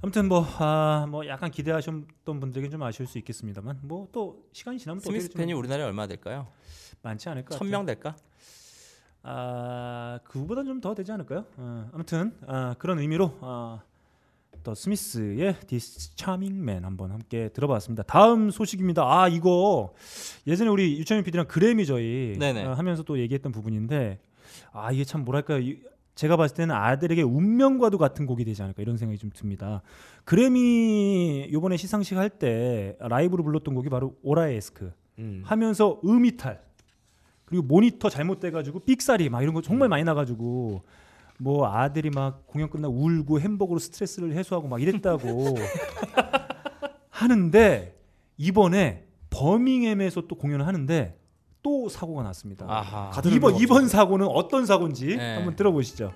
아무튼 0.00 0.28
뭐, 0.28 0.46
아, 0.58 1.06
뭐 1.10 1.26
약간 1.26 1.50
기대하셨던 1.50 2.38
분들에겐 2.40 2.70
좀 2.70 2.82
아쉬울 2.84 3.08
수 3.08 3.18
있겠습니다만 3.18 3.80
뭐 3.82 4.06
또 4.12 4.44
시간이 4.52 4.78
지나면 4.78 5.02
또 5.02 5.10
스미스 5.10 5.28
팬이 5.30 5.52
우리나라에 5.52 5.84
얼마나 5.86 6.06
될까요? 6.06 6.46
많지 7.02 7.28
않을 7.30 7.42
것 7.44 7.50
같아요. 7.54 7.58
천명 7.58 7.84
될까? 7.84 8.14
아 9.22 10.20
그보다 10.24 10.62
좀 10.62 10.80
더 10.80 10.94
되지 10.94 11.10
않을까요? 11.12 11.44
어, 11.56 11.90
아무튼 11.92 12.32
아, 12.46 12.74
그런 12.78 13.00
의미로 13.00 13.36
아, 13.40 13.80
또 14.62 14.74
스미스의 14.74 15.56
This 15.66 16.12
Charming 16.16 16.58
Man 16.62 16.84
한번 16.84 17.10
함께 17.12 17.48
들어봤습니다. 17.50 18.02
다음 18.04 18.50
소식입니다. 18.50 19.02
아 19.04 19.28
이거 19.28 19.92
예전에 20.46 20.70
우리 20.70 20.98
유창민 20.98 21.24
PD랑 21.24 21.46
그래미 21.46 21.86
저희 21.86 22.36
네네. 22.38 22.64
어, 22.66 22.72
하면서 22.72 23.02
또 23.02 23.18
얘기했던 23.18 23.52
부분인데 23.52 24.18
아 24.72 24.92
이게 24.92 25.04
참 25.04 25.24
뭐랄까요? 25.24 25.58
이- 25.60 25.80
제가 26.14 26.36
봤을 26.36 26.56
때는 26.56 26.74
아들에게 26.74 27.22
운명과도 27.22 27.96
같은 27.96 28.26
곡이 28.26 28.44
되지 28.44 28.60
않을까 28.62 28.82
이런 28.82 28.96
생각이 28.96 29.18
좀 29.18 29.30
듭니다. 29.32 29.82
그래미 30.24 31.48
요번에 31.52 31.76
시상식 31.76 32.16
할 32.18 32.28
때 32.30 32.96
라이브로 33.00 33.42
불렀던 33.44 33.74
곡이 33.74 33.88
바로 33.88 34.16
오라의 34.22 34.56
에스크 34.56 34.92
음. 35.18 35.42
하면서 35.44 36.00
음이탈 36.04 36.60
그리고 37.44 37.64
모니터 37.64 38.08
잘못돼가지고 38.10 38.80
삑사리 38.80 39.28
막 39.30 39.42
이런 39.42 39.54
거 39.54 39.62
정말 39.62 39.88
많이 39.88 40.04
나가지고 40.04 40.82
뭐 41.40 41.66
아들이 41.72 42.10
막 42.10 42.46
공연 42.46 42.68
끝나 42.68 42.88
울고 42.88 43.40
햄버거로 43.40 43.78
스트레스를 43.78 44.34
해소하고 44.34 44.68
막 44.68 44.82
이랬다고 44.82 45.56
하는데 47.10 47.96
이번에 48.36 49.06
버밍햄에서 49.30 50.22
또 50.22 50.34
공연을 50.36 50.66
하는데 50.66 51.18
또 51.62 51.88
사고가 51.88 52.22
났습니다. 52.22 52.66
아하. 52.68 53.10
이번 53.26 53.56
이번 53.56 53.88
사고는 53.88 54.26
어떤 54.26 54.66
사고인지 54.66 55.16
네. 55.16 55.34
한번 55.36 55.54
들어보시죠. 55.56 56.12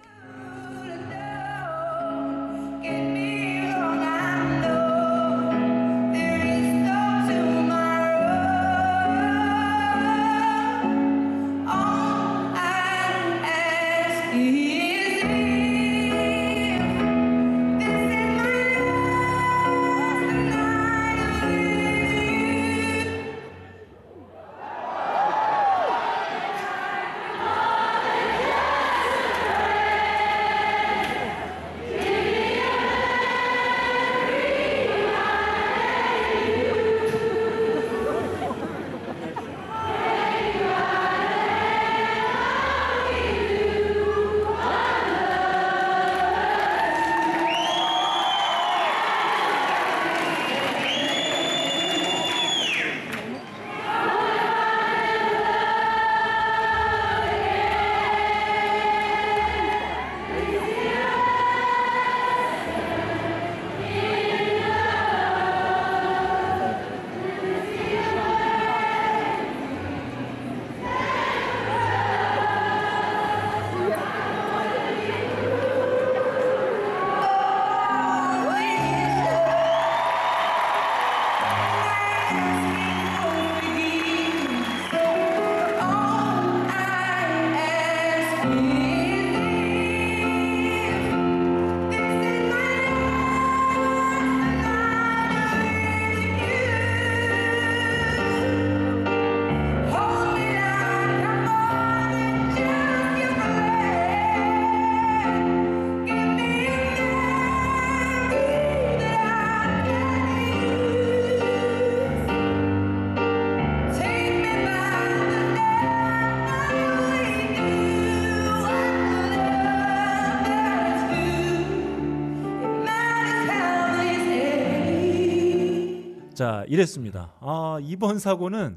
자, 126.42 126.64
이랬습니다. 126.66 127.34
아, 127.38 127.78
이번 127.82 128.18
사고는 128.18 128.76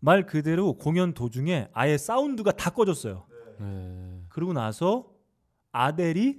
말 0.00 0.24
그대로 0.24 0.72
공연 0.72 1.12
도중에 1.12 1.68
아예 1.74 1.98
사운드가 1.98 2.52
다 2.52 2.70
꺼졌어요. 2.70 3.26
네. 3.60 4.22
그러고 4.30 4.54
나서 4.54 5.04
아델이 5.70 6.38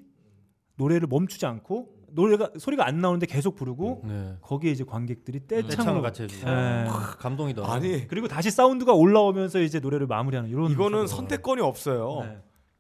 노래를 0.76 1.08
멈추지 1.08 1.46
않고 1.46 1.90
노래가 2.14 2.50
소리가 2.58 2.88
안 2.88 3.00
나오는데 3.00 3.28
계속 3.28 3.54
부르고 3.56 4.06
네. 4.08 4.38
거기에 4.42 4.72
이제 4.72 4.84
관객들이 4.84 5.46
떼창을 5.46 5.70
떼창을 5.70 6.02
같이 6.02 6.24
해주고 6.24 6.50
예. 6.50 6.86
감동이다. 7.20 7.72
아니 7.72 8.08
그리고 8.08 8.28
다시 8.28 8.50
사운드가 8.50 8.92
올라오면서 8.94 9.60
이제 9.60 9.80
노래를 9.80 10.08
마무리하는 10.08 10.50
이런 10.50 10.72
이거는. 10.72 11.06
선택권이 11.06 11.62
없어요. 11.62 12.22
네. 12.24 12.40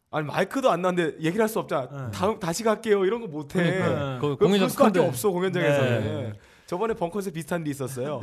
아니 0.09 0.25
마이크도 0.25 0.71
안 0.71 0.81
나는데 0.81 1.17
얘기를 1.19 1.39
할 1.41 1.49
수 1.49 1.59
없잖아. 1.59 1.87
네. 2.05 2.11
다음 2.11 2.39
다시 2.39 2.63
갈게요. 2.63 3.05
이런 3.05 3.21
거 3.21 3.27
못해. 3.27 3.77
그러니까. 3.77 4.19
그 4.21 4.37
공연장 4.37 4.69
수밖에. 4.69 4.99
없어 5.01 5.29
공연장에서는. 5.29 6.33
네. 6.65 6.67
저번에 6.67 6.93
벙커에서 6.95 7.31
비슷한 7.31 7.61
일이 7.61 7.71
있었어요. 7.71 8.19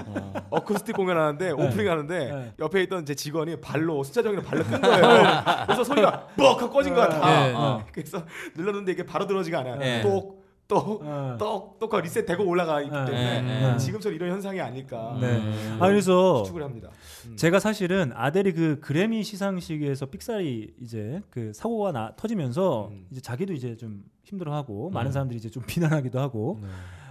어 0.51 0.61
쿠스틱 0.65 0.97
공연하는데 0.97 1.53
오프닝 1.53 1.89
하는데 1.89 2.33
네. 2.33 2.53
옆에 2.59 2.83
있던 2.83 3.07
제 3.07 3.15
직원이 3.15 3.61
발로 3.61 4.03
순차적으로 4.03 4.43
발로 4.43 4.65
끈 4.65 4.81
거예요. 4.81 5.43
그래서 5.67 5.85
소리가 5.85 6.27
뻑 6.37 6.61
하고 6.61 6.71
꺼진 6.71 6.95
거야 6.95 7.09
다. 7.09 7.47
네. 7.47 7.55
어. 7.55 7.85
그래서 7.93 8.25
눌렀는데 8.57 8.93
이게 8.93 9.07
바로 9.07 9.27
들어지가 9.27 9.61
않아요. 9.61 9.77
네. 9.77 10.03
똑똑똑똑 10.03 11.79
똑 11.79 12.01
리셋 12.01 12.27
되고 12.27 12.45
올라가 12.45 12.81
있기 12.83 12.93
네. 12.93 13.05
때문에 13.05 13.73
네. 13.73 13.77
지금처럼 13.79 14.17
이런 14.17 14.31
현상이 14.31 14.61
아닐까 14.61 15.17
네. 15.21 15.37
음. 15.37 15.79
아 15.81 15.87
그래서 15.87 16.43
추측을 16.43 16.65
합니다. 16.65 16.91
음. 17.27 17.37
제가 17.37 17.61
사실은 17.61 18.11
아델이 18.13 18.53
그 18.55 18.81
그래미 18.81 19.23
시상식에서 19.23 20.07
픽살이 20.07 20.75
이제 20.81 21.21
그 21.31 21.53
사고가 21.55 21.93
나, 21.93 22.13
터지면서 22.17 22.89
음. 22.91 23.07
이제 23.13 23.21
자기도 23.21 23.53
이제 23.53 23.77
좀 23.77 24.03
힘들어하고 24.25 24.91
많은 24.91 25.13
사람들이 25.13 25.39
이제 25.39 25.49
좀 25.49 25.63
비난하기도 25.67 26.19
하고 26.19 26.59
네. 26.61 26.69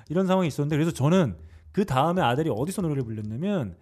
이런 0.09 0.27
상황이 0.27 0.47
있었는데 0.47 0.75
그래서 0.75 0.91
저는 0.91 1.35
그 1.71 1.85
다음에 1.85 2.21
아델이 2.21 2.49
어디서 2.49 2.81
노래를 2.81 3.03
불렀냐면 3.03 3.75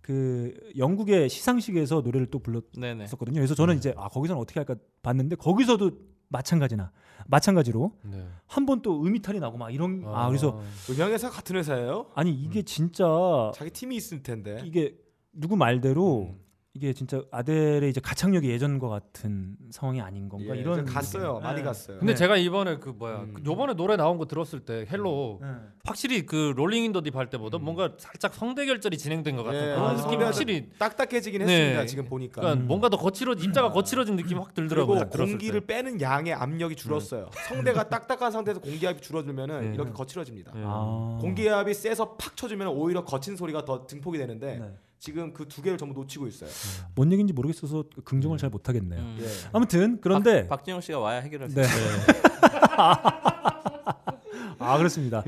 그 0.00 0.54
영국의 0.76 1.28
시상식에서 1.28 2.00
노래를 2.00 2.26
또 2.26 2.40
네네. 2.74 2.94
불렀었거든요. 2.94 3.36
그래서 3.36 3.54
저는 3.54 3.76
이제 3.76 3.94
아 3.96 4.08
거기서는 4.08 4.40
어떻게 4.40 4.58
할까 4.60 4.74
봤는데 5.02 5.36
거기서도 5.36 5.92
마찬가지나 6.28 6.90
마찬가지로 7.26 7.92
네. 8.04 8.26
한번 8.46 8.82
또 8.82 9.02
음이탈이 9.04 9.38
나고 9.38 9.58
막 9.58 9.70
이런 9.70 10.02
아 10.06 10.28
그래서 10.28 10.60
음향 10.90 11.12
회사 11.12 11.30
같은 11.30 11.56
회사예요? 11.56 12.06
아니 12.14 12.32
이게 12.32 12.62
진짜 12.62 13.06
자기 13.54 13.70
팀이 13.70 13.94
있을 13.96 14.22
텐데. 14.22 14.60
이게 14.64 14.96
누구 15.32 15.56
말대로 15.56 16.30
음. 16.30 16.40
이게 16.74 16.94
진짜 16.94 17.20
아델의 17.30 17.90
이제 17.90 18.00
가창력이 18.00 18.48
예전과 18.48 18.88
같은 18.88 19.56
상황이 19.70 20.00
아닌 20.00 20.30
건가 20.30 20.56
예, 20.56 20.60
이런 20.60 20.86
갔어요. 20.86 21.34
느낌. 21.34 21.42
많이 21.42 21.56
네. 21.58 21.62
갔어요. 21.64 21.98
근데 21.98 22.14
네. 22.14 22.16
제가 22.16 22.38
이번에 22.38 22.78
그 22.78 22.88
뭐야 22.88 23.16
음. 23.24 23.34
그 23.34 23.42
요번에 23.44 23.74
노래 23.74 23.96
나온 23.96 24.16
거 24.16 24.24
들었을 24.24 24.60
때 24.60 24.86
Hello 24.90 25.40
네. 25.42 25.48
확실히 25.84 26.24
그 26.24 26.54
Rolling 26.56 26.84
in 26.84 26.92
the 26.94 27.02
Deep 27.02 27.14
할 27.14 27.28
때보다 27.28 27.58
음. 27.58 27.64
뭔가 27.64 27.92
살짝 27.98 28.32
성대 28.32 28.64
결절이 28.64 28.96
진행된 28.96 29.36
것 29.36 29.42
같은 29.42 29.60
예, 29.60 29.64
그런 29.74 29.82
아, 29.82 29.88
느낌이 29.90 30.00
성대가 30.02 30.26
확실히 30.26 30.70
딱딱해지긴 30.78 31.44
네. 31.44 31.52
했습니다. 31.52 31.84
지금 31.86 32.04
보니까. 32.06 32.40
그러니까 32.40 32.64
음. 32.64 32.66
뭔가 32.68 32.88
더 32.88 32.96
거칠어 32.96 33.34
입자가 33.34 33.70
거칠어진 33.70 34.16
느낌이 34.16 34.40
확 34.40 34.54
들더라고요. 34.54 35.10
공기를 35.10 35.60
때. 35.60 35.66
빼는 35.66 36.00
양의 36.00 36.32
압력이 36.32 36.74
줄었어요. 36.76 37.28
성대가 37.48 37.86
딱딱한 37.90 38.32
상태에서 38.32 38.60
공기압이 38.60 39.02
줄어들면은 39.02 39.60
네. 39.60 39.74
이렇게 39.74 39.92
거칠어집니다. 39.92 40.52
예. 40.56 40.62
아. 40.64 41.18
공기압이 41.20 41.74
세서 41.74 42.16
팍 42.16 42.34
쳐주면 42.34 42.68
오히려 42.68 43.04
거친 43.04 43.36
소리가 43.36 43.66
더 43.66 43.86
증폭이 43.86 44.16
되는데 44.16 44.56
네. 44.58 44.72
지금 45.02 45.32
그 45.32 45.48
두 45.48 45.60
개를 45.62 45.76
전부 45.78 45.98
놓치고 46.00 46.28
있어요. 46.28 46.48
뭔 46.94 47.10
얘기인지 47.10 47.32
모르겠어서 47.32 47.82
긍정을 48.04 48.38
잘 48.38 48.50
못하겠네요. 48.50 49.00
음. 49.00 49.18
예. 49.20 49.26
아무튼 49.52 49.98
그런데 50.00 50.46
박, 50.46 50.58
박진영 50.58 50.80
씨가 50.80 51.00
와야 51.00 51.18
해결할 51.18 51.50
수 51.50 51.56
네. 51.56 51.62
있어요. 51.62 51.82
아 54.60 54.78
그렇습니다. 54.78 55.24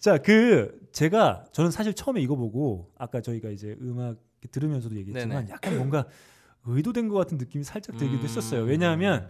자 0.00 0.16
그 0.16 0.80
제가 0.92 1.44
저는 1.52 1.70
사실 1.70 1.92
처음에 1.92 2.22
이거 2.22 2.34
보고 2.34 2.88
아까 2.96 3.20
저희가 3.20 3.50
이제 3.50 3.76
음악 3.82 4.16
들으면서도 4.50 4.96
얘기했지만 4.96 5.28
네네. 5.44 5.50
약간 5.50 5.76
뭔가 5.76 6.06
의도된 6.64 7.08
것 7.08 7.16
같은 7.16 7.36
느낌이 7.36 7.62
살짝 7.62 7.98
들기도 7.98 8.22
음. 8.22 8.24
했었어요. 8.24 8.62
왜냐하면 8.62 9.28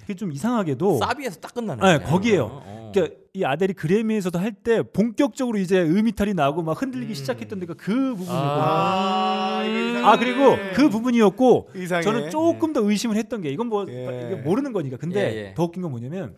그게 0.00 0.14
좀 0.14 0.32
이상하게도 0.32 0.98
사비에서 0.98 1.38
딱 1.38 1.54
끝나네. 1.54 1.98
네. 1.98 2.04
거기에요. 2.04 2.46
어. 2.50 2.77
그러니까 2.92 3.16
이 3.34 3.44
아델이 3.44 3.74
그래미에서도 3.74 4.38
할 4.38 4.52
때 4.64 4.82
본격적으로 4.82 5.58
이제 5.58 5.80
음이탈이 5.80 6.34
나고 6.34 6.62
막 6.62 6.80
흔들리기 6.80 7.12
음. 7.12 7.14
시작했던 7.14 7.60
데가 7.60 7.74
그 7.74 8.14
부분이었고 8.16 8.32
아, 8.32 9.62
이상하네. 9.64 10.02
아 10.04 10.18
그리고 10.18 10.56
그 10.74 10.88
부분이었고 10.88 11.70
이상해. 11.76 12.02
저는 12.02 12.30
조금 12.30 12.72
더 12.72 12.80
의심을 12.82 13.16
했던 13.16 13.40
게 13.40 13.50
이건 13.50 13.68
뭐 13.68 13.86
예. 13.88 14.26
이게 14.26 14.34
모르는 14.42 14.72
거니까 14.72 14.96
근데 14.96 15.20
예, 15.20 15.36
예. 15.50 15.54
더 15.54 15.64
웃긴 15.64 15.82
건 15.82 15.90
뭐냐면 15.92 16.36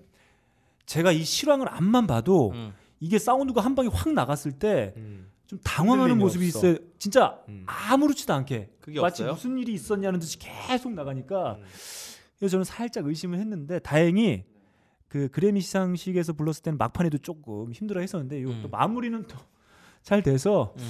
제가 0.86 1.12
이 1.12 1.24
실황을 1.24 1.68
앞만 1.70 2.07
봐도 2.07 2.51
음. 2.55 2.72
이게 2.98 3.18
사운드가 3.18 3.61
한 3.62 3.74
방에 3.74 3.88
확 3.90 4.12
나갔을 4.12 4.53
때좀 4.53 4.92
음. 4.96 5.28
당황하는 5.64 6.18
모습이 6.18 6.44
없어. 6.46 6.59
있어요. 6.59 6.76
진짜 6.98 7.38
음. 7.48 7.64
아무렇지도 7.66 8.34
않게 8.34 8.68
그게 8.80 9.01
마치 9.01 9.22
없어요? 9.22 9.34
무슨 9.34 9.59
일이 9.59 9.72
있었냐는 9.72 10.20
듯이 10.20 10.38
계속 10.38 10.92
나가니까 10.92 11.57
음. 11.61 11.64
그래서 12.38 12.53
저는 12.53 12.64
살짝 12.64 13.07
의심을 13.07 13.38
했는데 13.38 13.78
다행히 13.78 14.44
그 15.11 15.29
그래미 15.29 15.61
시상식에서 15.61 16.33
불렀을 16.33 16.63
때는 16.63 16.79
막판에도 16.79 17.19
조금 17.19 17.71
힘들어 17.73 18.01
했었는데 18.01 18.41
이거 18.41 18.53
음. 18.53 18.61
또 18.63 18.69
마무리는 18.71 19.23
또 19.27 19.37
잘 20.03 20.23
돼서 20.23 20.75
음흠. 20.77 20.87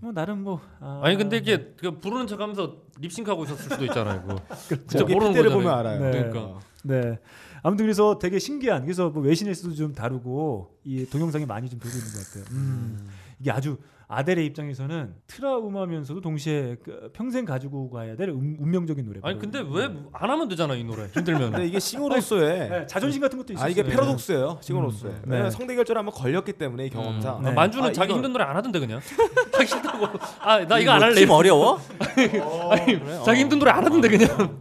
뭐 0.00 0.12
나름 0.12 0.42
뭐 0.44 0.60
아, 0.80 1.00
아니 1.02 1.16
근데 1.16 1.38
이게 1.38 1.72
그 1.78 1.98
부르는 1.98 2.26
척하면서 2.26 2.76
립싱크하고 3.00 3.44
있었을 3.44 3.70
수도 3.70 3.84
있잖아요. 3.86 4.22
그거. 4.22 4.36
진짜 4.86 4.98
거기 5.00 5.14
모르는 5.14 5.32
거잖아요. 5.32 5.54
보면 5.56 5.78
알아요. 5.78 6.00
네. 6.00 6.10
그러니까. 6.10 6.60
네. 6.84 7.18
아무튼 7.62 7.84
그래서 7.84 8.18
되게 8.18 8.38
신기한 8.38 8.82
그래서 8.82 9.10
뭐 9.10 9.22
외신에서도 9.22 9.74
좀 9.74 9.92
다루고 9.92 10.78
이 10.84 11.06
동영상이 11.06 11.46
많이 11.46 11.68
좀 11.68 11.78
돌고 11.78 11.96
있는 11.96 12.12
것 12.12 12.26
같아요. 12.26 12.44
음. 12.56 13.08
이게 13.38 13.50
아주 13.50 13.78
아델의 14.12 14.44
입장에서는 14.46 15.14
트라우마면서도 15.28 16.20
동시에 16.20 16.76
그 16.82 17.10
평생 17.12 17.44
가지고 17.44 17.88
가야 17.90 18.16
될 18.16 18.30
운, 18.30 18.56
운명적인 18.58 19.04
노래. 19.06 19.20
아니 19.22 19.38
근데 19.38 19.60
왜 19.60 19.88
안 20.12 20.28
하면 20.30 20.48
되잖아 20.48 20.74
이 20.74 20.82
노래 20.82 21.06
힘들면. 21.06 21.52
근데 21.52 21.66
이게 21.66 21.78
싱어로서의 21.78 22.68
네, 22.70 22.86
자존심 22.86 23.20
같은 23.22 23.38
것도 23.38 23.52
있어요. 23.52 23.64
아 23.64 23.68
이게 23.68 23.84
패러독스예요. 23.84 24.58
싱어로서의. 24.62 25.14
음. 25.14 25.22
왜냐면 25.26 25.50
네. 25.50 25.56
성대 25.56 25.74
결절 25.76 25.96
한번 25.96 26.12
걸렸기 26.12 26.54
때문에 26.54 26.86
이 26.86 26.90
경험상. 26.90 27.38
음. 27.38 27.42
네. 27.44 27.48
아, 27.50 27.52
만주는 27.52 27.88
아, 27.88 27.92
자기 27.92 28.08
이거- 28.10 28.16
힘든 28.16 28.32
노래 28.32 28.44
안 28.44 28.56
하던데 28.56 28.80
그냥. 28.80 29.00
자기 29.52 29.66
싫다고. 29.66 30.06
아나 30.40 30.78
이거 30.80 30.90
안뭐 30.90 31.04
할래. 31.04 31.14
팀 31.14 31.30
어려워? 31.30 31.78
자기 33.24 33.40
힘든 33.42 33.58
노래 33.60 33.70
안 33.70 33.84
하던데 33.84 34.08
그냥. 34.08 34.60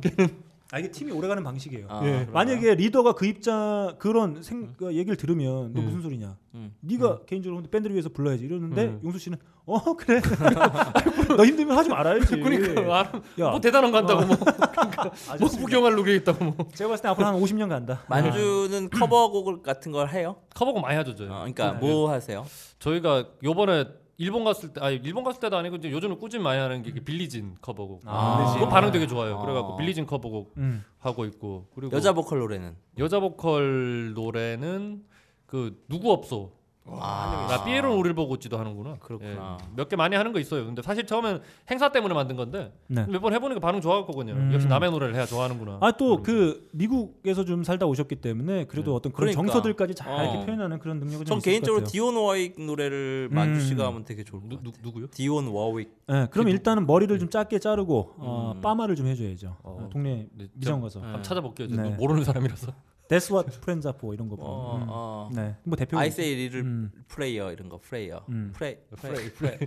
아 0.71 0.77
이게 0.77 0.91
팀이 0.91 1.11
오래가는 1.11 1.43
방식이에요. 1.43 1.87
아, 1.89 2.01
예. 2.05 2.27
만약에 2.31 2.75
리더가 2.75 3.13
그 3.13 3.25
입장 3.25 3.95
그런 3.97 4.43
생 4.43 4.75
그 4.77 4.93
얘기를 4.93 5.15
들으면 5.17 5.73
너 5.73 5.79
음. 5.81 5.85
무슨 5.85 6.01
소리냐? 6.03 6.37
음. 6.53 6.75
네가 6.81 7.21
개인적으로 7.25 7.57
근데 7.57 7.71
밴드를 7.71 7.95
위해서 7.95 8.09
불러야지 8.09 8.43
이러는데 8.45 8.83
음. 8.85 9.01
용수 9.03 9.17
씨는 9.17 9.39
어 9.65 9.95
그래 9.95 10.21
너 11.35 11.43
힘들면 11.43 11.75
하지 11.75 11.89
말아야지. 11.89 12.39
그러니까 12.39 12.81
아, 12.99 13.21
야, 13.39 13.49
뭐 13.49 13.59
대단한 13.59 13.91
거 13.91 13.97
한다고 13.97 14.25
뭐, 14.27 14.35
뭐 14.37 15.11
아저씨가 15.33 15.61
구경할 15.63 15.95
룩이 15.95 16.15
있다고 16.17 16.45
뭐. 16.45 16.55
제가 16.75 16.89
봤을 16.89 17.01
때 17.03 17.07
앞으로 17.09 17.25
한 17.27 17.35
50년 17.41 17.67
간다. 17.69 18.03
만쥬는 18.07 18.89
커버곡 18.91 19.63
같은 19.63 19.91
걸 19.91 20.09
해요? 20.11 20.35
커버곡 20.53 20.81
많이 20.83 20.95
하죠 20.97 21.15
저희. 21.15 21.27
어, 21.29 21.39
그러니까 21.39 21.73
뭐 21.73 22.11
하세요? 22.11 22.45
저희가 22.77 23.25
요번에 23.43 23.85
일본 24.19 24.43
갔을 24.43 24.73
때, 24.73 24.81
아니 24.81 24.97
일본 24.97 25.23
갔을 25.23 25.39
때도 25.39 25.55
아니고 25.55 25.77
이제 25.77 25.89
요즘은 25.89 26.19
꾸준히 26.19 26.43
많이 26.43 26.59
하는 26.59 26.83
게 26.83 26.91
Billie 26.91 27.30
Jean 27.30 27.55
커버곡. 27.61 28.01
아. 28.05 28.53
그거 28.53 28.67
반응 28.67 28.91
되게 28.91 29.07
좋아요. 29.07 29.37
아. 29.37 29.41
그래갖고 29.41 29.77
Billie 29.77 29.94
Jean 29.94 30.05
커버곡 30.05 30.55
음. 30.57 30.83
하고 30.99 31.23
있고 31.23 31.67
그리고 31.73 31.95
여자 31.95 32.11
보컬 32.11 32.39
노래는 32.39 32.75
여자 32.97 33.21
보컬 33.21 34.13
노래는 34.13 35.05
그 35.45 35.81
누구 35.87 36.11
없소 36.11 36.51
아, 36.99 37.47
나 37.49 37.63
삐에로는 37.63 37.97
우리를 37.97 38.15
보고 38.15 38.33
웃지도 38.33 38.57
하는구나. 38.57 38.95
그렇구나. 38.99 39.57
몇개 39.75 39.95
많이 39.95 40.15
하는 40.15 40.33
거 40.33 40.39
있어요. 40.39 40.65
근데 40.65 40.81
사실 40.81 41.05
처음엔 41.05 41.41
행사 41.69 41.91
때문에 41.91 42.13
만든 42.13 42.35
건데 42.35 42.73
네. 42.87 43.05
몇번 43.07 43.33
해보니까 43.33 43.59
반응 43.59 43.81
좋았거든요. 43.81 44.33
음. 44.33 44.51
역시 44.53 44.67
남의 44.67 44.91
노래를 44.91 45.15
해야 45.15 45.25
좋아하는구나. 45.25 45.77
아 45.81 45.91
또 45.91 46.21
그 46.23 46.67
미국에서 46.73 47.45
좀 47.45 47.63
살다 47.63 47.85
오셨기 47.85 48.15
때문에 48.17 48.65
그래도 48.65 48.95
어떤 48.95 49.11
그런 49.11 49.31
그러니까. 49.31 49.53
정서들까지 49.53 49.95
잘 49.95 50.11
어. 50.13 50.23
이렇게 50.23 50.45
표현하는 50.45 50.79
그런 50.79 50.99
능력이 50.99 51.25
좀 51.25 51.39
전 51.39 51.39
개인적으로. 51.39 51.83
디온 51.85 52.15
워윅 52.15 52.55
노래를 52.59 53.29
만주 53.31 53.59
음. 53.61 53.65
씨가 53.65 53.87
하면 53.87 54.05
되게 54.05 54.23
좋을 54.23 54.41
것 54.41 54.49
같아요. 54.49 54.71
누, 54.81 54.91
구요 54.91 55.07
디온 55.11 55.47
워윅. 55.47 55.87
네, 56.07 56.27
그럼 56.31 56.47
일단은 56.49 56.85
머리를 56.87 57.17
좀 57.19 57.29
짧게 57.29 57.59
자르고 57.59 58.13
어, 58.17 58.53
음. 58.55 58.61
빠마를 58.61 58.95
좀 58.95 59.07
해줘야죠. 59.07 59.57
어, 59.63 59.89
동네 59.91 60.27
미장 60.53 60.81
가서. 60.81 60.99
한번 61.01 61.23
찾아볼게요. 61.23 61.67
네. 61.69 61.81
네. 61.83 61.89
모르는 61.91 62.23
사람이라서. 62.23 62.71
That's 63.09 63.31
what 63.33 63.51
friends 63.57 63.87
are 63.87 63.97
for 63.97 64.13
이런 64.13 64.29
거 64.29 64.35
보면. 64.35 64.51
어, 64.51 64.75
음. 64.77 64.85
어. 64.87 65.29
네, 65.33 65.55
뭐 65.63 65.75
대표. 65.75 65.97
I 65.97 66.07
say 66.09 66.31
little 66.31 66.61
음. 66.63 66.91
prayer 67.11 67.51
이런 67.51 67.67
거 67.67 67.79
플레이어. 67.81 68.23
음. 68.29 68.51
pray 68.55 68.77
pray 68.97 69.33
pray. 69.33 69.57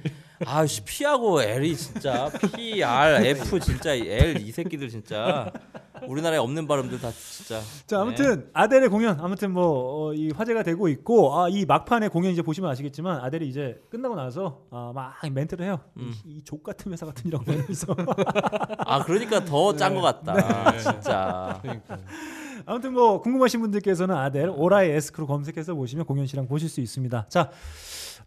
아씨 0.47 0.85
P하고 0.85 1.43
L이 1.43 1.77
진짜 1.77 2.31
P 2.55 2.83
R 2.85 3.27
F 3.27 3.59
진짜 3.59 3.95
L 3.95 4.41
이 4.41 4.53
새끼들 4.53 4.89
진짜 4.89 5.51
우리나라에 6.07 6.39
없는 6.39 6.69
발음들 6.69 7.01
다 7.01 7.11
진짜. 7.11 7.61
자 7.87 8.01
아무튼 8.01 8.49
아델의 8.53 8.89
공연 8.89 9.19
아무튼 9.21 9.53
뭐이 9.53 10.31
화제가 10.31 10.63
되고 10.63 10.87
있고 10.89 11.37
아, 11.37 11.49
이 11.49 11.65
막판의 11.65 12.11
공연 12.11 12.33
이제 12.33 12.43
보시면 12.43 12.71
아시겠지만 12.71 13.21
아델이 13.25 13.49
이제 13.49 13.83
끝나고 13.91 14.15
나서 14.15 14.63
아, 14.71 14.93
막 14.95 15.15
멘트를 15.29 15.67
해요. 15.67 15.81
음. 15.97 16.13
이족 16.25 16.63
같은 16.63 16.93
회사 16.93 17.07
같은 17.07 17.27
이라고 17.27 17.51
하면서 17.51 17.97
아 18.79 19.03
그러니까 19.05 19.45
더 19.45 19.75
짠 19.75 19.95
것 19.95 20.01
같다. 20.01 20.71
네. 20.71 20.79
진짜. 20.79 21.61
아무튼 22.67 22.93
뭐 22.93 23.21
궁금하신 23.21 23.61
분들께서는 23.61 24.15
아델 24.15 24.49
오라이 24.49 24.91
에스크로 24.91 25.27
검색해서 25.27 25.75
보시면 25.75 26.05
공연 26.07 26.27
시랑 26.27 26.47
보실 26.47 26.69
수 26.69 26.81
있습니다. 26.81 27.27
자 27.29 27.51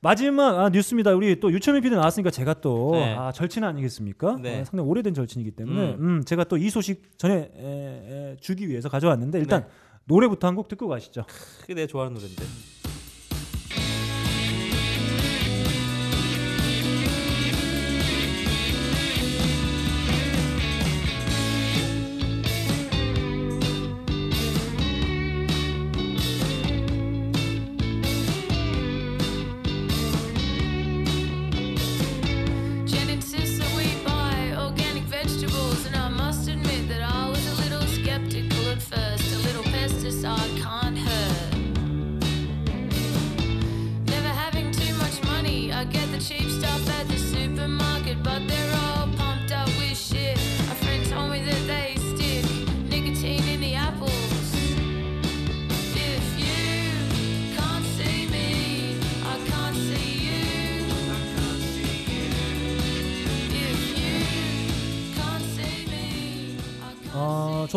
마지막 0.02 0.60
아, 0.60 0.70
뉴스입니다. 0.70 1.14
우리 1.16 1.40
또 1.40 1.52
유철민 1.52 1.82
PD 1.82 1.96
나왔으니까 1.96 2.30
제가 2.30 2.56
또 2.56 2.92
네. 2.94 3.16
아, 3.16 3.32
절친 3.32 3.64
아니겠습니까? 3.64 4.38
네. 4.42 4.62
어, 4.62 4.66
상당히 4.66 4.90
오래된 4.90 5.14
절친이기 5.14 5.52
때문에 5.52 5.94
음. 5.96 6.18
음, 6.18 6.24
제가 6.26 6.44
또 6.44 6.58
이 6.58 6.70
소식 6.70 7.18
전에 7.18 7.34
에, 7.56 8.32
에, 8.34 8.38
주기 8.42 8.68
위해서 8.70 8.90
가져왔는데 8.90 9.40
일단 9.40 9.62
네. 9.62 9.68
노래부터 10.06 10.48
한 10.48 10.56
곡 10.56 10.68
듣고 10.68 10.88
가시죠. 10.88 11.26
그게 11.62 11.74
내 11.74 11.88
좋아하는 11.88 12.14
노래인데. 12.14 12.44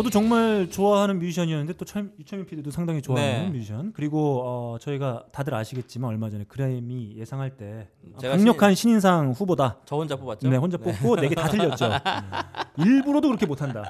저도 0.09 0.11
정말 0.11 0.69
좋아하는 0.71 1.19
뮤지션이었는데 1.19 1.75
또 1.75 1.85
참- 1.85 2.11
류철민 2.19 2.47
PD도 2.47 2.71
상당히 2.71 3.01
좋아하는 3.03 3.45
네. 3.45 3.51
뮤지션. 3.51 3.93
그리고 3.95 4.43
어, 4.45 4.79
저희가 4.81 5.25
다들 5.33 5.55
아시겠지만 5.55 6.09
얼마 6.11 6.31
전에 6.31 6.45
그래미 6.49 7.15
예상할 7.17 7.57
때 7.57 7.89
제가 8.19 8.37
강력한 8.37 8.75
신인상 8.75 9.33
후보다. 9.33 9.79
저 9.85 9.97
혼자 9.97 10.17
뽑았죠? 10.17 10.49
네, 10.49 10.57
혼자 10.57 10.77
네. 10.79 10.85
뽑고 10.85 11.17
네 11.17 11.29
개 11.29 11.35
다 11.35 11.49
틀렸죠. 11.49 11.91
일부러도 12.79 13.29
그렇게 13.29 13.47
못한다. 13.47 13.83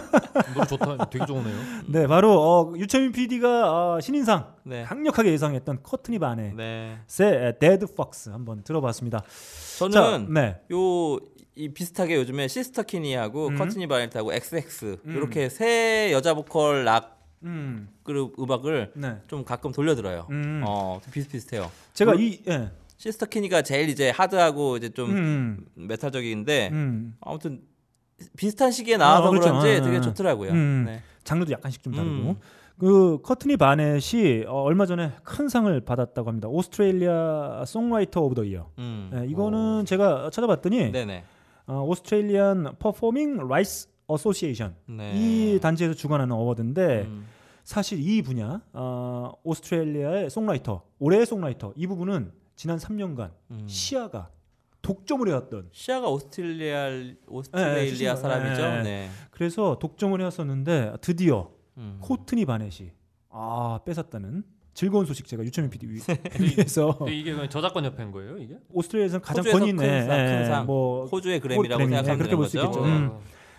노래 0.54 0.66
좋다. 0.66 1.04
되게 1.10 1.24
좋으네요. 1.24 1.56
네, 1.88 2.06
바로 2.06 2.32
어, 2.40 2.72
류철민 2.76 3.12
PD가 3.12 3.94
어, 3.94 4.00
신인상 4.00 4.54
네. 4.64 4.84
강력하게 4.84 5.32
예상했던 5.32 5.80
커트니 5.82 6.18
바네 6.18 6.52
네. 6.56 6.98
의 7.20 7.58
Dead 7.58 7.94
Fox 7.94 8.30
한번 8.30 8.62
들어봤습니다. 8.62 9.22
저는 9.78 9.92
자, 9.92 10.18
네. 10.28 10.60
요 10.72 11.18
이 11.56 11.68
비슷하게 11.68 12.16
요즘에 12.16 12.48
시스터 12.48 12.82
키니하고 12.82 13.48
음. 13.48 13.56
커트니 13.56 13.86
바넷하고 13.86 14.32
XX 14.32 14.98
음. 15.04 15.16
이렇게 15.16 15.48
세 15.48 16.10
여자 16.12 16.34
보컬 16.34 16.84
락 16.84 17.22
음. 17.44 17.88
그룹 18.02 18.38
음악을 18.38 18.92
네. 18.94 19.16
좀 19.28 19.44
가끔 19.44 19.70
돌려 19.70 19.94
들어요. 19.94 20.26
음. 20.30 20.62
어, 20.66 21.00
좀 21.02 21.12
비슷비슷해요. 21.12 21.70
제가 21.92 22.12
물론 22.12 22.26
이 22.26 22.42
예. 22.48 22.70
시스터 22.96 23.26
키니가 23.26 23.62
제일 23.62 23.88
이제 23.88 24.10
hard하고 24.10 24.78
이제 24.78 24.88
좀 24.88 25.10
음. 25.10 25.66
메탈적인데 25.74 26.70
음. 26.72 27.16
아무튼 27.20 27.60
비슷한 28.36 28.72
시기에 28.72 28.96
나와서 28.96 29.26
아, 29.26 29.30
그렇죠. 29.30 29.48
그런지 29.48 29.68
아, 29.68 29.84
되게 29.84 29.98
아. 29.98 30.00
좋더라고요. 30.00 30.50
음. 30.50 30.84
네. 30.86 31.02
장르도 31.22 31.52
약간씩 31.52 31.82
좀 31.82 31.92
다르고. 31.92 32.12
음. 32.12 32.36
그 32.78 33.18
커트니 33.22 33.56
바넷이 33.56 34.44
어, 34.48 34.62
얼마 34.62 34.84
전에 34.86 35.12
큰 35.22 35.48
상을 35.48 35.80
받았다고 35.80 36.28
합니다. 36.28 36.48
Australia 36.48 37.64
Songwriter 37.66 38.20
of 38.22 38.34
the 38.34 38.44
Year. 38.44 38.70
음. 38.78 39.10
네, 39.12 39.26
이거는 39.28 39.84
제가 39.84 40.30
찾아봤더니 40.32 40.90
네네. 40.90 41.24
어, 41.66 41.82
Australian 41.82 42.76
Performing 42.78 43.48
Rights 43.48 43.88
Association 44.06 44.76
네. 44.86 45.12
이 45.14 45.58
단체에서 45.60 45.94
주관하는 45.94 46.34
award인데 46.34 47.02
음. 47.02 47.26
사실 47.64 47.98
이 48.06 48.20
분야 48.20 48.60
어, 48.72 49.32
오스트레일리아의 49.42 50.28
songwriter 50.30 50.82
올해의 50.98 51.24
songwriter 51.24 51.72
이 51.76 51.86
부분은 51.86 52.32
지난 52.54 52.76
3년간 52.76 53.30
음. 53.50 53.66
시아가 53.66 54.30
독점을 54.82 55.26
해왔던 55.26 55.70
시아가 55.72 56.08
오스트레일리아 56.10 56.90
네, 56.90 57.16
오스트레일리아 57.26 58.14
네, 58.14 58.20
사람이죠. 58.20 58.62
네. 58.62 58.82
네. 58.82 59.10
그래서 59.30 59.78
독점을 59.78 60.20
해왔었는데 60.20 60.96
드디어 61.00 61.50
음. 61.78 61.96
코트니 62.02 62.44
바넷이 62.44 62.92
아 63.30 63.80
뺏었다는 63.86 64.44
즐거운 64.74 65.06
소식 65.06 65.26
제가 65.26 65.44
유철민 65.44 65.70
PD 65.70 65.86
위, 65.88 66.00
위해서 66.40 66.96
근데 66.98 67.16
이게 67.16 67.48
저작권 67.48 67.84
협회인 67.84 68.10
거예요, 68.10 68.36
이게? 68.36 68.56
오스트레일리아에서는 68.72 69.22
가장 69.22 69.44
권위 69.44 69.68
있는 69.70 69.84
예, 69.84 70.44
상. 70.46 70.66
뭐 70.66 71.06
호주의 71.06 71.40
그래미라고 71.40 71.78
그래미, 71.78 71.90
생각하면 71.96 72.14
예, 72.14 72.18
그렇게 72.18 72.36
볼 72.36 72.46
수. 72.48 72.58
있겠죠. 72.58 72.80
어. 72.80 72.84
음. 72.84 73.18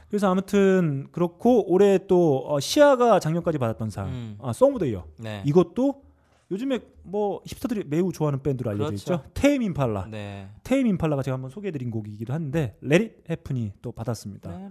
그래서 0.09 0.30
아무튼 0.30 1.07
그렇고 1.11 1.72
올해 1.72 1.97
또 2.07 2.45
어, 2.47 2.59
시아가 2.59 3.20
작년까지 3.20 3.57
받았던 3.57 3.89
상, 3.89 4.07
음. 4.07 4.38
아, 4.41 4.53
Song 4.53 4.72
of 4.72 4.80
the 4.80 4.86
Year. 4.86 5.06
네. 5.18 5.41
이것도 5.45 6.05
요즘에 6.52 6.80
뭐 7.04 7.41
힙스터들이 7.48 7.86
매우 7.88 8.12
좋아하는 8.12 8.43
밴드로 8.43 8.70
알려져 8.70 8.86
그렇죠. 8.91 9.14
있죠. 9.16 9.24
Tame 9.34 9.64
Impala. 9.64 10.08
네. 10.12 10.50
Tame 10.64 10.86
Impala가 10.88 11.24
제가 11.24 11.34
한번 11.36 11.50
소개해드린 11.50 11.89
곡이기도 11.89 12.34
한데 12.34 12.78
Let 12.82 13.07
It 13.07 13.24
Happen이 13.30 13.74
또 13.82 13.91
받았습니다. 13.91 14.52
네. 14.52 14.70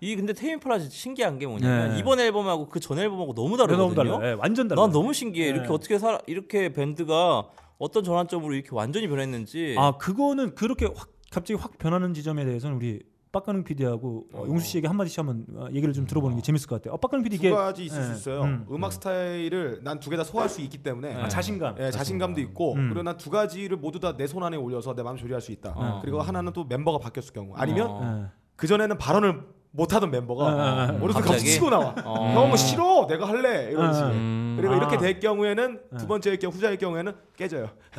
이 0.00 0.16
근데 0.16 0.32
Tame 0.32 0.50
Impala 0.50 0.78
진짜 0.78 0.94
신기한 0.94 1.38
게 1.38 1.46
뭐냐면 1.46 1.92
네. 1.92 1.98
이번 1.98 2.18
앨범하고 2.20 2.68
그 2.68 2.80
전 2.80 2.98
앨범하고 2.98 3.34
너무 3.34 3.56
네, 3.56 3.64
다르거든요. 3.64 3.76
너무 3.82 3.94
달라요. 3.94 4.18
네, 4.20 4.40
완전 4.40 4.68
달라요. 4.68 4.86
난 4.86 4.92
너무 4.92 5.12
신기해. 5.12 5.50
네. 5.50 5.54
이렇게 5.56 5.70
어떻게 5.72 5.98
살아 5.98 6.18
이렇게 6.26 6.72
밴드가 6.72 7.48
어떤 7.78 8.02
전환점으로 8.02 8.54
이렇게 8.54 8.70
완전히 8.72 9.06
변했는지. 9.08 9.74
아 9.78 9.98
그거는 9.98 10.54
그렇게 10.54 10.86
확 10.86 11.10
갑자기 11.30 11.60
확 11.60 11.76
변하는 11.76 12.14
지점에 12.14 12.44
대해서는 12.46 12.76
우리 12.76 13.00
빡가능 13.32 13.64
PD하고 13.64 14.26
어, 14.32 14.44
용수 14.46 14.66
씨에게 14.68 14.86
한 14.86 14.96
마디씩 14.96 15.18
한번 15.18 15.44
어, 15.54 15.66
얘기를 15.72 15.92
좀 15.92 16.06
들어보는 16.06 16.36
게 16.36 16.42
재밌을 16.42 16.68
것 16.68 16.76
같아요. 16.76 16.94
어, 16.94 16.96
빡가능 16.96 17.22
PD 17.24 17.38
두 17.38 17.54
가지 17.54 17.84
있을 17.84 18.02
수 18.02 18.10
예, 18.10 18.14
있어요. 18.14 18.42
음. 18.44 18.66
음. 18.70 18.84
악 18.84 18.92
스타일을 18.92 19.80
난 19.82 19.98
두 20.00 20.10
개 20.10 20.16
다 20.16 20.24
소화할 20.24 20.48
수 20.48 20.60
있기 20.62 20.78
때문에 20.78 21.14
아, 21.14 21.28
자신감. 21.28 21.76
예, 21.78 21.90
자신감도 21.90 22.40
있고 22.40 22.74
음. 22.74 22.88
그리고 22.88 23.02
난 23.02 23.16
두 23.18 23.28
가지를 23.30 23.76
모두 23.76 24.00
다 24.00 24.12
내 24.16 24.26
손 24.26 24.42
안에 24.42 24.56
올려서 24.56 24.94
내 24.94 25.02
마음 25.02 25.16
조리할 25.16 25.40
수 25.40 25.52
있다. 25.52 25.72
어. 25.76 25.98
그리고 26.02 26.20
하나는 26.22 26.52
또 26.52 26.64
멤버가 26.64 26.98
바뀌었을 26.98 27.32
경우 27.34 27.52
아니면 27.56 27.86
어. 27.90 28.22
예. 28.24 28.30
그 28.56 28.66
전에는 28.66 28.96
발언을 28.96 29.42
못하던 29.76 30.10
멤버가 30.10 30.46
아, 30.46 30.50
아, 30.50 30.84
오른손 31.00 31.12
갑자기? 31.12 31.28
갑자기 31.28 31.50
치고 31.50 31.68
나와. 31.70 31.94
어. 32.04 32.32
형 32.34 32.56
싫어, 32.56 33.06
내가 33.06 33.28
할래 33.28 33.70
이러지. 33.70 34.00
아, 34.00 34.06
음. 34.08 34.56
그리고 34.58 34.72
아. 34.72 34.76
이렇게 34.78 34.96
될 34.96 35.20
경우에는 35.20 35.80
아. 35.92 35.96
두 35.98 36.06
번째의 36.06 36.38
경우 36.38 36.52
후자의 36.54 36.78
경우에는 36.78 37.12
깨져요. 37.36 37.68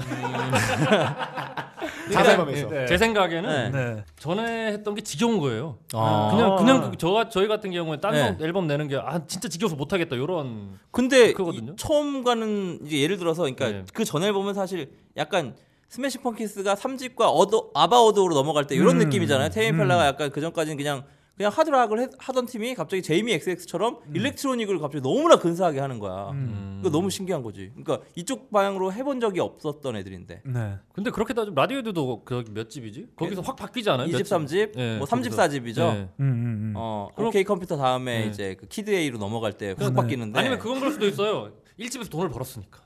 네. 2.08 2.14
자살범에서. 2.14 2.70
네. 2.70 2.86
제 2.88 2.98
생각에는 2.98 3.72
네. 3.72 3.94
네. 3.96 4.04
전에 4.20 4.68
했던 4.74 4.96
게 4.96 5.02
지겨운 5.02 5.40
거예요. 5.40 5.78
아. 5.94 6.30
그냥 6.32 6.56
그냥 6.56 6.92
그 6.92 6.98
저, 6.98 7.30
저희 7.30 7.48
같은 7.48 7.72
경우에 7.72 7.98
딴 7.98 8.14
네. 8.14 8.36
앨범 8.42 8.66
내는 8.68 8.88
게 8.88 8.98
아 8.98 9.20
진짜 9.28 9.48
지겨워서 9.48 9.76
못 9.76 9.94
하겠다 9.94 10.16
이런 10.16 10.80
근데 10.92 11.32
그거거든요. 11.34 11.74
이- 11.74 11.76
처음 11.76 12.24
가는 12.24 12.80
이제 12.86 13.00
예를 13.02 13.18
들어서 13.18 13.44
그러니까 13.44 13.70
네. 13.70 13.84
그전 13.94 14.24
앨범은 14.24 14.54
사실 14.56 14.90
약간 15.16 15.56
스매시 15.90 16.18
펑키스가 16.18 16.74
3집과 16.76 17.22
어도 17.28 17.70
아바 17.76 18.02
어도로 18.02 18.34
넘어갈 18.34 18.66
때 18.66 18.76
이런 18.76 18.96
음. 19.00 19.06
느낌이잖아요. 19.06 19.50
테임펠라가 19.50 20.04
음. 20.04 20.08
약간 20.08 20.32
그 20.32 20.42
전까지는 20.42 20.76
그냥 20.78 21.04
그냥 21.38 21.52
하드락을 21.56 22.00
해- 22.02 22.08
하던 22.18 22.48
팀이 22.48 22.74
갑자기 22.74 23.04
제이미 23.04 23.32
XX처럼 23.34 24.00
음. 24.08 24.16
일렉트로닉을 24.16 24.80
갑자기 24.80 25.04
너무나 25.04 25.38
근사하게 25.38 25.80
하는 25.80 26.00
거야. 26.00 26.32
그거 26.78 26.90
너무 26.90 27.12
신기한 27.12 27.44
거지. 27.44 27.72
그러니까 27.76 28.06
이쪽 28.16 28.52
방향으로 28.52 28.92
해본 28.92 29.20
적이 29.20 29.42
없었던 29.42 29.96
애들인데. 29.98 30.42
네. 30.46 30.76
근데 30.94 31.12
그렇게 31.12 31.36
따지면 31.36 31.54
Radiohead도 31.54 32.24
그몇 32.26 32.72
집이지? 32.72 33.10
거기서 33.16 33.42
확 33.42 33.56
바뀌지 33.56 33.88
않아요? 33.92 34.08
몇 34.12 34.18
23집, 34.20 34.48
집? 34.48 34.72
예, 34.78 34.98
뭐 34.98 35.06
3집, 35.06 35.30
거기서. 35.30 35.38
4집이죠. 35.44 35.80
예. 35.82 35.92
음, 35.92 36.10
음, 36.20 36.26
음. 36.26 36.74
어, 36.76 37.10
그럼- 37.16 37.28
OK 37.30 37.44
Computer 37.44 37.78
다음에 37.78 38.22
네. 38.22 38.28
이제 38.28 38.56
그 38.60 38.68
Kid 38.68 38.90
A로 38.90 39.20
넘어갈 39.20 39.54
때확 39.54 39.78
네. 39.78 39.94
바뀌는데. 39.94 40.40
아니면 40.40 40.58
그건 40.58 40.80
그럴 40.80 40.92
수도 40.92 41.06
있어요. 41.08 41.52
1집에서 41.80 42.10
돈을 42.10 42.30
벌었으니까. 42.30 42.82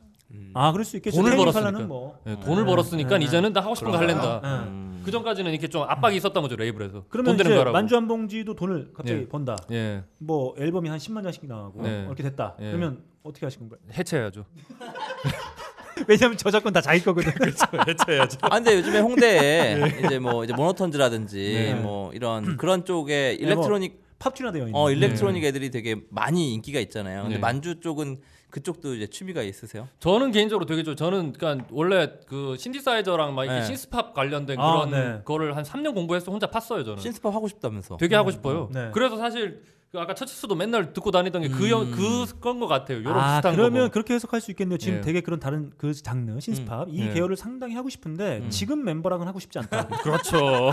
아 0.53 0.71
그럴 0.71 0.83
수 0.85 0.97
있겠죠. 0.97 1.17
돈을 1.21 1.35
벌었으니까. 1.37 1.79
뭐. 1.81 2.19
예, 2.27 2.39
돈을 2.39 2.63
네. 2.63 2.69
벌었으니까 2.69 3.17
네. 3.17 3.25
이제는 3.25 3.53
나 3.53 3.61
하고 3.61 3.75
싶은 3.75 3.91
거 3.91 3.97
할랜다. 3.97 4.41
네. 4.41 4.47
음. 4.49 5.01
그 5.03 5.09
전까지는 5.11 5.51
이렇게 5.51 5.67
좀 5.67 5.81
압박이 5.83 6.15
있었던 6.17 6.43
거죠 6.43 6.55
레이블에서. 6.55 7.05
그러면 7.09 7.31
돈 7.31 7.37
되는 7.37 7.51
이제 7.51 7.55
거 7.55 7.59
하라고. 7.61 7.73
만주 7.73 7.95
한 7.95 8.07
봉지도 8.07 8.53
돈을 8.55 8.91
갑자기 8.93 9.21
예. 9.21 9.27
번다. 9.27 9.55
예. 9.71 10.03
뭐 10.19 10.53
앨범이 10.59 10.89
한 10.89 10.97
10만 10.99 11.23
장씩 11.23 11.47
나가고 11.47 11.81
네. 11.81 12.03
이렇게 12.05 12.21
됐다. 12.23 12.55
예. 12.59 12.65
그러면 12.67 13.01
어떻게 13.23 13.45
하실 13.45 13.59
건가요? 13.59 13.79
해체해야죠. 13.97 14.45
왜냐면 16.07 16.37
저작권 16.37 16.73
다 16.73 16.81
자기 16.81 17.03
거거든. 17.03 17.31
그렇죠. 17.35 17.65
해체해야죠. 17.87 18.37
아 18.41 18.49
근데 18.49 18.75
요즘에 18.77 18.99
홍대에 18.99 20.01
이제 20.05 20.19
뭐 20.19 20.43
이제 20.43 20.53
모노톤즈라든지 20.53 21.53
네. 21.53 21.73
뭐 21.75 22.11
이런 22.13 22.57
그런 22.57 22.85
쪽에 22.85 23.33
electronic 23.33 24.01
팝튜나 24.19 24.51
되어 24.51 24.65
있는. 24.67 24.75
어 24.75 24.89
electronic 24.91 25.43
애들이 25.43 25.69
되게 25.71 25.95
많이 26.09 26.53
인기가 26.53 26.79
있잖아요. 26.79 27.23
근데 27.23 27.35
네. 27.35 27.41
만주 27.41 27.79
쪽은 27.81 28.19
그쪽도 28.51 28.95
이제 28.95 29.07
취미가 29.07 29.41
있으세요? 29.41 29.87
저는 29.99 30.31
개인적으로 30.31 30.65
되게 30.65 30.83
좋아요. 30.83 30.95
저는 30.95 31.33
그러니까 31.33 31.65
원래 31.71 32.11
그 32.27 32.55
신디사이저랑 32.59 33.33
막 33.33 33.45
이렇게 33.45 33.61
네. 33.61 33.65
신스팝 33.65 34.13
관련된 34.13 34.59
아, 34.59 34.73
그런 34.73 34.91
네. 34.91 35.21
거를 35.23 35.55
한 35.55 35.63
3년 35.63 35.93
공부해서 35.93 36.31
혼자 36.31 36.47
팠어요, 36.47 36.85
저는. 36.85 36.97
신스팝 36.97 37.33
하고 37.33 37.47
싶다면서? 37.47 37.97
되게 37.97 38.15
하고 38.15 38.29
싶어요. 38.29 38.69
네. 38.73 38.91
그래서 38.93 39.17
사실 39.17 39.63
그 39.63 39.80
아까 39.93 40.15
처치수도 40.15 40.55
맨날 40.55 40.93
듣고 40.93 41.11
다니던 41.11 41.41
게그 41.41 41.65
음. 41.69 42.25
그건 42.25 42.61
것 42.61 42.67
같아요. 42.67 42.99
요런 43.03 43.17
아 43.19 43.35
비슷한 43.41 43.55
그러면 43.57 43.73
거. 43.73 43.79
뭐. 43.79 43.87
그렇게 43.89 44.13
해석할 44.13 44.39
수 44.39 44.49
있겠네요. 44.51 44.77
지금 44.77 44.99
예. 44.99 45.01
되게 45.01 45.19
그런 45.19 45.37
다른 45.41 45.69
그 45.77 45.93
장르 45.93 46.39
신스팝 46.39 46.87
이 46.89 47.01
예. 47.07 47.09
계열을 47.13 47.35
상당히 47.35 47.75
하고 47.75 47.89
싶은데 47.89 48.37
음. 48.37 48.49
지금 48.49 48.85
멤버랑은 48.85 49.27
하고 49.27 49.41
싶지 49.41 49.59
않다. 49.59 49.87
그렇죠. 50.01 50.71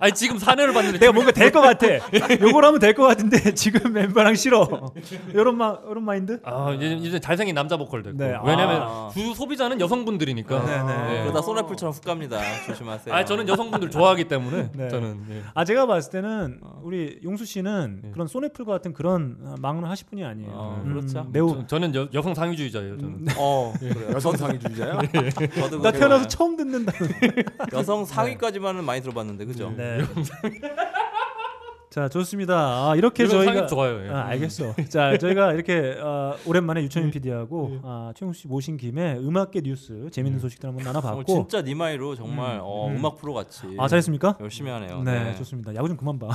아니 0.00 0.12
지금 0.12 0.36
4년을 0.36 0.74
봤는데 0.74 0.98
내가 0.98 1.12
뭔가 1.12 1.32
될 1.32 1.50
것 1.50 1.62
같아. 1.62 1.86
요걸 2.42 2.62
하면 2.66 2.78
될 2.78 2.92
것 2.94 3.04
같은데 3.04 3.54
지금 3.54 3.90
멤버랑 3.94 4.34
싫어. 4.34 4.68
요런 5.34 5.56
마 5.56 5.78
요런 5.86 6.04
마인드? 6.04 6.38
아 6.44 6.70
이제, 6.72 6.92
이제 6.92 7.18
잘생긴 7.20 7.54
남자 7.54 7.78
보컬 7.78 8.02
됐고 8.02 8.18
네. 8.18 8.36
왜냐면 8.44 8.82
아. 8.82 9.10
주 9.14 9.32
소비자는 9.34 9.80
여성분들이니까. 9.80 10.64
네, 10.66 10.82
네. 10.82 11.16
예. 11.18 11.22
그러다 11.22 11.40
소나풀처럼 11.40 11.94
훅 11.94 12.04
갑니다. 12.04 12.38
조심하세요. 12.66 13.14
아 13.14 13.24
저는 13.24 13.48
여성분들 13.48 13.90
좋아하기 13.90 14.24
때문에 14.24 14.72
네. 14.74 14.88
저는 14.90 15.24
예. 15.30 15.42
아 15.54 15.64
제가 15.64 15.86
봤을 15.86 16.10
때는 16.12 16.60
우리 16.82 17.18
용수 17.24 17.46
씨는 17.46 18.02
예. 18.04 18.10
그런 18.10 18.26
소네풀 18.26 18.57
과 18.64 18.72
같은 18.72 18.92
그런 18.92 19.36
어, 19.42 19.54
막론을 19.60 19.88
하실 19.88 20.06
분이 20.08 20.24
아니에요. 20.24 20.50
어, 20.52 20.82
음, 20.84 20.92
그렇죠. 20.92 21.26
매우 21.32 21.54
저, 21.60 21.66
저는 21.66 21.94
여, 21.94 22.08
여성 22.14 22.34
상위주의자예요. 22.34 22.98
저는. 22.98 23.26
어, 23.38 23.72
여성 24.12 24.36
상위주의자야? 24.36 25.00
저도 25.54 25.82
나 25.82 25.92
태어나서. 25.92 26.26
처음 26.28 26.56
듣는다. 26.56 26.92
여성 27.72 28.04
상위까지만은 28.04 28.84
많이 28.84 29.00
들어봤는데 29.00 29.44
그죠? 29.44 29.72
네. 29.76 29.98
자 31.90 32.06
좋습니다. 32.06 32.54
아, 32.90 32.94
이렇게 32.96 33.26
저희가 33.26 33.66
좋아요. 33.66 34.04
예. 34.04 34.10
아, 34.10 34.26
알겠어. 34.26 34.74
자, 34.90 35.16
저희가 35.16 35.54
이렇게 35.54 35.96
어, 35.98 36.34
오랜만에 36.46 36.80
예. 36.80 36.84
유철민 36.84 37.10
PD하고 37.10 37.78
아, 37.82 38.12
최용수 38.14 38.42
씨 38.42 38.46
모신 38.48 38.76
김에 38.76 39.14
음악계 39.16 39.62
뉴스 39.62 40.06
재밌는 40.12 40.38
소식들 40.38 40.68
한번 40.68 40.86
어, 40.86 40.92
나눠봤고. 40.92 41.24
진짜 41.24 41.62
니마이로 41.62 42.14
정말 42.14 42.56
음, 42.56 42.60
어, 42.62 42.88
음. 42.88 42.96
음악 42.96 43.16
프로 43.16 43.32
같이 43.32 43.62
아 43.78 43.88
잘했습니까? 43.88 44.36
열심히 44.40 44.70
하네요. 44.70 45.02
네, 45.02 45.34
좋습니다. 45.36 45.74
야구 45.74 45.88
좀 45.88 45.96
그만 45.96 46.18
봐. 46.18 46.28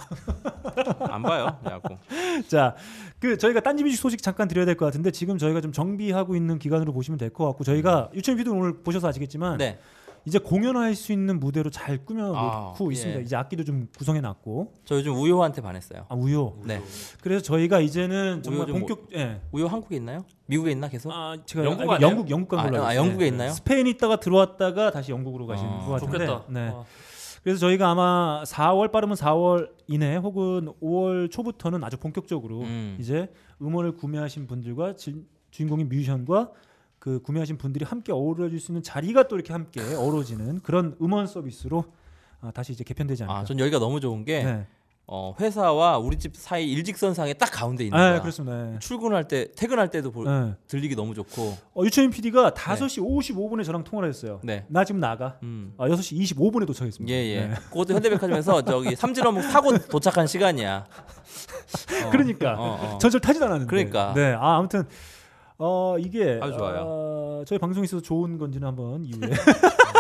안 1.01 1.21
봐요, 1.21 1.55
야구. 1.69 1.97
자, 2.49 2.75
그 3.19 3.37
저희가 3.37 3.59
딴지 3.59 3.83
뮤직 3.83 3.97
소식 3.97 4.23
잠깐 4.23 4.47
드려야 4.47 4.65
될 4.65 4.73
것 4.73 4.85
같은데 4.85 5.11
지금 5.11 5.37
저희가 5.37 5.61
좀 5.61 5.71
정비하고 5.71 6.35
있는 6.35 6.57
기간으로 6.57 6.93
보시면 6.93 7.19
될 7.19 7.29
것 7.29 7.45
같고 7.45 7.63
저희가 7.63 8.09
유철민 8.15 8.43
PD 8.43 8.49
오늘 8.49 8.81
보셔서 8.81 9.07
아시겠지만 9.07 9.57
네. 9.59 9.77
이제 10.25 10.39
공연할 10.39 10.95
수 10.95 11.11
있는 11.11 11.39
무대로 11.39 11.69
잘 11.69 12.05
꾸며놓고 12.05 12.37
아, 12.37 12.73
있습니다. 12.91 13.19
예. 13.19 13.23
이제 13.23 13.35
악기도 13.35 13.63
좀 13.63 13.87
구성해 13.97 14.21
놨고 14.21 14.73
저 14.85 14.95
요즘 14.95 15.13
우효한테 15.15 15.61
반했어요. 15.61 16.05
아 16.07 16.15
우요. 16.15 16.57
네. 16.63 16.81
그래서 17.21 17.43
저희가 17.43 17.81
이제는 17.81 18.41
정말 18.41 18.67
본격 18.67 19.07
예. 19.15 19.41
우효 19.51 19.67
한국에 19.67 19.97
있나요? 19.97 20.23
미국에 20.45 20.71
있나 20.71 20.87
계속? 20.87 21.11
아, 21.11 21.35
제가 21.45 21.65
영국 21.65 21.89
아, 21.91 21.95
아니에요? 21.95 22.09
영국 22.09 22.29
영국 22.29 22.49
간 22.55 22.59
아, 22.59 22.63
걸로 22.69 22.83
아, 22.85 22.93
있어요. 22.93 23.05
영국에 23.05 23.25
네. 23.25 23.27
있나요? 23.29 23.49
스페인 23.51 23.87
있다가 23.87 24.15
들어왔다가 24.17 24.91
다시 24.91 25.11
영국으로 25.11 25.45
가신 25.45 25.65
아, 25.67 25.79
것 25.85 25.91
같은데. 25.93 26.25
좋겠다. 26.25 26.43
네. 26.49 26.69
아. 26.73 26.83
그래서 27.43 27.59
저희가 27.59 27.89
아마 27.91 28.43
4월 28.45 28.89
빠르면 28.93 29.17
4월 29.17 29.69
이내 29.87 30.15
혹은 30.15 30.69
5월 30.81 31.29
초부터는 31.29 31.83
아주 31.83 31.97
본격적으로 31.97 32.61
음. 32.61 32.95
이제 32.97 33.29
음원을 33.61 33.97
구매하신 33.97 34.47
분들과 34.47 34.95
진- 34.95 35.27
주인공인 35.51 35.89
뮤지션과 35.89 36.51
그 37.03 37.21
구매하신 37.21 37.57
분들이 37.57 37.83
함께 37.83 38.13
어우러질 38.13 38.61
수 38.61 38.71
있는 38.71 38.81
자리가 38.81 39.27
또 39.27 39.35
이렇게 39.35 39.51
함께 39.51 39.81
어우러지는 39.81 40.61
그런 40.61 40.95
음원 41.01 41.27
서비스로 41.27 41.83
아, 42.39 42.49
다시 42.51 42.71
이제 42.71 42.85
개편되지 42.85 43.23
않을까. 43.23 43.39
아, 43.39 43.43
전 43.43 43.59
여기가 43.59 43.77
너무 43.79 43.99
좋은 43.99 44.23
게 44.23 44.41
네. 44.41 44.67
어, 45.05 45.35
회사와 45.37 45.97
우리 45.97 46.17
집 46.17 46.37
사이 46.37 46.71
일직선상에 46.71 47.33
딱 47.33 47.47
가운데 47.51 47.83
있는 47.83 47.99
아, 47.99 48.11
거야. 48.11 48.21
그렇습니다. 48.21 48.55
네. 48.55 48.79
출근할 48.79 49.27
때, 49.27 49.49
퇴근할 49.53 49.89
때도 49.89 50.11
볼- 50.13 50.27
네. 50.27 50.55
들리기 50.69 50.95
너무 50.95 51.13
좋고. 51.13 51.57
어, 51.75 51.83
유채민 51.83 52.09
PD가 52.09 52.51
5시 52.51 53.03
55분에 53.03 53.65
저랑 53.65 53.83
통화를 53.83 54.07
했어요. 54.07 54.39
네. 54.41 54.65
나 54.69 54.85
지금 54.85 55.01
나가. 55.01 55.39
음. 55.43 55.73
아, 55.77 55.89
6시 55.89 56.17
25분에 56.37 56.65
도착했습니다. 56.65 57.13
예, 57.13 57.17
예. 57.17 57.47
네. 57.47 57.53
그것도 57.69 57.95
현대백화점에서 57.95 58.61
저기 58.63 58.95
삼진어묵 58.95 59.43
사고 59.43 59.77
도착한 59.89 60.25
시간이야. 60.25 60.85
어, 62.05 62.09
그러니까 62.11 62.55
어, 62.57 62.93
어. 62.95 62.97
전철 62.97 63.19
타지도 63.19 63.43
않았는데. 63.43 63.69
그러니까. 63.69 64.13
네. 64.15 64.33
아 64.39 64.55
아무튼 64.55 64.85
어 65.57 65.95
이게 65.99 66.39
아주 66.41 66.57
좋아요. 66.57 66.81
어, 66.85 67.43
저희 67.45 67.59
방송에 67.59 67.85
있어서 67.85 68.01
좋은 68.01 68.37
건지는 68.37 68.67
한번 68.67 69.03
이후에 69.05 69.29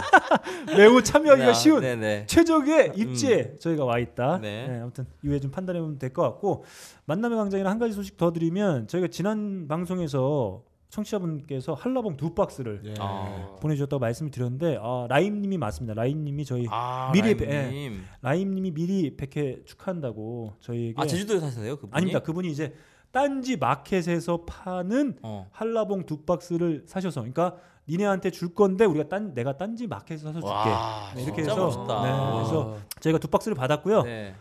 매우 0.77 1.01
참여하기가 1.01 1.47
네, 1.47 1.53
쉬운 1.53 1.81
네네. 1.81 2.25
최적의 2.27 2.93
입지에 2.95 3.57
저희가 3.59 3.85
와 3.85 3.99
있다. 3.99 4.39
네. 4.39 4.67
네. 4.67 4.79
아무튼 4.79 5.05
이후에 5.23 5.39
좀 5.39 5.51
판단해 5.51 5.79
보면 5.79 5.99
될 5.99 6.11
것 6.13 6.21
같고 6.23 6.63
만남의 7.05 7.37
광장이나 7.37 7.69
한 7.69 7.79
가지 7.79 7.93
소식 7.93 8.17
더 8.17 8.31
드리면 8.31 8.87
저희가 8.87 9.07
지난 9.07 9.67
방송에서 9.67 10.63
청취자분께서 10.89 11.73
한라봉 11.73 12.17
두 12.17 12.35
박스를 12.35 12.81
예. 12.85 12.93
아, 12.99 13.55
보내주셨다고 13.61 13.99
말씀을 13.99 14.29
드렸는데 14.31 14.77
아, 14.79 15.07
라임님이 15.09 15.57
맞습니다. 15.57 15.95
라임님이 15.95 16.45
저희 16.45 16.67
아 16.69 17.09
미리 17.11 17.33
라임님. 17.33 18.03
라임님이 18.21 18.71
미리 18.71 19.17
100회 19.17 19.65
축하한다고 19.65 20.53
저희에게 20.59 20.93
아 21.01 21.05
제주도에 21.07 21.39
사세요 21.39 21.75
그분이? 21.77 21.91
아닙니다. 21.93 22.19
그분이 22.19 22.47
이제 22.49 22.73
딴지 23.13 23.57
마켓에서 23.57 24.43
파는 24.45 25.19
어. 25.21 25.47
한라봉 25.51 26.07
두 26.07 26.23
박스를 26.23 26.83
사셔서 26.87 27.21
그러니까 27.21 27.55
니네한테 27.87 28.31
줄 28.31 28.55
건데 28.55 28.85
우리가 28.85 29.07
딴 29.07 29.35
내가 29.35 29.55
딴지 29.55 29.85
마켓에서 29.85 30.33
사서 30.33 30.39
줄게. 30.39 30.51
와, 30.51 31.11
네, 31.15 31.23
이렇게 31.23 31.43
해서. 31.43 31.53
네, 31.53 32.33
그래서 32.33 32.77
저희가 32.99 33.19
두 33.19 33.27
박스를 33.27 33.55
받았고요. 33.55 34.01
네. 34.01 34.33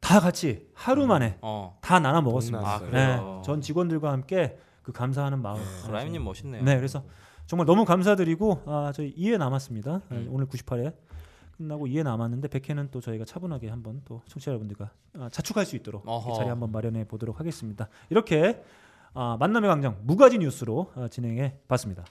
다 0.00 0.20
같이 0.20 0.68
하루 0.72 1.06
만에 1.06 1.38
어. 1.40 1.78
다 1.80 1.98
나눠 1.98 2.20
먹었습니다. 2.20 2.64
아, 2.64 2.80
네? 2.92 3.18
전 3.44 3.60
직원들과 3.60 4.12
함께 4.12 4.56
그 4.82 4.92
감사하는 4.92 5.42
마음. 5.42 5.58
어, 5.58 5.90
라임님 5.90 6.22
멋있네요. 6.22 6.62
네, 6.62 6.76
그래서 6.76 7.02
정말 7.46 7.66
너무 7.66 7.84
감사드리고 7.84 8.62
아, 8.66 8.92
저희 8.94 9.12
2회 9.16 9.36
남았습니다. 9.36 10.02
네, 10.10 10.16
음. 10.16 10.28
오늘 10.30 10.46
98회 10.46 10.92
끝나고 11.56 11.86
2회 11.86 12.02
남았는데 12.02 12.48
100회는 12.48 12.90
또 12.90 13.00
저희가 13.00 13.24
차분하게 13.24 13.68
한번 13.68 14.02
또 14.04 14.22
청취자 14.26 14.50
여러분들과 14.50 14.90
아, 15.18 15.28
자축할 15.30 15.64
수 15.64 15.76
있도록. 15.76 16.04
자리 16.36 16.48
한번 16.48 16.70
마련해 16.70 17.04
보도록 17.04 17.40
하겠습니다. 17.40 17.88
이렇게 18.10 18.62
아, 19.14 19.36
만남의 19.40 19.68
광장 19.68 19.96
무가지 20.02 20.38
뉴스로 20.38 20.92
아, 20.94 21.08
진행해 21.08 21.54
봤습니다. 21.68 22.04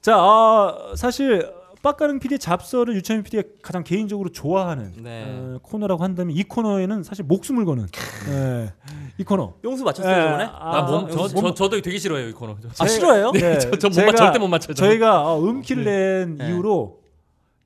자, 0.00 0.16
아, 0.16 0.92
사실 0.96 1.52
빡가는 1.86 2.18
PD의 2.18 2.40
잡서를 2.40 2.96
유채민 2.96 3.22
PD가 3.22 3.48
가장 3.62 3.84
개인적으로 3.84 4.30
좋아하는 4.30 4.92
네. 5.04 5.24
어, 5.28 5.58
코너라고 5.62 6.02
한다면 6.02 6.34
이 6.36 6.42
코너에는 6.42 7.04
사실 7.04 7.24
목숨을 7.24 7.64
거는 7.64 7.86
네, 8.28 8.72
이 9.18 9.22
코너. 9.22 9.54
용수 9.62 9.84
맞췄어요 9.84 10.16
네, 10.16 10.22
저번에? 10.24 10.44
아, 10.52 10.70
나몸 10.80 11.08
저, 11.10 11.16
뭐- 11.16 11.28
저, 11.28 11.54
저도 11.54 11.80
되게 11.80 11.96
싫어해요 11.96 12.28
이 12.28 12.32
코너. 12.32 12.56
저- 12.74 12.84
아 12.84 12.88
싫어요? 12.88 13.30
네, 13.30 13.58
저- 13.60 13.70
저못 13.70 13.96
제가- 13.96 14.06
맞- 14.06 14.16
절대 14.16 14.38
못 14.40 14.48
맞춰요. 14.48 14.74
저희가 14.74 15.32
어, 15.32 15.40
음키를 15.44 15.84
낸 15.84 16.36
네. 16.38 16.48
이후로 16.48 17.02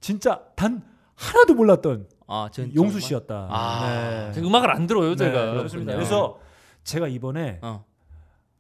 진짜 0.01 0.43
단 0.55 0.83
하나도 1.15 1.55
몰랐던 1.55 2.07
아 2.27 2.51
전, 2.53 2.67
용수 2.75 3.01
정말? 3.01 3.01
씨였다. 3.01 3.49
아. 3.51 4.33
제가 4.35 4.47
음악을 4.47 4.71
안 4.71 4.87
들어요 4.87 5.11
네, 5.11 5.17
제가. 5.17 5.53
그렇습니다. 5.53 5.95
그래서 5.95 6.39
제가 6.85 7.09
이번에 7.09 7.59
어. 7.63 7.85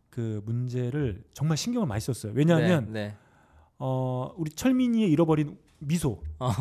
그 0.08 0.40
문제를 0.46 1.22
정말 1.34 1.58
신경을 1.58 1.86
많이 1.86 2.00
썼어요. 2.00 2.32
왜냐하면 2.34 2.86
네, 2.90 3.08
네. 3.08 3.14
어, 3.80 4.32
우리 4.36 4.50
철민이의 4.50 5.10
잃어버린 5.10 5.56
미소 5.78 6.20
어. 6.38 6.52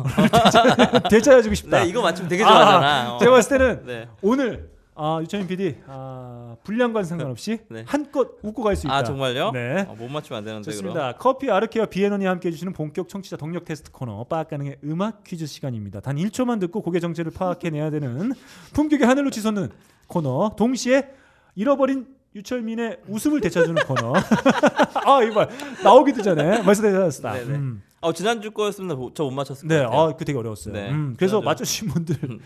되찾아주고 1.10 1.54
싶다. 1.54 1.82
네 1.82 1.88
이거 1.88 2.00
맞추면 2.02 2.28
되게 2.30 2.42
좋아하잖아. 2.42 3.14
어. 3.14 3.18
제가 3.18 3.30
봤을 3.32 3.58
때는 3.58 3.86
네. 3.86 4.08
오늘 4.22 4.70
아 4.94 5.18
유창민 5.22 5.46
PD 5.46 5.76
아, 5.86 6.56
분량과 6.64 7.02
상관없이 7.04 7.58
네. 7.70 7.84
한껏 7.86 8.38
웃고 8.42 8.62
갈 8.62 8.76
수 8.76 8.86
있다. 8.86 8.96
아 8.96 9.02
정말요? 9.02 9.50
네. 9.52 9.86
어, 9.88 9.94
못 9.98 10.08
맞추면 10.08 10.38
안 10.38 10.44
되는데 10.44 10.70
좋습니다. 10.70 11.12
커피 11.18 11.50
아르케와 11.50 11.86
비에논이 11.86 12.24
함께 12.24 12.48
해주시는 12.48 12.72
본격 12.72 13.08
청취자 13.10 13.36
동력 13.36 13.66
테스트 13.66 13.90
코너 13.92 14.24
빠가능의 14.24 14.78
음악 14.84 15.22
퀴즈 15.24 15.46
시간입니다. 15.46 16.00
단 16.00 16.16
1초만 16.16 16.58
듣고 16.60 16.80
곡의 16.80 17.00
정체를 17.02 17.32
파악해내야 17.32 17.90
되는 17.90 18.32
품격의 18.72 19.06
하늘로 19.06 19.28
치솟는 19.30 19.68
코너. 20.06 20.54
동시에 20.56 21.08
잃어버린 21.54 22.06
유철민의 22.34 23.00
웃음을 23.08 23.40
되찾는 23.40 23.84
코너. 23.86 24.12
아 24.14 25.22
이거 25.22 25.46
봐. 25.46 25.48
나오기도 25.82 26.22
전에 26.22 26.62
벌써 26.62 26.82
되찾았다. 26.82 27.32
네네. 27.34 27.54
음. 27.58 27.82
어, 28.00 28.12
지난주 28.12 28.50
거였으면 28.52 29.12
저 29.14 29.24
못 29.24 29.30
맞췄을 29.32 29.68
것 29.68 29.74
네, 29.74 29.82
같아요. 29.82 29.98
아, 30.00 30.16
그 30.16 30.24
되게 30.24 30.38
어려웠어요. 30.38 30.72
네. 30.72 30.90
음, 30.90 31.14
그래서 31.18 31.40
지난주- 31.40 31.44
맞춰주신 31.44 31.88
분들 31.88 32.38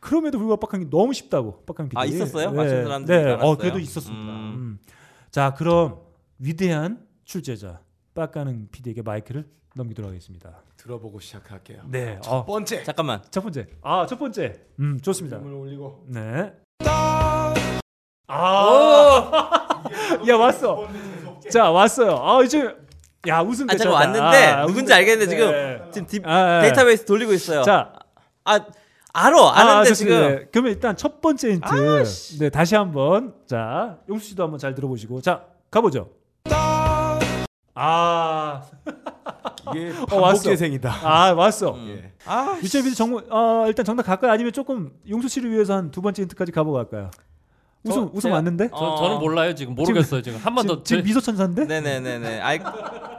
그럼에도 0.00 0.38
불구하고 0.38 0.66
빡한 0.66 0.84
게 0.84 0.90
너무 0.90 1.12
쉽다고 1.12 1.62
빡한 1.64 1.88
PD. 1.90 1.98
아, 2.00 2.04
있었어요? 2.04 2.50
네, 2.50 2.56
맞춘 2.56 2.82
사람들이 2.82 3.24
네? 3.24 3.32
어, 3.32 3.56
그래도 3.56 3.78
있었습니다. 3.78 4.32
음. 4.32 4.54
음. 4.56 4.78
자, 5.30 5.54
그럼 5.54 6.00
위대한 6.38 7.06
출제자 7.24 7.80
빡가는 8.14 8.68
PD에게 8.72 9.02
마이크를 9.02 9.46
넘기도록 9.76 10.10
하겠습니다. 10.10 10.62
들어보고 10.76 11.20
시작할게요. 11.20 11.82
네, 11.88 12.18
첫 12.20 12.32
어, 12.32 12.44
번째. 12.44 12.82
잠깐만. 12.82 13.22
첫 13.30 13.40
번째. 13.42 13.68
아, 13.82 14.04
첫 14.06 14.18
번째. 14.18 14.60
음, 14.80 14.98
좋습니다. 15.00 15.38
을 15.38 15.52
올리고. 15.52 16.04
네. 16.08 16.52
아, 18.34 19.82
야 20.28 20.36
왔어. 20.36 20.86
자 21.50 21.70
왔어요. 21.70 22.16
아 22.22 22.42
이제 22.42 22.74
야 23.28 23.40
웃음 23.40 23.68
아, 23.68 23.74
잠깐. 23.76 23.92
왔는데 23.92 24.44
아, 24.46 24.66
누군지 24.66 24.84
웃음- 24.92 24.96
알겠는데 24.96 25.26
네. 25.26 25.36
지금 25.36 25.90
지금 25.92 26.06
딥- 26.06 26.26
아, 26.26 26.60
네. 26.60 26.68
데이터베이스 26.68 27.04
돌리고 27.04 27.32
있어요. 27.34 27.62
자, 27.62 27.92
아 28.44 28.58
알아 29.12 29.52
아는데 29.54 29.90
좋습니다. 29.90 29.94
지금 29.94 30.20
네. 30.36 30.46
그러면 30.50 30.72
일단 30.72 30.96
첫 30.96 31.20
번째 31.20 31.52
힌트. 31.52 32.04
네, 32.40 32.48
다시 32.50 32.74
한번. 32.74 33.34
자, 33.46 33.98
용수 34.08 34.28
씨도 34.28 34.42
한번 34.44 34.58
잘 34.58 34.74
들어보시고. 34.74 35.20
자, 35.20 35.42
가보죠. 35.70 36.08
아, 37.74 38.62
이게 39.74 39.90
어, 40.02 40.06
반복 40.06 40.22
왔어. 40.22 40.42
재생이다. 40.42 40.90
아 41.02 41.32
왔어. 41.32 41.76
예. 41.88 42.12
아 42.26 42.56
PD 42.60 42.94
정말 42.94 43.24
어, 43.30 43.64
일단 43.66 43.84
정답 43.84 44.04
갈까요? 44.04 44.30
아니면 44.32 44.52
조금 44.52 44.90
용수 45.08 45.28
씨를 45.28 45.50
위해서 45.50 45.74
한 45.74 45.90
두 45.90 46.00
번째 46.02 46.22
힌트까지 46.22 46.50
가보고 46.52 46.76
갈까요? 46.76 47.10
웃음 47.84 48.08
웃음 48.12 48.30
왔는데? 48.30 48.68
저, 48.68 48.76
어. 48.76 48.96
저는 48.96 49.18
몰라요 49.18 49.54
지금 49.54 49.74
모르겠어요 49.74 50.22
지금 50.22 50.38
한번 50.38 50.62
지금, 50.64 50.76
더 50.76 50.82
지금 50.84 51.02
미소 51.02 51.20
천사인데? 51.20 51.64
네네네네 51.64 52.40
알, 52.40 52.60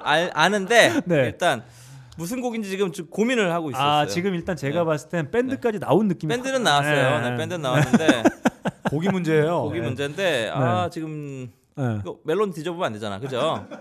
알 0.03 0.31
아는데 0.33 1.01
네. 1.05 1.15
일단 1.25 1.63
무슨 2.17 2.41
곡인지 2.41 2.69
지금 2.69 2.91
좀 2.91 3.07
고민을 3.07 3.51
하고 3.51 3.71
있었어요. 3.71 3.87
아 3.87 4.05
지금 4.05 4.35
일단 4.35 4.55
제가 4.55 4.79
네. 4.81 4.85
봤을 4.85 5.09
땐 5.09 5.31
밴드까지 5.31 5.79
나온 5.79 6.07
느낌이 6.07 6.29
밴드는 6.33 6.55
확- 6.57 6.63
나왔어요. 6.63 7.21
네. 7.21 7.29
네, 7.31 7.37
밴드는 7.37 7.61
나왔는데 7.61 8.23
곡이 8.89 9.09
문제예요. 9.09 9.63
곡이 9.63 9.79
문제인데 9.81 10.51
아 10.53 10.89
지금 10.91 11.51
네. 11.75 11.97
이거 12.01 12.19
멜론 12.23 12.51
뒤져보면 12.53 12.85
안 12.85 12.93
되잖아, 12.93 13.19
그죠? 13.19 13.67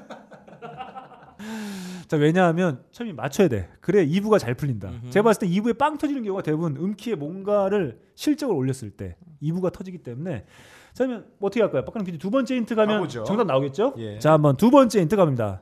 자 2.09 2.17
왜냐하면 2.17 2.83
처음에 2.93 3.13
맞춰야 3.13 3.49
돼. 3.49 3.69
그래 3.81 4.07
2부가 4.07 4.39
잘 4.39 4.55
풀린다. 4.55 4.91
제가 5.11 5.25
봤을 5.25 5.41
때 5.41 5.47
2부에 5.49 5.77
빵 5.77 5.99
터지는 5.99 6.23
경우가 6.23 6.43
대부분 6.43 6.77
음키에 6.77 7.15
뭔가를 7.17 7.99
실적을 8.23 8.55
올렸을 8.55 8.91
때 8.97 9.17
2부가 9.43 9.73
터지기 9.73 9.99
때문에 9.99 10.45
자 10.93 11.05
그러면 11.05 11.27
뭐 11.39 11.49
어떻게 11.49 11.61
할까요? 11.61 11.85
빡가는 11.85 12.05
PD 12.07 12.19
두 12.19 12.31
번째 12.31 12.55
힌트 12.55 12.77
가면 12.77 12.99
가보죠. 12.99 13.25
정답 13.25 13.49
나오겠죠? 13.49 13.95
예. 13.99 14.21
자 14.21 14.33
한번 14.35 14.57
두 14.57 14.71
번째 14.71 15.01
힌트 15.01 15.17
갑니다. 15.17 15.61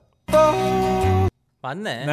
맞네. 1.63 2.07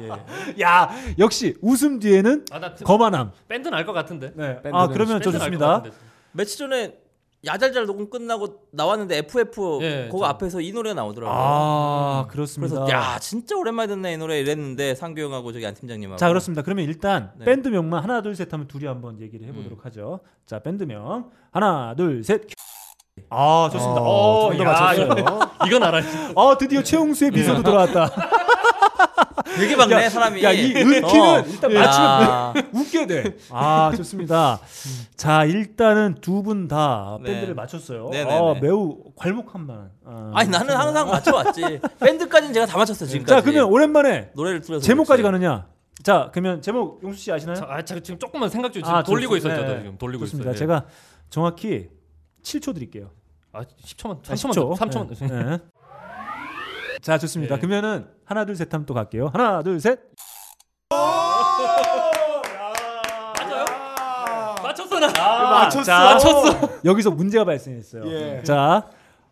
예. 0.00 0.08
야 0.60 0.90
역시 1.20 1.54
웃음 1.60 2.00
뒤에는 2.00 2.46
아, 2.50 2.58
나 2.58 2.74
거만함. 2.74 3.30
밴드는 3.46 3.76
알 3.78 3.86
것 3.86 3.92
같은데. 3.92 4.32
네. 4.34 4.60
밴드는- 4.62 4.74
아 4.74 4.88
그러면 4.88 5.20
저 5.22 5.30
밴드는 5.30 5.34
알것 5.34 5.40
좋습니다. 5.40 5.66
같은데. 5.68 5.96
며칠 6.32 6.58
전에 6.58 6.94
야잘잘 7.46 7.86
녹음 7.86 8.10
끝나고 8.10 8.62
나왔는데 8.72 9.18
FF 9.18 9.78
예, 9.82 10.08
그거 10.10 10.24
저- 10.24 10.30
앞에서 10.30 10.60
이 10.60 10.72
노래가 10.72 10.94
나오더라고요. 10.94 11.34
아 11.38 12.26
그렇습니다. 12.28 12.74
그래서 12.84 12.92
야 12.92 13.18
진짜 13.20 13.56
오랜만에 13.56 13.86
듣네 13.94 14.14
이 14.14 14.16
노래 14.16 14.40
이랬는데 14.40 14.94
상규 14.96 15.22
형하고 15.22 15.52
저기 15.52 15.64
안 15.66 15.74
팀장님하고 15.74 16.18
자 16.18 16.28
그렇습니다. 16.28 16.62
그러면 16.62 16.84
일단 16.84 17.30
네. 17.38 17.44
밴드명만 17.44 18.02
하나 18.02 18.20
둘 18.22 18.34
셋 18.34 18.52
하면 18.52 18.66
둘이 18.66 18.86
한번 18.86 19.20
얘기를 19.20 19.46
해보도록 19.46 19.84
하죠. 19.86 20.20
자 20.44 20.58
밴드명 20.58 21.30
하나 21.52 21.94
둘 21.96 22.22
셋. 22.24 22.42
아 23.30 23.70
좋습니다. 23.72 24.00
어, 24.02 24.46
어, 24.46 24.48
정답 24.54 24.64
야, 24.64 24.72
맞췄어요. 24.72 25.40
이건 25.66 25.82
알아요. 25.84 26.04
어 26.34 26.58
드디어 26.58 26.82
최홍수의 26.82 27.30
미소도 27.30 27.62
돌아왔다. 27.62 28.10
되게 29.56 29.76
막네 29.76 29.94
야, 29.94 30.08
사람이. 30.08 30.42
야, 30.42 30.52
이 30.52 30.74
은키는 30.74 31.04
어. 31.04 31.44
일단 31.46 31.74
야. 31.74 31.80
맞추면 32.52 32.70
웃게 32.74 33.06
돼. 33.06 33.36
아, 33.50 33.92
좋습니다. 33.96 34.60
자, 35.16 35.44
일단은 35.44 36.16
두 36.20 36.42
분다 36.42 37.18
네. 37.22 37.32
밴드를 37.32 37.54
맞췄어요. 37.54 38.10
네네네. 38.10 38.38
어, 38.38 38.54
매우 38.60 39.02
괄목한 39.16 39.66
만. 39.66 39.90
아, 40.04 40.32
아니 40.34 40.48
나는 40.50 40.74
항상 40.76 41.08
맞춰왔지. 41.08 41.80
밴드까지는 42.00 42.52
제가 42.54 42.66
다 42.66 42.78
맞췄어 42.78 43.06
지금까지. 43.06 43.26
자, 43.26 43.40
그러면 43.42 43.70
오랜만에 43.72 44.30
노래를 44.34 44.60
틀어서 44.60 44.84
제목까지 44.84 45.22
그렇지. 45.22 45.44
가느냐? 45.44 45.66
자, 46.02 46.30
그러면 46.32 46.60
제목 46.62 47.02
용수 47.02 47.18
씨 47.20 47.32
아시나요? 47.32 47.56
자, 47.56 47.66
아, 47.68 47.82
자, 47.82 47.98
지금 48.00 48.18
조금만 48.18 48.48
생각 48.48 48.72
중 48.72 48.82
지금 48.82 48.94
아, 48.94 49.02
돌리고. 49.02 49.38
저도 49.40 49.62
네. 49.62 49.78
지금 49.82 49.98
돌리고. 49.98 50.24
예. 50.46 50.54
제가 50.54 50.86
정확히 51.30 51.88
7초 52.42 52.74
드릴게요. 52.74 53.10
아, 53.52 53.62
10초만, 53.62 54.18
아, 54.28 54.34
3초만, 54.34 54.76
3초만. 54.76 55.18
네. 55.18 55.44
네. 55.44 55.58
자, 57.06 57.18
좋습니다. 57.18 57.54
네. 57.54 57.60
그러면은 57.60 58.08
하나 58.24 58.44
둘 58.44 58.56
셋 58.56 58.74
하면 58.74 58.84
또 58.84 58.92
갈게요. 58.92 59.30
하나, 59.32 59.62
둘, 59.62 59.78
셋. 59.80 60.00
맞췄어 64.60 64.98
나. 64.98 65.08
맞췄어. 65.50 65.84
자, 65.84 65.98
맞췄어. 66.04 66.68
여기서 66.84 67.10
문제가 67.12 67.44
발생했어요. 67.44 68.02
예. 68.08 68.42
자, 68.42 68.86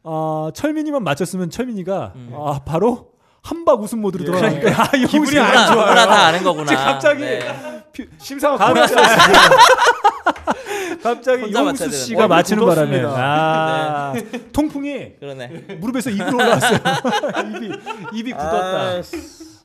어, 0.05 0.51
철민이만 0.55 1.03
맞췄으면 1.03 1.51
철민이가 1.51 2.13
아, 2.33 2.61
바로 2.65 3.11
한박 3.43 3.83
웃음 3.83 4.01
모드로 4.01 4.25
돌아가니까 4.25 4.83
아, 4.83 4.87
기분이 4.91 5.37
안 5.37 5.67
좋아요. 5.67 5.81
누구나 5.89 6.07
다 6.07 6.27
아는 6.27 6.45
거구나. 6.45 6.77
갑자기 6.77 7.23
네. 7.23 7.41
심사가 8.19 8.57
갑자기 8.57 8.95
갑자기 11.03 11.43
혼자 11.43 11.61
용수 11.61 11.91
씨가. 11.91 12.29
맞히는 12.29 12.63
어, 12.63 12.67
바람에. 12.67 13.03
아, 13.07 14.15
통풍이 14.53 15.15
그러네. 15.21 15.49
무릎에서 15.81 16.11
입으로 16.11 16.37
올라왔어요. 16.37 16.79
입이 17.57 17.73
입이 18.19 18.33
굳었다. 18.33 18.99
아, 18.99 19.03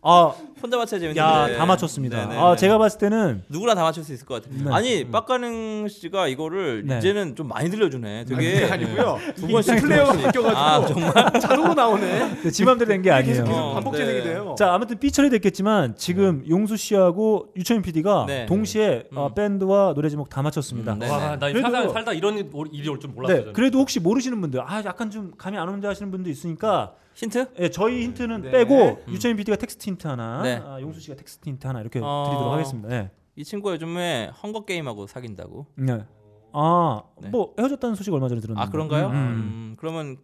혼자 0.03 0.77
맞춰야 0.77 0.99
재밌는데. 0.99 1.19
야, 1.19 1.57
다 1.57 1.65
맞췄습니다. 1.65 2.27
네네. 2.27 2.39
아, 2.41 2.55
제가 2.55 2.77
봤을 2.77 2.99
때는 2.99 3.43
누구나 3.49 3.75
다 3.75 3.83
맞출 3.83 4.03
수 4.03 4.13
있을 4.13 4.25
것 4.25 4.41
같아. 4.41 4.53
네. 4.57 4.71
아니 4.73 5.05
빡가능 5.09 5.87
씨가 5.89 6.27
이거를 6.27 6.83
네. 6.85 6.97
이제는 6.97 7.35
좀 7.35 7.47
많이 7.49 7.69
들려주네. 7.69 8.25
되게 8.25 8.65
아니고요. 8.65 9.19
두 9.35 9.47
번씩 9.47 9.75
플레이어가. 9.81 10.13
바뀌어가지고 10.13 10.57
아 10.57 10.85
정말. 10.85 11.13
자동으로 11.39 11.73
나오네. 11.73 12.41
네, 12.43 12.49
지 12.51 12.63
맘대로 12.65 12.87
된 12.87 13.01
게 13.01 13.11
아니에요. 13.11 13.43
계속 13.43 13.53
어, 13.53 13.73
반복 13.75 13.93
네. 13.93 13.99
재생이 13.99 14.23
돼요. 14.23 14.55
자 14.57 14.73
아무튼 14.73 14.97
삐처리 14.99 15.29
됐겠지만 15.29 15.95
지금 15.95 16.43
용수 16.49 16.75
씨하고 16.77 17.47
유철민 17.57 17.81
PD가 17.81 18.25
네. 18.27 18.45
동시에 18.45 19.03
어, 19.15 19.27
음. 19.27 19.33
밴드와 19.33 19.93
노래 19.93 20.09
제목 20.09 20.29
다 20.29 20.41
맞췄습니다. 20.41 20.93
음, 20.93 20.99
네. 20.99 21.09
와, 21.09 21.37
나 21.37 21.47
그래도- 21.51 21.61
살다 21.71 21.89
살다 21.93 22.13
이런 22.13 22.37
일- 22.37 22.49
일이 22.71 22.87
올 22.89 22.99
줄 22.99 23.09
몰랐어요. 23.11 23.45
네. 23.47 23.51
그래도 23.53 23.79
혹시 23.79 23.99
모르시는 24.01 24.39
분들, 24.41 24.59
아 24.61 24.81
약간 24.85 25.09
좀 25.09 25.31
감이 25.37 25.57
안 25.57 25.69
온다 25.69 25.87
하시는 25.89 26.11
분도 26.11 26.29
있으니까, 26.29 26.93
힌트? 27.25 27.53
예, 27.59 27.69
저희 27.69 28.03
힌트는 28.03 28.41
네. 28.43 28.51
빼고 28.51 29.03
유철민 29.09 29.37
PD가 29.37 29.57
텍스트 29.57 29.89
힌트 29.89 30.07
하나, 30.07 30.41
네. 30.41 30.61
아, 30.63 30.79
용수 30.79 30.99
씨가 31.01 31.15
텍스트 31.15 31.49
힌트 31.49 31.67
하나 31.67 31.81
이렇게 31.81 31.99
어. 32.01 32.23
드리도록 32.27 32.53
하겠습니다. 32.53 32.89
네. 32.89 33.11
이 33.35 33.43
친구가 33.43 33.73
요즘에 33.75 34.31
Hunger 34.41 34.65
Game하고 34.65 35.07
사귄다고. 35.07 35.65
네. 35.75 36.05
아, 36.53 37.03
네. 37.21 37.29
뭐 37.29 37.53
헤어졌다는 37.59 37.95
소식 37.95 38.13
얼마 38.13 38.27
전에 38.27 38.41
들었는데. 38.41 38.67
아 38.67 38.69
그런가요? 38.71 39.07
음, 39.07 39.11
음, 39.11 39.17
음. 39.17 39.75
그러면 39.77 40.17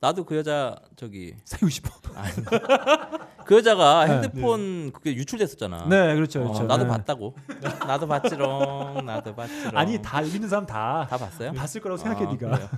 나도 0.00 0.24
그 0.24 0.36
여자 0.36 0.76
저기 0.96 1.34
사귀고 1.44 1.70
싶어. 1.70 1.90
그 3.46 3.56
여자가 3.56 4.06
네. 4.06 4.14
핸드폰 4.14 4.92
그게 4.92 5.14
유출됐었잖아. 5.14 5.86
네, 5.88 6.14
그렇죠, 6.14 6.40
어, 6.40 6.44
그렇죠. 6.44 6.64
나도 6.64 6.84
네. 6.84 6.88
봤다고. 6.90 7.34
나도 7.86 8.06
봤지롱. 8.06 9.06
나도 9.06 9.34
봤지롱. 9.34 9.72
아니 9.76 10.00
다 10.02 10.20
있는 10.22 10.48
사람 10.48 10.66
다, 10.66 11.06
다 11.08 11.16
봤어요? 11.16 11.52
봤을 11.52 11.80
거라고 11.80 11.96
생각해 11.98 12.26
아, 12.26 12.30
네가. 12.30 12.70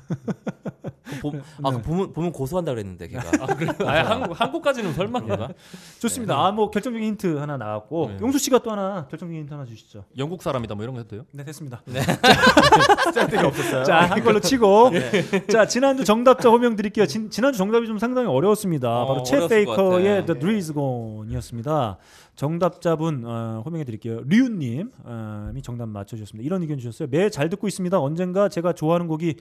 그래요? 1.06 1.20
그 1.22 1.30
보, 1.62 1.68
아, 1.68 1.70
그 1.72 1.82
보면 1.82 2.12
보면 2.12 2.32
고소한다 2.32 2.72
그랬는데 2.72 3.08
걔가. 3.08 3.22
아, 3.40 3.46
그래요? 3.54 3.72
아, 3.86 3.92
한국 4.10 4.40
한국까지는 4.40 4.92
설마 4.94 5.20
그런가? 5.20 5.48
좋습니다. 6.00 6.36
아뭐 6.46 6.70
결정적인 6.70 7.06
힌트 7.08 7.36
하나 7.38 7.56
나왔고 7.56 8.08
네. 8.10 8.18
용수 8.20 8.38
씨가 8.38 8.58
또 8.60 8.70
하나 8.72 9.06
결정적인 9.08 9.42
힌트 9.42 9.52
하나 9.54 9.64
주시죠. 9.64 10.04
영국 10.18 10.42
사람이다 10.42 10.74
뭐 10.74 10.82
이런 10.84 10.94
거 10.94 11.00
해도 11.00 11.08
돼요? 11.08 11.24
네, 11.32 11.44
됐습니다. 11.44 11.82
짤데가 13.14 13.46
없었어요. 13.48 13.84
자, 13.84 14.00
한 14.00 14.22
걸로 14.22 14.40
치고. 14.40 14.90
자, 15.50 15.66
지난주 15.66 16.04
정답자 16.04 16.50
호명 16.50 16.76
드릴게요. 16.76 17.06
진, 17.06 17.30
지난주 17.30 17.58
정답이 17.58 17.86
좀 17.86 17.98
상당히 17.98 18.28
어려웠습니다. 18.28 19.02
어, 19.02 19.06
바로 19.06 19.22
챗 19.22 19.48
베이커의. 19.48 20.26
The 20.26 20.40
Dream 20.40 20.56
Is 20.56 20.72
Gone이었습니다. 20.72 21.98
정답자분 22.34 23.22
어, 23.24 23.62
호명해 23.64 23.84
드릴게요. 23.84 24.20
류님 24.26 24.90
어, 25.04 25.50
이 25.56 25.62
정답 25.62 25.88
맞춰주셨습니다. 25.88 26.44
이런 26.44 26.62
의견 26.62 26.78
주셨어요. 26.78 27.08
매 27.10 27.30
잘 27.30 27.48
듣고 27.50 27.66
있습니다. 27.68 27.98
언젠가 28.00 28.48
제가 28.48 28.72
좋아하는 28.72 29.08
곡이 29.08 29.36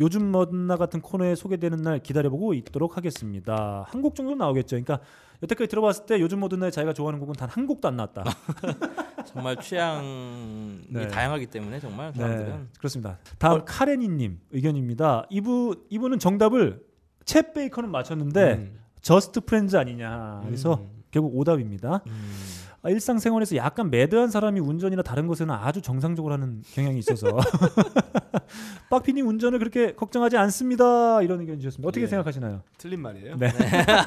요즘 0.00 0.30
뭐나 0.30 0.76
같은 0.76 1.00
코너에 1.00 1.34
소개되는 1.34 1.82
날 1.82 1.98
기다려보고 1.98 2.54
있도록 2.54 2.96
하겠습니다. 2.96 3.84
한 3.88 4.00
곡 4.00 4.14
정도 4.14 4.34
나오겠죠. 4.36 4.76
그러니까 4.76 5.00
여태까지 5.42 5.68
들어봤을 5.68 6.06
때 6.06 6.20
요즘 6.20 6.38
뭐든 6.40 6.60
날 6.60 6.70
자기가 6.70 6.92
좋아하는 6.92 7.18
곡은 7.18 7.34
단 7.34 7.48
한 7.50 7.66
곡도 7.66 7.88
안 7.88 7.96
나왔다. 7.96 8.24
정말 9.26 9.56
취향이 9.56 10.80
네. 10.88 11.08
다양하기 11.08 11.46
때문에 11.46 11.80
정말 11.80 12.12
사람들은 12.12 12.48
네, 12.50 12.64
그렇습니다. 12.78 13.18
다음 13.38 13.64
카레니님 13.64 14.38
의견입니다. 14.52 15.26
이분 15.30 15.82
이분은 15.90 16.18
정답을 16.20 16.84
챗 17.24 17.52
베이커는 17.52 17.90
맞췄는데 17.90 18.52
음. 18.54 18.78
Just 19.00 19.40
Friends 19.42 19.76
아니냐. 19.76 20.42
그래서 20.44 20.86
결국 21.10 21.36
오답입니다. 21.36 22.02
아, 22.04 22.67
일상생활에서 22.88 23.56
약간 23.56 23.90
mad한 23.90 24.30
사람이 24.30 24.60
운전이나 24.60 25.02
다른 25.02 25.26
것에는 25.26 25.54
아주 25.54 25.82
정상적으로 25.82 26.34
하는 26.34 26.62
경향이 26.74 26.98
있어서 26.98 27.26
빡피님 28.90 29.26
운전을 29.26 29.58
그렇게 29.58 29.94
걱정하지 29.94 30.36
않습니다. 30.36 31.22
이런 31.22 31.40
의견 31.40 31.58
주셨습니다. 31.58 31.88
어떻게 31.88 32.04
예. 32.04 32.06
생각하시나요? 32.06 32.62
틀린 32.78 33.00
말이에요. 33.00 33.36
네. 33.36 33.48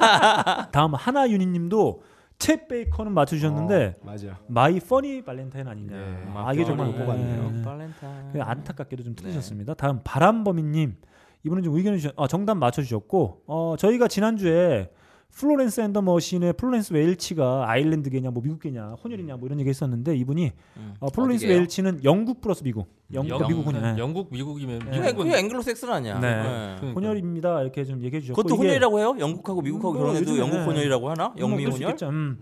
다음 0.72 0.94
하나윤희님도 0.94 2.02
챗 2.38 2.66
베이커는 2.68 3.12
맞춰주셨는데 3.12 3.96
어, 4.00 4.04
맞아. 4.04 4.38
My 4.48 4.80
Funny 4.80 5.22
Valentine 5.24 5.68
아니냐. 5.68 5.96
예, 5.96 6.28
아 6.34 6.52
이게 6.52 6.64
정말 6.64 6.92
뽑았네요. 6.92 7.50
네. 7.50 7.62
발렌타인. 7.62 8.32
그냥 8.32 8.48
안타깝게도 8.50 9.04
좀 9.04 9.14
틀리셨습니다. 9.14 9.74
다음 9.74 10.00
바람범이님 10.02 10.96
이분은 11.44 11.62
좀 11.62 11.76
의견을 11.76 11.98
주셨, 11.98 12.14
아, 12.16 12.26
정답 12.26 12.56
맞춰주셨고 12.56 13.42
어, 13.46 13.74
저희가 13.78 14.08
지난 14.08 14.36
주에 14.36 14.90
Florence 15.36 15.80
and 15.80 15.91
the 15.91 16.02
Machine의 16.02 16.52
플로렌스 16.54 16.92
웨일치가 16.92 17.64
아일랜드계냐 17.68 18.30
뭐 18.30 18.42
미국계냐 18.42 18.96
혼혈이냐 19.02 19.36
뭐 19.36 19.46
이런 19.46 19.58
얘기 19.60 19.70
했었는데 19.70 20.14
이분이 20.16 20.52
음. 20.76 20.94
어, 21.00 21.08
플로렌스 21.08 21.44
어디게요? 21.44 21.56
웨일치는 21.56 22.04
영국 22.04 22.40
플러스 22.40 22.62
미국 22.62 22.86
영국 23.14 23.30
영- 23.40 23.48
미국 23.48 23.66
혼혈 23.66 23.80
네. 23.82 23.94
영국 23.98 24.28
미국이면 24.30 24.78
네. 24.80 24.84
그게, 24.84 25.00
미국은 25.00 25.24
그게 25.26 25.38
앵글로색슨 25.38 25.90
아니야. 25.90 26.18
네. 26.20 26.34
네. 26.36 26.76
그러니까. 26.80 27.00
혼혈입니다 27.00 27.62
이렇게 27.62 27.84
좀 27.84 28.02
얘기해 28.02 28.20
주셨고 28.20 28.42
그것도 28.42 28.56
혼혈이라고 28.60 28.98
해요? 28.98 29.16
영국하고 29.18 29.62
미국하고 29.62 29.92
뭐 29.94 30.02
결혼해도 30.02 30.38
영국 30.38 30.58
혼혈이라고 30.58 31.10
하나? 31.10 31.28
뭐 31.28 31.36
영미 31.40 31.62
수 31.64 31.70
혼혈? 31.70 31.80
있겠죠. 31.82 32.08
음. 32.10 32.38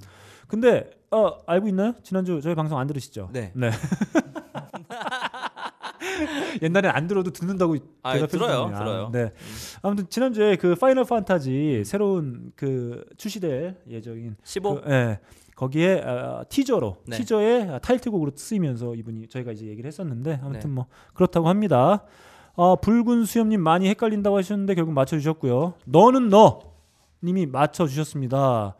근데 0.48 0.90
어, 1.12 1.30
알고 1.46 1.68
있나요? 1.68 1.94
지난주 2.02 2.40
저희 2.42 2.56
방송 2.56 2.76
안 2.78 2.86
들으시죠? 2.88 3.30
네. 3.32 3.52
옛날엔 6.62 6.90
안 6.90 7.06
들어도 7.06 7.30
듣는다고 7.30 7.76
아, 8.02 8.14
대답해 8.14 8.30
들어요. 8.30 8.72
들어요. 8.76 9.06
음. 9.06 9.12
네. 9.12 9.32
아무튼 9.82 10.06
지난주에 10.08 10.56
그 10.56 10.74
Final 10.74 11.04
Fantasy 11.04 11.84
새로운 11.84 12.52
그 12.56 13.04
출시될 13.16 13.76
예정인 13.88 14.36
15? 14.42 14.80
그, 14.82 14.90
예. 14.90 15.18
거기에 15.54 16.00
어, 16.00 16.42
티저로 16.48 16.96
네. 17.06 17.18
티저의 17.18 17.80
타이틀곡으로 17.82 18.32
쓰이면서 18.34 18.94
이분이 18.94 19.28
저희가 19.28 19.52
이제 19.52 19.66
얘기를 19.66 19.86
했었는데 19.86 20.40
아무튼 20.42 20.70
네. 20.70 20.74
뭐 20.74 20.86
그렇다고 21.12 21.48
합니다. 21.48 22.04
어, 22.54 22.76
붉은 22.76 23.26
수염님 23.26 23.60
많이 23.60 23.88
헷갈린다고 23.90 24.38
하셨는데 24.38 24.74
결국 24.74 24.92
맞춰주셨고요. 24.92 25.74
너는 25.84 26.30
너 26.30 26.60
님이 27.22 27.44
맞춰주셨습니다. 27.44 28.76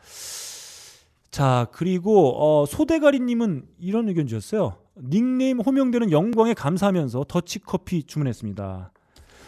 자 1.30 1.66
그리고 1.72 2.34
어, 2.38 2.66
소대가리님은 2.66 3.66
이런 3.78 4.08
의견 4.08 4.26
주셨어요. 4.26 4.76
닉네임 5.02 5.60
호명되는 5.60 6.10
영광에 6.10 6.54
감사하면서 6.54 7.24
더치커피 7.28 8.04
주문했습니다. 8.04 8.92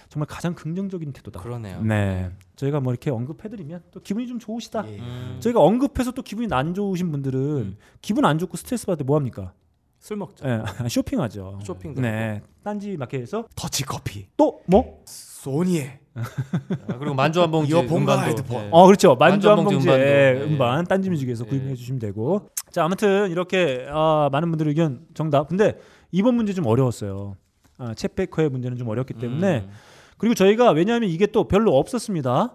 정말 0.08 0.26
가장 0.26 0.54
긍정적인 0.54 1.12
태도다. 1.12 1.40
그러네요. 1.40 1.80
네, 1.82 2.30
저희가 2.56 2.80
뭐 2.80 2.92
이렇게 2.92 3.10
언급해드리면 3.10 3.82
또 3.92 4.00
기분이 4.00 4.26
좀 4.26 4.38
좋으시다. 4.38 4.84
예. 4.88 4.98
음. 4.98 5.38
저희가 5.40 5.60
언급해서 5.60 6.10
또 6.12 6.20
기분이 6.22 6.48
안 6.52 6.74
좋으신 6.74 7.10
분들은 7.10 7.76
기분 8.02 8.24
안 8.26 8.38
좋고 8.38 8.56
스트레스 8.58 8.84
받을 8.86 9.04
때 9.04 9.06
뭐 9.06 9.16
합니까? 9.16 9.54
술 9.98 10.16
먹자. 10.18 10.46
네, 10.46 10.62
쇼핑하죠. 10.88 11.60
쇼핑도 11.64 12.00
네, 12.02 12.42
딴지 12.62 12.96
마켓에서 12.96 13.46
터치 13.56 13.84
커피. 13.84 14.26
또 14.36 14.60
뭐? 14.66 15.00
소니의 15.06 16.00
아, 16.14 16.98
그리고 16.98 17.14
만주 17.14 17.40
한 17.40 17.50
봉지 17.50 17.72
이어폰과 17.72 18.22
헤드폰. 18.22 18.64
예. 18.64 18.68
어 18.70 18.86
그렇죠. 18.86 19.14
만주 19.14 19.48
한 19.48 19.56
만주 19.56 19.74
봉지에 19.74 19.92
음반도. 19.92 20.06
예. 20.06 20.44
음반 20.44 20.84
딴지 20.84 21.10
뮤직에서 21.10 21.44
예. 21.46 21.48
구입해 21.48 21.74
주시면 21.74 21.98
되고. 21.98 22.50
자 22.70 22.84
아무튼 22.84 23.30
이렇게 23.30 23.86
아, 23.90 24.28
많은 24.30 24.50
분들 24.50 24.68
의견 24.68 25.06
정답. 25.14 25.48
근데 25.48 25.78
이번 26.10 26.34
문제 26.34 26.52
좀 26.52 26.66
어려웠어요. 26.66 27.36
아, 27.78 27.92
챗 27.92 28.14
베이커의 28.14 28.50
문제는 28.50 28.76
좀 28.76 28.88
어렵기 28.88 29.14
때문에 29.14 29.60
음. 29.60 29.70
그리고 30.18 30.34
저희가 30.34 30.70
왜냐하면 30.70 31.08
이게 31.08 31.26
또 31.26 31.48
별로 31.48 31.76
없었습니다. 31.78 32.52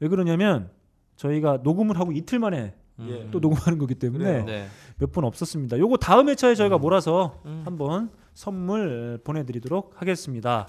왜 0.00 0.08
그러냐면 0.08 0.70
저희가 1.16 1.60
녹음을 1.62 1.98
하고 1.98 2.12
이틀 2.12 2.38
만에 2.38 2.74
음. 2.98 3.28
또 3.30 3.38
녹음하는 3.38 3.78
거기 3.78 3.94
때문에. 3.94 4.44
네. 4.44 4.66
몇분 4.98 5.24
없었습니다. 5.24 5.78
요거 5.78 5.96
다음 5.96 6.28
회차에 6.28 6.54
저희가 6.54 6.76
몰아서 6.76 7.40
음. 7.46 7.62
한번 7.64 8.10
선물 8.34 9.18
보내드리도록 9.24 9.94
하겠습니다. 9.96 10.68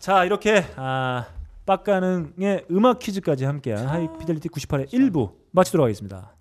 자 0.00 0.24
이렇게 0.24 0.64
아, 0.74 1.26
빡가능의 1.66 2.66
음악 2.70 2.98
퀴즈까지 2.98 3.44
함께한 3.44 3.86
하이피델리티 3.86 4.48
98의 4.48 4.92
1부 4.92 5.32
마치도록 5.52 5.84
하겠습니다. 5.84 6.34